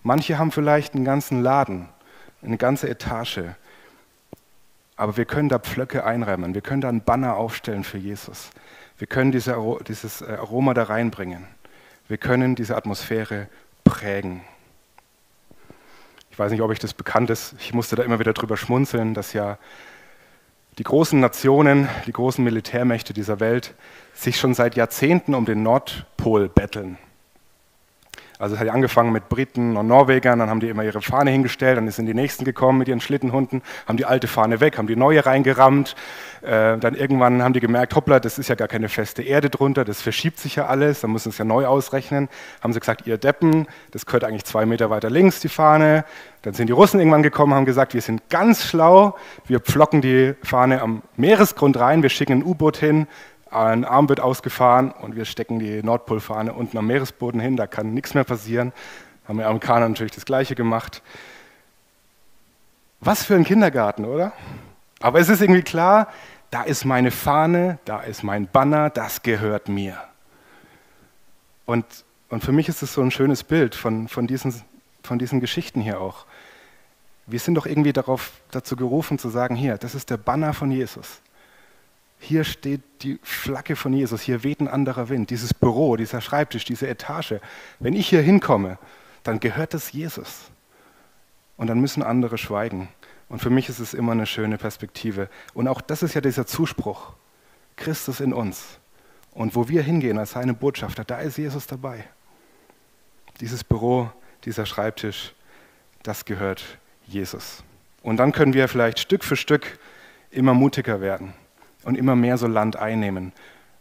Manche 0.02 0.38
haben 0.38 0.52
vielleicht 0.52 0.94
einen 0.94 1.04
ganzen 1.04 1.42
Laden, 1.42 1.88
eine 2.42 2.56
ganze 2.56 2.88
Etage. 2.88 3.40
Aber 4.94 5.16
wir 5.16 5.24
können 5.24 5.48
da 5.48 5.58
Pflöcke 5.58 6.04
einräumen, 6.04 6.54
wir 6.54 6.62
können 6.62 6.80
da 6.80 6.88
einen 6.88 7.02
Banner 7.02 7.36
aufstellen 7.36 7.82
für 7.82 7.98
Jesus. 7.98 8.50
Wir 8.98 9.06
können 9.06 9.32
diese, 9.32 9.56
dieses 9.86 10.22
äh, 10.22 10.36
Aroma 10.38 10.72
da 10.72 10.84
reinbringen. 10.84 11.46
Wir 12.08 12.18
können 12.18 12.54
diese 12.54 12.76
Atmosphäre 12.76 13.48
prägen. 13.84 14.42
Ich 16.36 16.38
weiß 16.38 16.52
nicht, 16.52 16.60
ob 16.60 16.68
euch 16.68 16.78
das 16.78 16.92
bekannt 16.92 17.30
ist. 17.30 17.54
Ich 17.60 17.72
musste 17.72 17.96
da 17.96 18.02
immer 18.02 18.18
wieder 18.18 18.34
drüber 18.34 18.58
schmunzeln, 18.58 19.14
dass 19.14 19.32
ja 19.32 19.56
die 20.76 20.82
großen 20.82 21.18
Nationen, 21.18 21.88
die 22.06 22.12
großen 22.12 22.44
Militärmächte 22.44 23.14
dieser 23.14 23.40
Welt 23.40 23.72
sich 24.12 24.36
schon 24.38 24.52
seit 24.52 24.76
Jahrzehnten 24.76 25.34
um 25.34 25.46
den 25.46 25.62
Nordpol 25.62 26.50
betteln. 26.50 26.98
Also 28.38 28.54
es 28.54 28.60
hat 28.60 28.68
angefangen 28.68 29.12
mit 29.12 29.28
Briten 29.28 29.76
und 29.76 29.86
Norwegern, 29.86 30.38
dann 30.38 30.50
haben 30.50 30.60
die 30.60 30.68
immer 30.68 30.84
ihre 30.84 31.00
Fahne 31.00 31.30
hingestellt, 31.30 31.78
dann 31.78 31.90
sind 31.90 32.06
die 32.06 32.14
Nächsten 32.14 32.44
gekommen 32.44 32.78
mit 32.78 32.88
ihren 32.88 33.00
Schlittenhunden, 33.00 33.62
haben 33.86 33.96
die 33.96 34.04
alte 34.04 34.28
Fahne 34.28 34.60
weg, 34.60 34.76
haben 34.76 34.86
die 34.86 34.96
neue 34.96 35.24
reingerammt. 35.24 35.96
Äh, 36.42 36.76
dann 36.78 36.94
irgendwann 36.94 37.42
haben 37.42 37.54
die 37.54 37.60
gemerkt, 37.60 37.94
hoppla, 37.94 38.20
das 38.20 38.38
ist 38.38 38.48
ja 38.48 38.54
gar 38.54 38.68
keine 38.68 38.88
feste 38.88 39.22
Erde 39.22 39.48
drunter, 39.48 39.84
das 39.84 40.02
verschiebt 40.02 40.38
sich 40.38 40.56
ja 40.56 40.66
alles, 40.66 41.00
dann 41.00 41.12
müssen 41.12 41.30
sie 41.30 41.34
es 41.34 41.38
ja 41.38 41.44
neu 41.44 41.66
ausrechnen. 41.66 42.28
Haben 42.62 42.72
sie 42.72 42.80
gesagt, 42.80 43.06
ihr 43.06 43.16
Deppen, 43.16 43.66
das 43.90 44.04
gehört 44.04 44.24
eigentlich 44.24 44.44
zwei 44.44 44.66
Meter 44.66 44.90
weiter 44.90 45.08
links, 45.08 45.40
die 45.40 45.48
Fahne. 45.48 46.04
Dann 46.42 46.54
sind 46.54 46.68
die 46.68 46.72
Russen 46.72 47.00
irgendwann 47.00 47.22
gekommen, 47.22 47.54
haben 47.54 47.64
gesagt, 47.64 47.94
wir 47.94 48.02
sind 48.02 48.28
ganz 48.28 48.64
schlau, 48.64 49.16
wir 49.46 49.60
pflocken 49.60 50.00
die 50.00 50.34
Fahne 50.42 50.80
am 50.82 51.02
Meeresgrund 51.16 51.78
rein, 51.78 52.02
wir 52.02 52.10
schicken 52.10 52.40
ein 52.40 52.44
U-Boot 52.44 52.76
hin, 52.76 53.08
ein 53.56 53.84
Arm 53.84 54.08
wird 54.08 54.20
ausgefahren 54.20 54.90
und 54.90 55.16
wir 55.16 55.24
stecken 55.24 55.58
die 55.58 55.82
Nordpolfahne 55.82 56.52
unten 56.52 56.76
am 56.78 56.86
Meeresboden 56.86 57.40
hin, 57.40 57.56
da 57.56 57.66
kann 57.66 57.94
nichts 57.94 58.14
mehr 58.14 58.24
passieren. 58.24 58.72
Haben 59.26 59.38
die 59.38 59.44
Amerikaner 59.44 59.88
natürlich 59.88 60.12
das 60.12 60.24
Gleiche 60.24 60.54
gemacht. 60.54 61.02
Was 63.00 63.24
für 63.24 63.34
ein 63.34 63.44
Kindergarten, 63.44 64.04
oder? 64.04 64.32
Aber 65.00 65.20
es 65.20 65.28
ist 65.28 65.40
irgendwie 65.40 65.62
klar, 65.62 66.08
da 66.50 66.62
ist 66.62 66.84
meine 66.84 67.10
Fahne, 67.10 67.78
da 67.84 68.00
ist 68.00 68.22
mein 68.22 68.46
Banner, 68.46 68.90
das 68.90 69.22
gehört 69.22 69.68
mir. 69.68 69.98
Und, 71.66 71.84
und 72.28 72.44
für 72.44 72.52
mich 72.52 72.68
ist 72.68 72.82
es 72.82 72.92
so 72.92 73.02
ein 73.02 73.10
schönes 73.10 73.44
Bild 73.44 73.74
von, 73.74 74.08
von, 74.08 74.26
diesen, 74.26 74.54
von 75.02 75.18
diesen 75.18 75.40
Geschichten 75.40 75.80
hier 75.80 76.00
auch. 76.00 76.26
Wir 77.26 77.40
sind 77.40 77.56
doch 77.56 77.66
irgendwie 77.66 77.92
darauf, 77.92 78.32
dazu 78.52 78.76
gerufen 78.76 79.18
zu 79.18 79.28
sagen, 79.28 79.56
hier, 79.56 79.76
das 79.78 79.94
ist 79.94 80.10
der 80.10 80.16
Banner 80.16 80.54
von 80.54 80.70
Jesus. 80.70 81.20
Hier 82.18 82.44
steht 82.44 82.80
die 83.02 83.18
Flagge 83.22 83.76
von 83.76 83.92
Jesus, 83.92 84.22
hier 84.22 84.42
weht 84.42 84.60
ein 84.60 84.68
anderer 84.68 85.08
Wind, 85.08 85.30
dieses 85.30 85.52
Büro, 85.52 85.96
dieser 85.96 86.20
Schreibtisch, 86.20 86.64
diese 86.64 86.88
Etage. 86.88 87.34
Wenn 87.78 87.94
ich 87.94 88.08
hier 88.08 88.22
hinkomme, 88.22 88.78
dann 89.22 89.40
gehört 89.40 89.74
es 89.74 89.92
Jesus. 89.92 90.50
Und 91.56 91.68
dann 91.68 91.80
müssen 91.80 92.02
andere 92.02 92.38
schweigen. 92.38 92.88
Und 93.28 93.40
für 93.40 93.50
mich 93.50 93.68
ist 93.68 93.80
es 93.80 93.94
immer 93.94 94.12
eine 94.12 94.26
schöne 94.26 94.56
Perspektive. 94.58 95.28
Und 95.52 95.68
auch 95.68 95.80
das 95.80 96.02
ist 96.02 96.14
ja 96.14 96.20
dieser 96.20 96.46
Zuspruch. 96.46 97.12
Christus 97.76 98.20
in 98.20 98.32
uns. 98.32 98.78
Und 99.32 99.54
wo 99.54 99.68
wir 99.68 99.82
hingehen 99.82 100.18
als 100.18 100.30
seine 100.32 100.54
Botschafter, 100.54 101.04
da 101.04 101.18
ist 101.18 101.36
Jesus 101.36 101.66
dabei. 101.66 102.04
Dieses 103.40 103.64
Büro, 103.64 104.10
dieser 104.44 104.64
Schreibtisch, 104.64 105.34
das 106.02 106.24
gehört 106.24 106.78
Jesus. 107.06 107.62
Und 108.02 108.16
dann 108.16 108.32
können 108.32 108.54
wir 108.54 108.68
vielleicht 108.68 108.98
Stück 108.98 109.24
für 109.24 109.36
Stück 109.36 109.78
immer 110.30 110.54
mutiger 110.54 111.00
werden 111.00 111.34
und 111.86 111.96
immer 111.96 112.16
mehr 112.16 112.36
so 112.36 112.48
Land 112.48 112.74
einnehmen. 112.74 113.32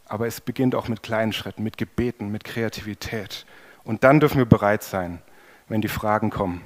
Aber 0.06 0.28
es 0.28 0.40
beginnt 0.40 0.76
auch 0.76 0.88
mit 0.88 1.02
kleinen 1.02 1.34
Schritten, 1.34 1.64
mit 1.64 1.80
Gebeten, 1.80 2.32
mit 2.32 2.44
Kreativität. 2.44 3.48
Und 3.84 4.04
dann 4.04 4.20
dürfen 4.20 4.38
wir 4.38 4.46
bereit 4.46 4.84
sein, 4.84 5.24
wenn 5.68 5.82
die 5.82 5.88
Fragen 5.88 6.30
kommen, 6.30 6.62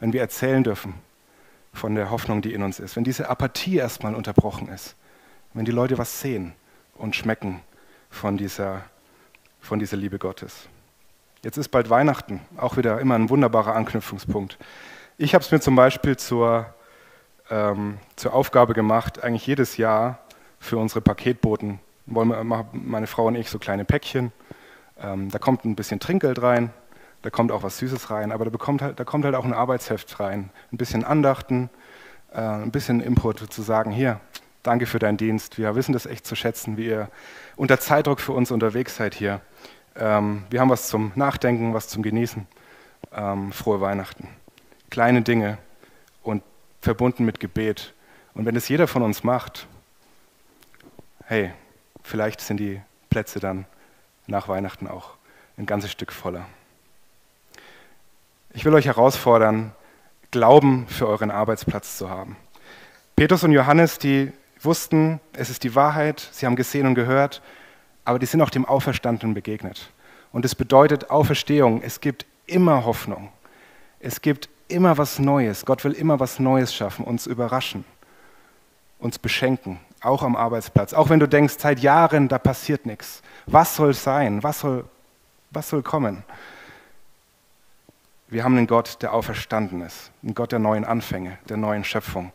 wenn 0.00 0.12
wir 0.12 0.20
erzählen 0.20 0.62
dürfen 0.62 0.94
von 1.72 1.94
der 1.94 2.10
Hoffnung, 2.10 2.42
die 2.42 2.52
in 2.52 2.62
uns 2.62 2.78
ist, 2.78 2.94
wenn 2.94 3.04
diese 3.04 3.30
Apathie 3.30 3.76
erstmal 3.76 4.14
unterbrochen 4.14 4.68
ist, 4.68 4.94
wenn 5.54 5.64
die 5.64 5.72
Leute 5.72 5.96
was 5.96 6.20
sehen 6.20 6.52
und 6.94 7.16
schmecken 7.16 7.62
von 8.10 8.36
dieser, 8.36 8.82
von 9.60 9.78
dieser 9.78 9.96
Liebe 9.96 10.18
Gottes. 10.18 10.68
Jetzt 11.42 11.56
ist 11.56 11.70
bald 11.70 11.88
Weihnachten, 11.88 12.40
auch 12.58 12.76
wieder 12.76 13.00
immer 13.00 13.14
ein 13.14 13.30
wunderbarer 13.30 13.74
Anknüpfungspunkt. 13.74 14.58
Ich 15.16 15.34
habe 15.34 15.42
es 15.42 15.50
mir 15.50 15.60
zum 15.60 15.74
Beispiel 15.74 16.18
zur, 16.18 16.66
ähm, 17.48 17.96
zur 18.16 18.34
Aufgabe 18.34 18.74
gemacht, 18.74 19.24
eigentlich 19.24 19.46
jedes 19.46 19.78
Jahr 19.78 20.18
für 20.62 20.78
unsere 20.78 21.00
Paketboten 21.00 21.80
wollen 22.06 22.28
wir, 22.28 22.66
meine 22.72 23.06
Frau 23.06 23.26
und 23.26 23.34
ich 23.34 23.50
so 23.50 23.58
kleine 23.58 23.84
Päckchen. 23.84 24.32
Ähm, 25.00 25.28
da 25.30 25.38
kommt 25.38 25.64
ein 25.64 25.74
bisschen 25.74 25.98
Trinkgeld 25.98 26.40
rein, 26.40 26.70
da 27.22 27.30
kommt 27.30 27.50
auch 27.50 27.64
was 27.64 27.78
Süßes 27.78 28.10
rein, 28.10 28.30
aber 28.30 28.44
da, 28.44 28.50
bekommt 28.50 28.80
halt, 28.80 28.98
da 28.98 29.04
kommt 29.04 29.24
halt 29.24 29.34
auch 29.34 29.44
ein 29.44 29.54
Arbeitsheft 29.54 30.20
rein, 30.20 30.50
ein 30.72 30.76
bisschen 30.76 31.04
Andachten, 31.04 31.68
äh, 32.32 32.40
ein 32.40 32.70
bisschen 32.70 33.00
Input 33.00 33.52
zu 33.52 33.62
sagen, 33.62 33.90
hier, 33.90 34.20
danke 34.62 34.86
für 34.86 35.00
deinen 35.00 35.16
Dienst. 35.16 35.58
Wir 35.58 35.74
wissen 35.74 35.92
das 35.92 36.06
echt 36.06 36.26
zu 36.26 36.36
schätzen, 36.36 36.76
wie 36.76 36.86
ihr 36.86 37.08
unter 37.56 37.80
Zeitdruck 37.80 38.20
für 38.20 38.32
uns 38.32 38.52
unterwegs 38.52 38.96
seid 38.96 39.14
hier. 39.14 39.40
Ähm, 39.96 40.44
wir 40.48 40.60
haben 40.60 40.70
was 40.70 40.88
zum 40.88 41.10
Nachdenken, 41.16 41.74
was 41.74 41.88
zum 41.88 42.02
Genießen. 42.02 42.46
Ähm, 43.12 43.52
frohe 43.52 43.80
Weihnachten. 43.80 44.28
Kleine 44.90 45.22
Dinge 45.22 45.58
und 46.22 46.42
verbunden 46.80 47.24
mit 47.24 47.40
Gebet. 47.40 47.94
Und 48.34 48.46
wenn 48.46 48.54
es 48.54 48.68
jeder 48.68 48.86
von 48.86 49.02
uns 49.02 49.24
macht, 49.24 49.66
hey, 51.26 51.52
vielleicht 52.02 52.40
sind 52.40 52.58
die 52.58 52.80
Plätze 53.10 53.40
dann 53.40 53.66
nach 54.26 54.48
Weihnachten 54.48 54.86
auch 54.86 55.10
ein 55.56 55.66
ganzes 55.66 55.92
Stück 55.92 56.12
voller. 56.12 56.46
Ich 58.52 58.64
will 58.64 58.74
euch 58.74 58.86
herausfordern, 58.86 59.72
Glauben 60.30 60.86
für 60.88 61.06
euren 61.06 61.30
Arbeitsplatz 61.30 61.98
zu 61.98 62.08
haben. 62.08 62.36
Petrus 63.16 63.44
und 63.44 63.52
Johannes, 63.52 63.98
die 63.98 64.32
wussten, 64.62 65.20
es 65.34 65.50
ist 65.50 65.62
die 65.62 65.74
Wahrheit, 65.74 66.26
sie 66.32 66.46
haben 66.46 66.56
gesehen 66.56 66.86
und 66.86 66.94
gehört, 66.94 67.42
aber 68.06 68.18
die 68.18 68.24
sind 68.26 68.40
auch 68.40 68.48
dem 68.48 68.64
Auferstandenen 68.64 69.34
begegnet. 69.34 69.90
Und 70.32 70.46
es 70.46 70.54
bedeutet 70.54 71.10
Auferstehung, 71.10 71.82
es 71.82 72.00
gibt 72.00 72.24
immer 72.46 72.86
Hoffnung. 72.86 73.30
Es 74.00 74.22
gibt 74.22 74.48
immer 74.68 74.96
was 74.96 75.18
Neues. 75.18 75.66
Gott 75.66 75.84
will 75.84 75.92
immer 75.92 76.18
was 76.18 76.38
Neues 76.38 76.74
schaffen, 76.74 77.04
uns 77.04 77.26
überraschen, 77.26 77.84
uns 78.98 79.18
beschenken, 79.18 79.78
auch 80.02 80.22
am 80.22 80.36
Arbeitsplatz. 80.36 80.92
Auch 80.94 81.08
wenn 81.08 81.20
du 81.20 81.28
denkst, 81.28 81.54
seit 81.58 81.80
Jahren, 81.80 82.28
da 82.28 82.38
passiert 82.38 82.86
nichts. 82.86 83.22
Was 83.46 83.76
soll 83.76 83.94
sein? 83.94 84.42
Was 84.42 84.60
soll, 84.60 84.84
was 85.50 85.68
soll 85.68 85.82
kommen? 85.82 86.24
Wir 88.28 88.44
haben 88.44 88.56
einen 88.56 88.66
Gott, 88.66 89.02
der 89.02 89.12
auferstanden 89.12 89.82
ist, 89.82 90.10
einen 90.22 90.34
Gott 90.34 90.52
der 90.52 90.58
neuen 90.58 90.84
Anfänge, 90.84 91.38
der 91.48 91.58
neuen 91.58 91.84
Schöpfung. 91.84 92.32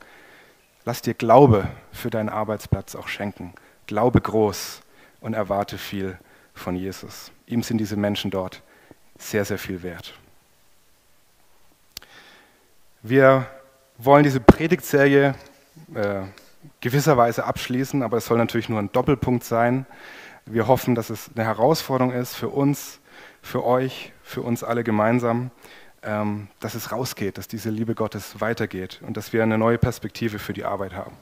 Lass 0.85 1.01
dir 1.01 1.15
Glaube 1.15 1.67
für 1.91 2.09
deinen 2.09 2.29
Arbeitsplatz 2.29 2.95
auch 2.95 3.07
schenken. 3.07 3.53
Glaube 3.87 4.21
groß 4.21 4.81
und 5.21 5.33
erwarte 5.33 5.77
viel 5.77 6.17
von 6.53 6.75
Jesus. 6.75 7.31
Ihm 7.47 7.63
sind 7.63 7.79
diese 7.79 7.97
Menschen 7.97 8.31
dort 8.31 8.61
sehr, 9.17 9.43
sehr 9.43 9.57
viel 9.57 9.81
wert. 9.83 10.13
Wir 13.01 13.47
wollen 13.97 14.23
diese 14.23 14.39
Predigtserie 14.39 15.33
äh, 15.95 16.21
gewisserweise 16.81 17.45
abschließen, 17.45 18.03
aber 18.03 18.17
es 18.17 18.25
soll 18.25 18.37
natürlich 18.37 18.69
nur 18.69 18.79
ein 18.79 18.91
Doppelpunkt 18.91 19.43
sein. 19.43 19.85
Wir 20.45 20.67
hoffen, 20.67 20.95
dass 20.95 21.09
es 21.09 21.29
eine 21.35 21.45
Herausforderung 21.45 22.13
ist 22.13 22.35
für 22.35 22.49
uns, 22.49 22.99
für 23.41 23.65
euch, 23.65 24.13
für 24.23 24.41
uns 24.41 24.63
alle 24.63 24.83
gemeinsam, 24.83 25.51
ähm, 26.03 26.47
dass 26.59 26.75
es 26.75 26.91
rausgeht, 26.91 27.37
dass 27.37 27.47
diese 27.47 27.69
Liebe 27.69 27.95
Gottes 27.95 28.39
weitergeht 28.39 29.01
und 29.05 29.17
dass 29.17 29.33
wir 29.33 29.43
eine 29.43 29.57
neue 29.57 29.77
Perspektive 29.77 30.39
für 30.39 30.53
die 30.53 30.63
Arbeit 30.63 30.93
haben. 30.93 31.15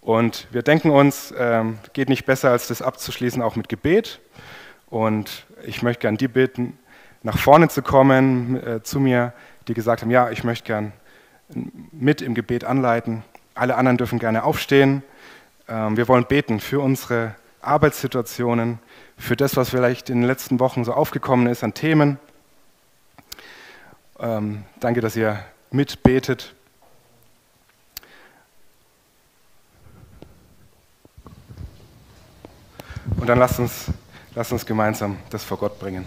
Und 0.00 0.48
wir 0.50 0.62
denken 0.62 0.90
uns, 0.90 1.32
ähm, 1.38 1.78
geht 1.92 2.08
nicht 2.08 2.26
besser, 2.26 2.50
als 2.50 2.66
das 2.66 2.82
abzuschließen, 2.82 3.40
auch 3.40 3.54
mit 3.54 3.68
Gebet. 3.68 4.20
Und 4.90 5.46
ich 5.64 5.82
möchte 5.82 6.02
gern 6.02 6.16
die 6.16 6.26
bitten, 6.26 6.76
nach 7.22 7.38
vorne 7.38 7.68
zu 7.68 7.82
kommen 7.82 8.60
äh, 8.66 8.82
zu 8.82 8.98
mir, 8.98 9.32
die 9.68 9.74
gesagt 9.74 10.02
haben, 10.02 10.10
ja, 10.10 10.30
ich 10.30 10.42
möchte 10.42 10.64
gern 10.64 10.92
mit 11.92 12.20
im 12.20 12.34
Gebet 12.34 12.64
anleiten. 12.64 13.22
Alle 13.54 13.76
anderen 13.76 13.98
dürfen 13.98 14.18
gerne 14.18 14.44
aufstehen. 14.44 15.02
Ähm, 15.68 15.96
wir 15.96 16.08
wollen 16.08 16.24
beten 16.24 16.60
für 16.60 16.80
unsere 16.80 17.34
Arbeitssituationen, 17.60 18.78
für 19.16 19.36
das, 19.36 19.56
was 19.56 19.70
vielleicht 19.70 20.10
in 20.10 20.20
den 20.20 20.26
letzten 20.26 20.58
Wochen 20.58 20.84
so 20.84 20.92
aufgekommen 20.92 21.46
ist 21.46 21.62
an 21.62 21.74
Themen. 21.74 22.18
Ähm, 24.18 24.64
danke, 24.80 25.00
dass 25.00 25.16
ihr 25.16 25.44
mitbetet. 25.70 26.54
Und 33.16 33.26
dann 33.28 33.38
lasst 33.38 33.58
uns, 33.58 33.86
lasst 34.34 34.52
uns 34.52 34.66
gemeinsam 34.66 35.18
das 35.30 35.44
vor 35.44 35.58
Gott 35.58 35.78
bringen. 35.78 36.06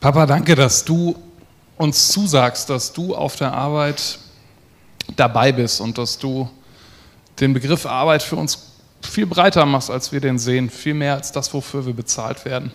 Papa, 0.00 0.26
danke, 0.26 0.54
dass 0.54 0.84
du 0.84 1.16
uns 1.78 2.08
zusagst, 2.08 2.68
dass 2.68 2.92
du 2.92 3.14
auf 3.14 3.36
der 3.36 3.52
Arbeit 3.52 4.18
dabei 5.16 5.52
bist 5.52 5.80
und 5.80 5.96
dass 5.96 6.18
du 6.18 6.50
den 7.40 7.54
Begriff 7.54 7.86
Arbeit 7.86 8.22
für 8.22 8.36
uns 8.36 8.72
viel 9.00 9.26
breiter 9.26 9.64
machst, 9.64 9.90
als 9.90 10.12
wir 10.12 10.20
den 10.20 10.38
sehen, 10.38 10.70
viel 10.70 10.94
mehr 10.94 11.14
als 11.14 11.32
das, 11.32 11.54
wofür 11.54 11.86
wir 11.86 11.94
bezahlt 11.94 12.44
werden. 12.44 12.72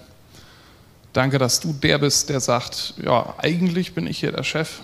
Danke, 1.12 1.38
dass 1.38 1.60
du 1.60 1.74
der 1.74 2.00
bist, 2.00 2.30
der 2.30 2.40
sagt, 2.40 2.96
ja, 3.04 3.36
eigentlich 3.38 3.94
bin 3.94 4.08
ich 4.08 4.20
hier 4.20 4.32
der 4.32 4.44
Chef 4.44 4.80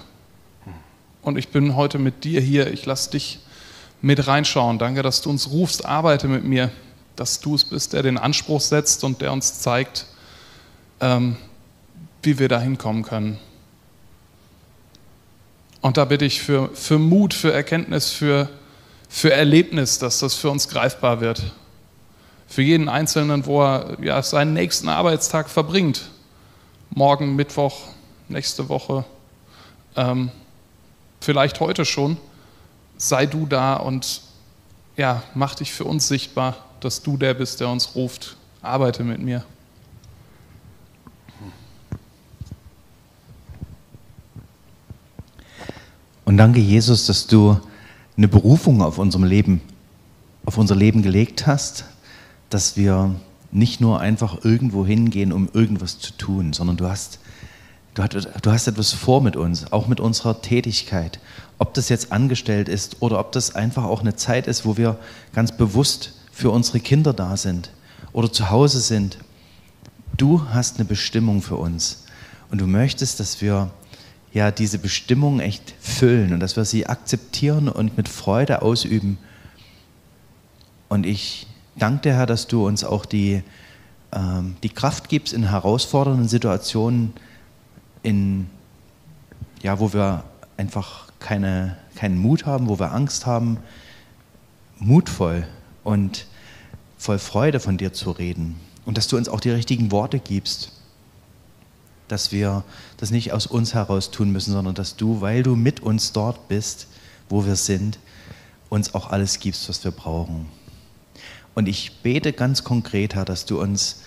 und 1.22 1.38
ich 1.38 1.48
bin 1.50 1.76
heute 1.76 1.98
mit 1.98 2.24
dir 2.24 2.42
hier, 2.42 2.72
ich 2.72 2.86
lasse 2.86 3.12
dich 3.12 3.40
mit 4.02 4.28
reinschauen. 4.28 4.78
Danke, 4.80 5.02
dass 5.02 5.22
du 5.22 5.30
uns 5.30 5.50
rufst, 5.50 5.86
arbeite 5.86 6.28
mit 6.28 6.44
mir, 6.44 6.72
dass 7.16 7.40
du 7.40 7.56
es 7.56 7.66
bist, 7.66 7.94
der 7.94 8.04
den 8.04 8.18
Anspruch 8.18 8.62
setzt 8.62 9.04
und 9.04 9.22
der 9.22 9.32
uns 9.32 9.60
zeigt, 9.60 10.06
ähm, 11.00 11.36
wie 12.22 12.38
wir 12.38 12.48
da 12.48 12.60
hinkommen 12.60 13.04
können. 13.04 13.40
Und 15.82 15.98
da 15.98 16.06
bitte 16.06 16.26
ich 16.26 16.42
für, 16.42 16.70
für 16.74 17.00
Mut, 17.00 17.34
für 17.34 17.54
Erkenntnis, 17.54 18.12
für, 18.12 18.50
für 19.08 19.32
Erlebnis, 19.32 20.00
dass 20.00 20.20
das 20.20 20.36
für 20.36 20.50
uns 20.50 20.68
greifbar 20.68 21.22
wird. 21.22 21.42
Für 22.48 22.62
jeden 22.62 22.90
Einzelnen, 22.90 23.46
wo 23.46 23.64
er 23.64 23.98
ja, 24.02 24.22
seinen 24.22 24.54
nächsten 24.54 24.90
Arbeitstag 24.90 25.50
verbringt. 25.50 26.10
Morgen, 26.90 27.36
Mittwoch, 27.36 27.78
nächste 28.28 28.68
Woche, 28.68 29.06
ähm, 29.96 30.32
vielleicht 31.22 31.60
heute 31.60 31.86
schon. 31.86 32.18
Sei 32.98 33.26
du 33.26 33.46
da 33.46 33.76
und 33.76 34.22
ja, 34.98 35.24
mach 35.34 35.56
dich 35.56 35.72
für 35.72 35.86
uns 35.86 36.08
sichtbar, 36.08 36.58
dass 36.82 37.02
du 37.02 37.16
der 37.16 37.34
bist, 37.34 37.62
der 37.62 37.70
uns 37.70 37.96
ruft. 37.96 38.36
Arbeite 38.62 39.04
mit 39.04 39.22
mir. 39.22 39.46
Und 46.30 46.38
danke, 46.38 46.60
Jesus, 46.60 47.08
dass 47.08 47.26
du 47.26 47.60
eine 48.16 48.28
Berufung 48.28 48.84
auf 48.84 49.00
unserem 49.00 49.24
Leben, 49.24 49.62
auf 50.46 50.60
unser 50.60 50.76
Leben 50.76 51.02
gelegt 51.02 51.48
hast, 51.48 51.86
dass 52.52 52.78
wir 52.78 53.16
nicht 53.52 53.82
nur 53.82 54.00
einfach 54.00 54.46
irgendwo 54.46 54.86
hingehen, 54.86 55.34
um 55.34 55.50
irgendwas 55.54 55.98
zu 55.98 56.14
tun, 56.14 56.54
sondern 56.54 56.78
du 56.78 56.88
hast, 56.88 57.18
du, 57.96 58.04
hast, 58.04 58.14
du 58.44 58.52
hast 58.52 58.68
etwas 58.68 58.94
vor 58.94 59.24
mit 59.24 59.38
uns, 59.38 59.74
auch 59.74 59.88
mit 59.88 60.00
unserer 60.00 60.40
Tätigkeit. 60.40 61.20
Ob 61.58 61.74
das 61.74 61.90
jetzt 61.90 62.12
angestellt 62.12 62.70
ist 62.70 62.98
oder 63.00 63.20
ob 63.20 63.32
das 63.32 63.56
einfach 63.56 63.86
auch 63.86 64.02
eine 64.02 64.16
Zeit 64.16 64.46
ist, 64.46 64.68
wo 64.68 64.78
wir 64.78 65.00
ganz 65.34 65.52
bewusst 65.52 66.14
für 66.32 66.52
unsere 66.52 66.80
Kinder 66.80 67.12
da 67.12 67.38
sind 67.38 67.72
oder 68.14 68.32
zu 68.32 68.52
Hause 68.52 68.82
sind. 68.82 69.18
Du 70.16 70.44
hast 70.54 70.76
eine 70.76 70.86
Bestimmung 70.86 71.42
für 71.42 71.56
uns 71.56 72.04
und 72.52 72.62
du 72.62 72.68
möchtest, 72.68 73.20
dass 73.20 73.42
wir 73.42 73.72
ja 74.34 74.52
diese 74.52 74.80
Bestimmung 74.80 75.40
echt 75.40 75.74
füllen 75.80 76.34
und 76.34 76.40
dass 76.40 76.56
wir 76.56 76.66
sie 76.66 76.86
akzeptieren 76.86 77.68
und 77.68 77.98
mit 77.98 78.08
Freude 78.08 78.62
ausüben. 78.62 79.18
Und 80.88 81.06
ich 81.06 81.48
danke 81.76 82.04
dir, 82.04 82.14
Herr, 82.14 82.26
dass 82.26 82.48
du 82.48 82.68
uns 82.68 82.84
auch 82.84 83.06
die, 83.06 83.44
ähm, 84.12 84.56
die 84.64 84.70
Kraft 84.70 85.10
gibst 85.10 85.34
in 85.34 85.50
herausfordernden 85.50 86.28
Situationen, 86.28 87.14
in, 88.04 88.50
ja, 89.62 89.80
wo 89.80 89.94
wir 89.94 90.24
einfach 90.58 91.12
keine, 91.20 91.78
keinen 91.96 92.18
Mut 92.18 92.46
haben, 92.46 92.68
wo 92.70 92.80
wir 92.80 92.92
Angst 92.92 93.26
haben, 93.26 93.58
mutvoll 94.78 95.46
und 95.84 96.28
voll 96.98 97.20
Freude 97.20 97.60
von 97.60 97.78
dir 97.78 97.94
zu 97.94 98.12
reden. 98.12 98.56
Und 98.86 98.98
dass 98.98 99.08
du 99.08 99.18
uns 99.18 99.30
auch 99.30 99.40
die 99.40 99.52
richtigen 99.52 99.92
Worte 99.92 100.20
gibst 100.20 100.79
dass 102.12 102.32
wir 102.32 102.64
das 102.98 103.12
nicht 103.12 103.32
aus 103.32 103.48
uns 103.48 103.74
heraus 103.74 104.12
tun 104.12 104.32
müssen, 104.32 104.52
sondern 104.52 104.76
dass 104.76 104.96
du, 104.96 105.22
weil 105.22 105.44
du 105.44 105.56
mit 105.56 105.80
uns 105.80 106.12
dort 106.12 106.48
bist, 106.48 106.88
wo 107.30 107.46
wir 107.46 107.56
sind, 107.56 108.00
uns 108.70 108.94
auch 108.94 109.10
alles 109.10 109.40
gibst, 109.40 109.70
was 109.70 109.84
wir 109.84 109.92
brauchen. 109.92 110.48
Und 111.56 111.68
ich 111.68 112.02
bete 112.04 112.34
ganz 112.34 112.64
konkret, 112.64 113.16
Herr, 113.16 113.26
dass 113.26 113.46
du 113.46 113.60
uns 113.60 114.02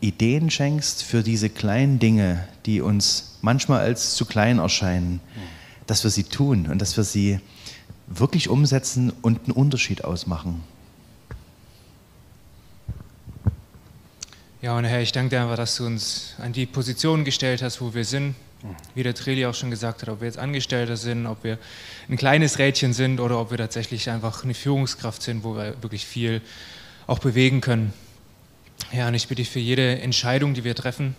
Ideen 0.00 0.50
schenkst 0.50 1.02
für 1.02 1.22
diese 1.22 1.50
kleinen 1.50 1.98
Dinge, 1.98 2.46
die 2.66 2.80
uns 2.80 3.38
manchmal 3.42 3.80
als 3.80 4.14
zu 4.14 4.26
klein 4.26 4.58
erscheinen, 4.58 5.20
dass 5.86 6.04
wir 6.04 6.10
sie 6.10 6.24
tun 6.24 6.66
und 6.66 6.80
dass 6.80 6.96
wir 6.96 7.04
sie 7.04 7.40
wirklich 8.06 8.48
umsetzen 8.48 9.12
und 9.22 9.44
einen 9.44 9.52
Unterschied 9.52 10.04
ausmachen. 10.04 10.62
Ja, 14.60 14.76
und 14.76 14.84
Herr, 14.86 15.00
ich 15.00 15.12
danke 15.12 15.30
dir 15.30 15.42
einfach, 15.42 15.54
dass 15.54 15.76
du 15.76 15.86
uns 15.86 16.34
an 16.38 16.52
die 16.52 16.66
Position 16.66 17.24
gestellt 17.24 17.62
hast, 17.62 17.80
wo 17.80 17.94
wir 17.94 18.04
sind. 18.04 18.34
Wie 18.96 19.04
der 19.04 19.14
Treli 19.14 19.46
auch 19.46 19.54
schon 19.54 19.70
gesagt 19.70 20.02
hat, 20.02 20.08
ob 20.08 20.20
wir 20.20 20.26
jetzt 20.26 20.36
Angestellte 20.36 20.96
sind, 20.96 21.28
ob 21.28 21.44
wir 21.44 21.58
ein 22.08 22.16
kleines 22.16 22.58
Rädchen 22.58 22.92
sind 22.92 23.20
oder 23.20 23.38
ob 23.38 23.52
wir 23.52 23.58
tatsächlich 23.58 24.10
einfach 24.10 24.42
eine 24.42 24.54
Führungskraft 24.54 25.22
sind, 25.22 25.44
wo 25.44 25.54
wir 25.54 25.80
wirklich 25.80 26.04
viel 26.04 26.42
auch 27.06 27.20
bewegen 27.20 27.60
können. 27.60 27.92
Ja, 28.92 29.06
und 29.06 29.14
ich 29.14 29.28
bitte 29.28 29.42
dich 29.42 29.50
für 29.50 29.60
jede 29.60 30.00
Entscheidung, 30.00 30.54
die 30.54 30.64
wir 30.64 30.74
treffen 30.74 31.14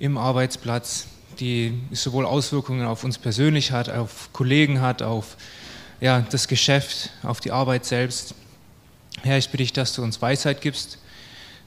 im 0.00 0.18
Arbeitsplatz, 0.18 1.06
die 1.38 1.80
sowohl 1.92 2.26
Auswirkungen 2.26 2.88
auf 2.88 3.04
uns 3.04 3.18
persönlich 3.18 3.70
hat, 3.70 3.88
auf 3.88 4.32
Kollegen 4.32 4.80
hat, 4.80 5.00
auf 5.00 5.36
ja, 6.00 6.26
das 6.28 6.48
Geschäft, 6.48 7.10
auf 7.22 7.38
die 7.38 7.52
Arbeit 7.52 7.84
selbst. 7.84 8.34
Herr, 9.22 9.38
ich 9.38 9.46
bitte 9.46 9.62
dich, 9.62 9.72
dass 9.72 9.94
du 9.94 10.02
uns 10.02 10.20
Weisheit 10.20 10.60
gibst, 10.60 10.98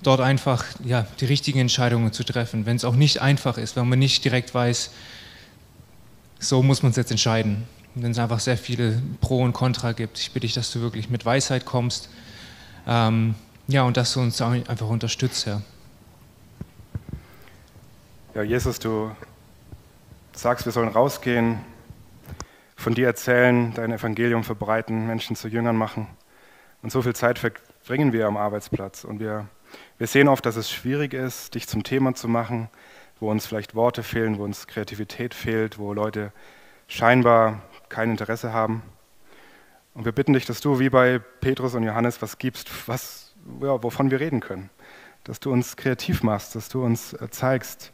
dort 0.04 0.22
einfach 0.22 0.66
ja, 0.84 1.06
die 1.20 1.26
richtigen 1.26 1.60
Entscheidungen 1.60 2.12
zu 2.12 2.24
treffen, 2.24 2.66
wenn 2.66 2.76
es 2.76 2.86
auch 2.86 2.95
nicht 2.95 3.22
einfach 3.22 3.58
ist, 3.58 3.76
wenn 3.76 3.88
man 3.88 3.99
nicht 3.99 4.24
direkt 4.24 4.54
weiß, 4.54 4.91
so 6.39 6.64
muss 6.64 6.82
man 6.84 6.91
es 6.91 6.97
jetzt 6.97 7.12
entscheiden, 7.12 7.68
wenn 7.95 8.12
es 8.12 8.20
einfach 8.20 8.39
sehr 8.39 8.58
viele 8.58 9.02
Pro 9.22 9.41
und 9.43 9.54
Contra 9.54 9.91
gibt. 9.91 10.20
Ich 10.20 10.32
bitte 10.32 10.47
dich, 10.47 10.54
dass 10.54 10.72
du 10.72 10.82
wirklich 10.82 11.10
mit 11.10 11.26
Weisheit 11.26 11.66
kommst, 11.66 12.10
ähm, 12.88 13.36
ja, 13.68 13.84
und 13.84 13.95
dass 13.95 14.14
du 14.14 14.22
uns 14.22 14.41
einfach 14.41 14.89
unterstützt, 14.89 15.45
Herr. 15.45 15.62
Ja, 18.34 18.43
Jesus, 18.43 18.80
du 18.80 19.12
sagst, 20.34 20.66
wir 20.66 20.72
sollen 20.72 20.89
rausgehen, 20.89 21.60
von 22.76 22.95
dir 22.95 23.06
erzählen, 23.06 23.74
dein 23.76 23.91
Evangelium 23.91 24.43
verbreiten, 24.43 25.06
Menschen 25.06 25.36
zu 25.36 25.47
Jüngern 25.47 25.76
machen. 25.76 26.08
Und 26.82 26.91
so 26.91 27.02
viel 27.02 27.14
Zeit 27.14 27.38
verbringen 27.38 28.12
wir 28.12 28.26
am 28.26 28.38
Arbeitsplatz. 28.38 29.04
Und 29.04 29.20
wir, 29.20 29.47
wir 29.98 30.08
sehen 30.08 30.28
oft, 30.28 30.46
dass 30.46 30.56
es 30.56 30.70
schwierig 30.70 31.14
ist, 31.14 31.56
dich 31.56 31.68
zum 31.68 31.84
Thema 31.84 32.14
zu 32.16 32.28
machen, 32.28 32.70
wo 33.20 33.30
uns 33.30 33.46
vielleicht 33.46 33.76
Worte 33.76 34.04
fehlen, 34.04 34.38
wo 34.40 34.44
uns 34.44 34.68
Kreativität 34.68 35.34
fehlt, 35.34 35.78
wo 35.78 35.94
Leute 35.94 36.32
scheinbar 36.88 37.62
kein 37.88 38.10
Interesse 38.10 38.52
haben. 38.52 38.82
Und 39.94 40.06
wir 40.06 40.12
bitten 40.12 40.34
dich, 40.34 40.46
dass 40.46 40.62
du 40.62 40.80
wie 40.80 40.90
bei 40.90 41.20
Petrus 41.20 41.76
und 41.76 41.84
Johannes 41.84 42.22
was 42.22 42.38
gibst, 42.38 42.88
was, 42.88 43.34
ja, 43.62 43.82
wovon 43.84 44.10
wir 44.10 44.20
reden 44.20 44.40
können. 44.40 44.70
Dass 45.24 45.40
du 45.40 45.52
uns 45.52 45.76
kreativ 45.76 46.24
machst, 46.24 46.56
dass 46.56 46.70
du 46.70 46.84
uns 46.84 47.14
äh, 47.14 47.30
zeigst, 47.30 47.92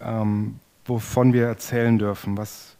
ähm, 0.00 0.60
wovon 0.84 1.32
wir 1.32 1.46
erzählen 1.46 1.98
dürfen, 1.98 2.36
was, 2.36 2.76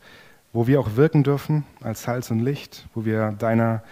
wo 0.53 0.67
wir 0.67 0.81
auch 0.81 0.97
wirken 0.97 1.25
dürfen 1.25 1.65
als 1.81 2.03
Salz 2.03 2.31
und 2.31 2.41
Licht, 2.41 2.87
wo 2.95 3.05
wir 3.05 3.33
deiner 3.33 3.83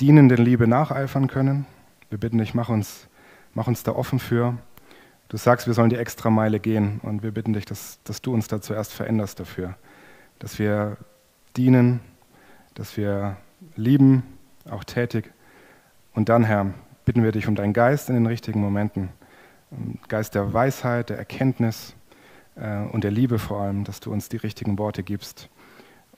dienenden 0.00 0.44
Liebe 0.44 0.66
nacheifern 0.66 1.28
können. 1.28 1.66
Wir 2.10 2.18
bitten 2.18 2.38
dich, 2.38 2.54
mach 2.54 2.68
uns, 2.68 3.08
mach 3.56 3.66
uns 3.66 3.82
da 3.82 3.92
offen 3.92 4.18
für. 4.18 4.58
Du 5.28 5.38
sagst, 5.38 5.66
wir 5.66 5.74
sollen 5.74 5.88
die 5.88 5.96
extra 5.96 6.30
Meile 6.30 6.60
gehen 6.60 7.00
und 7.02 7.22
wir 7.22 7.32
bitten 7.32 7.54
dich, 7.54 7.64
dass, 7.64 7.98
dass 8.04 8.20
du 8.20 8.32
uns 8.32 8.46
da 8.48 8.60
zuerst 8.60 8.92
veränderst 8.92 9.40
dafür, 9.40 9.74
dass 10.38 10.58
wir 10.58 10.98
dienen, 11.56 12.00
dass 12.74 12.96
wir 12.98 13.38
lieben, 13.74 14.22
auch 14.70 14.84
tätig. 14.84 15.32
Und 16.14 16.28
dann, 16.28 16.44
Herr, 16.44 16.74
bitten 17.06 17.24
wir 17.24 17.32
dich 17.32 17.48
um 17.48 17.54
deinen 17.54 17.72
Geist 17.72 18.10
in 18.10 18.14
den 18.14 18.26
richtigen 18.26 18.60
Momenten, 18.60 19.08
Geist 20.08 20.34
der 20.34 20.52
Weisheit, 20.52 21.08
der 21.08 21.16
Erkenntnis 21.16 21.96
äh, 22.56 22.82
und 22.92 23.04
der 23.04 23.10
Liebe 23.10 23.38
vor 23.38 23.62
allem, 23.62 23.84
dass 23.84 24.00
du 24.00 24.12
uns 24.12 24.28
die 24.28 24.36
richtigen 24.36 24.78
Worte 24.78 25.02
gibst 25.02 25.48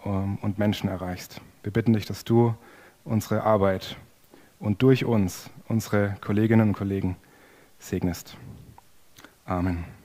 ähm, 0.04 0.38
und 0.42 0.58
Menschen 0.58 0.90
erreichst. 0.90 1.40
Wir 1.62 1.72
bitten 1.72 1.92
dich, 1.92 2.04
dass 2.04 2.24
du 2.24 2.54
unsere 3.04 3.44
Arbeit 3.44 3.96
und 4.58 4.82
durch 4.82 5.04
uns 5.04 5.50
unsere 5.68 6.16
Kolleginnen 6.20 6.70
und 6.70 6.74
Kollegen 6.74 7.16
segnest. 7.78 8.36
Amen. 9.46 9.97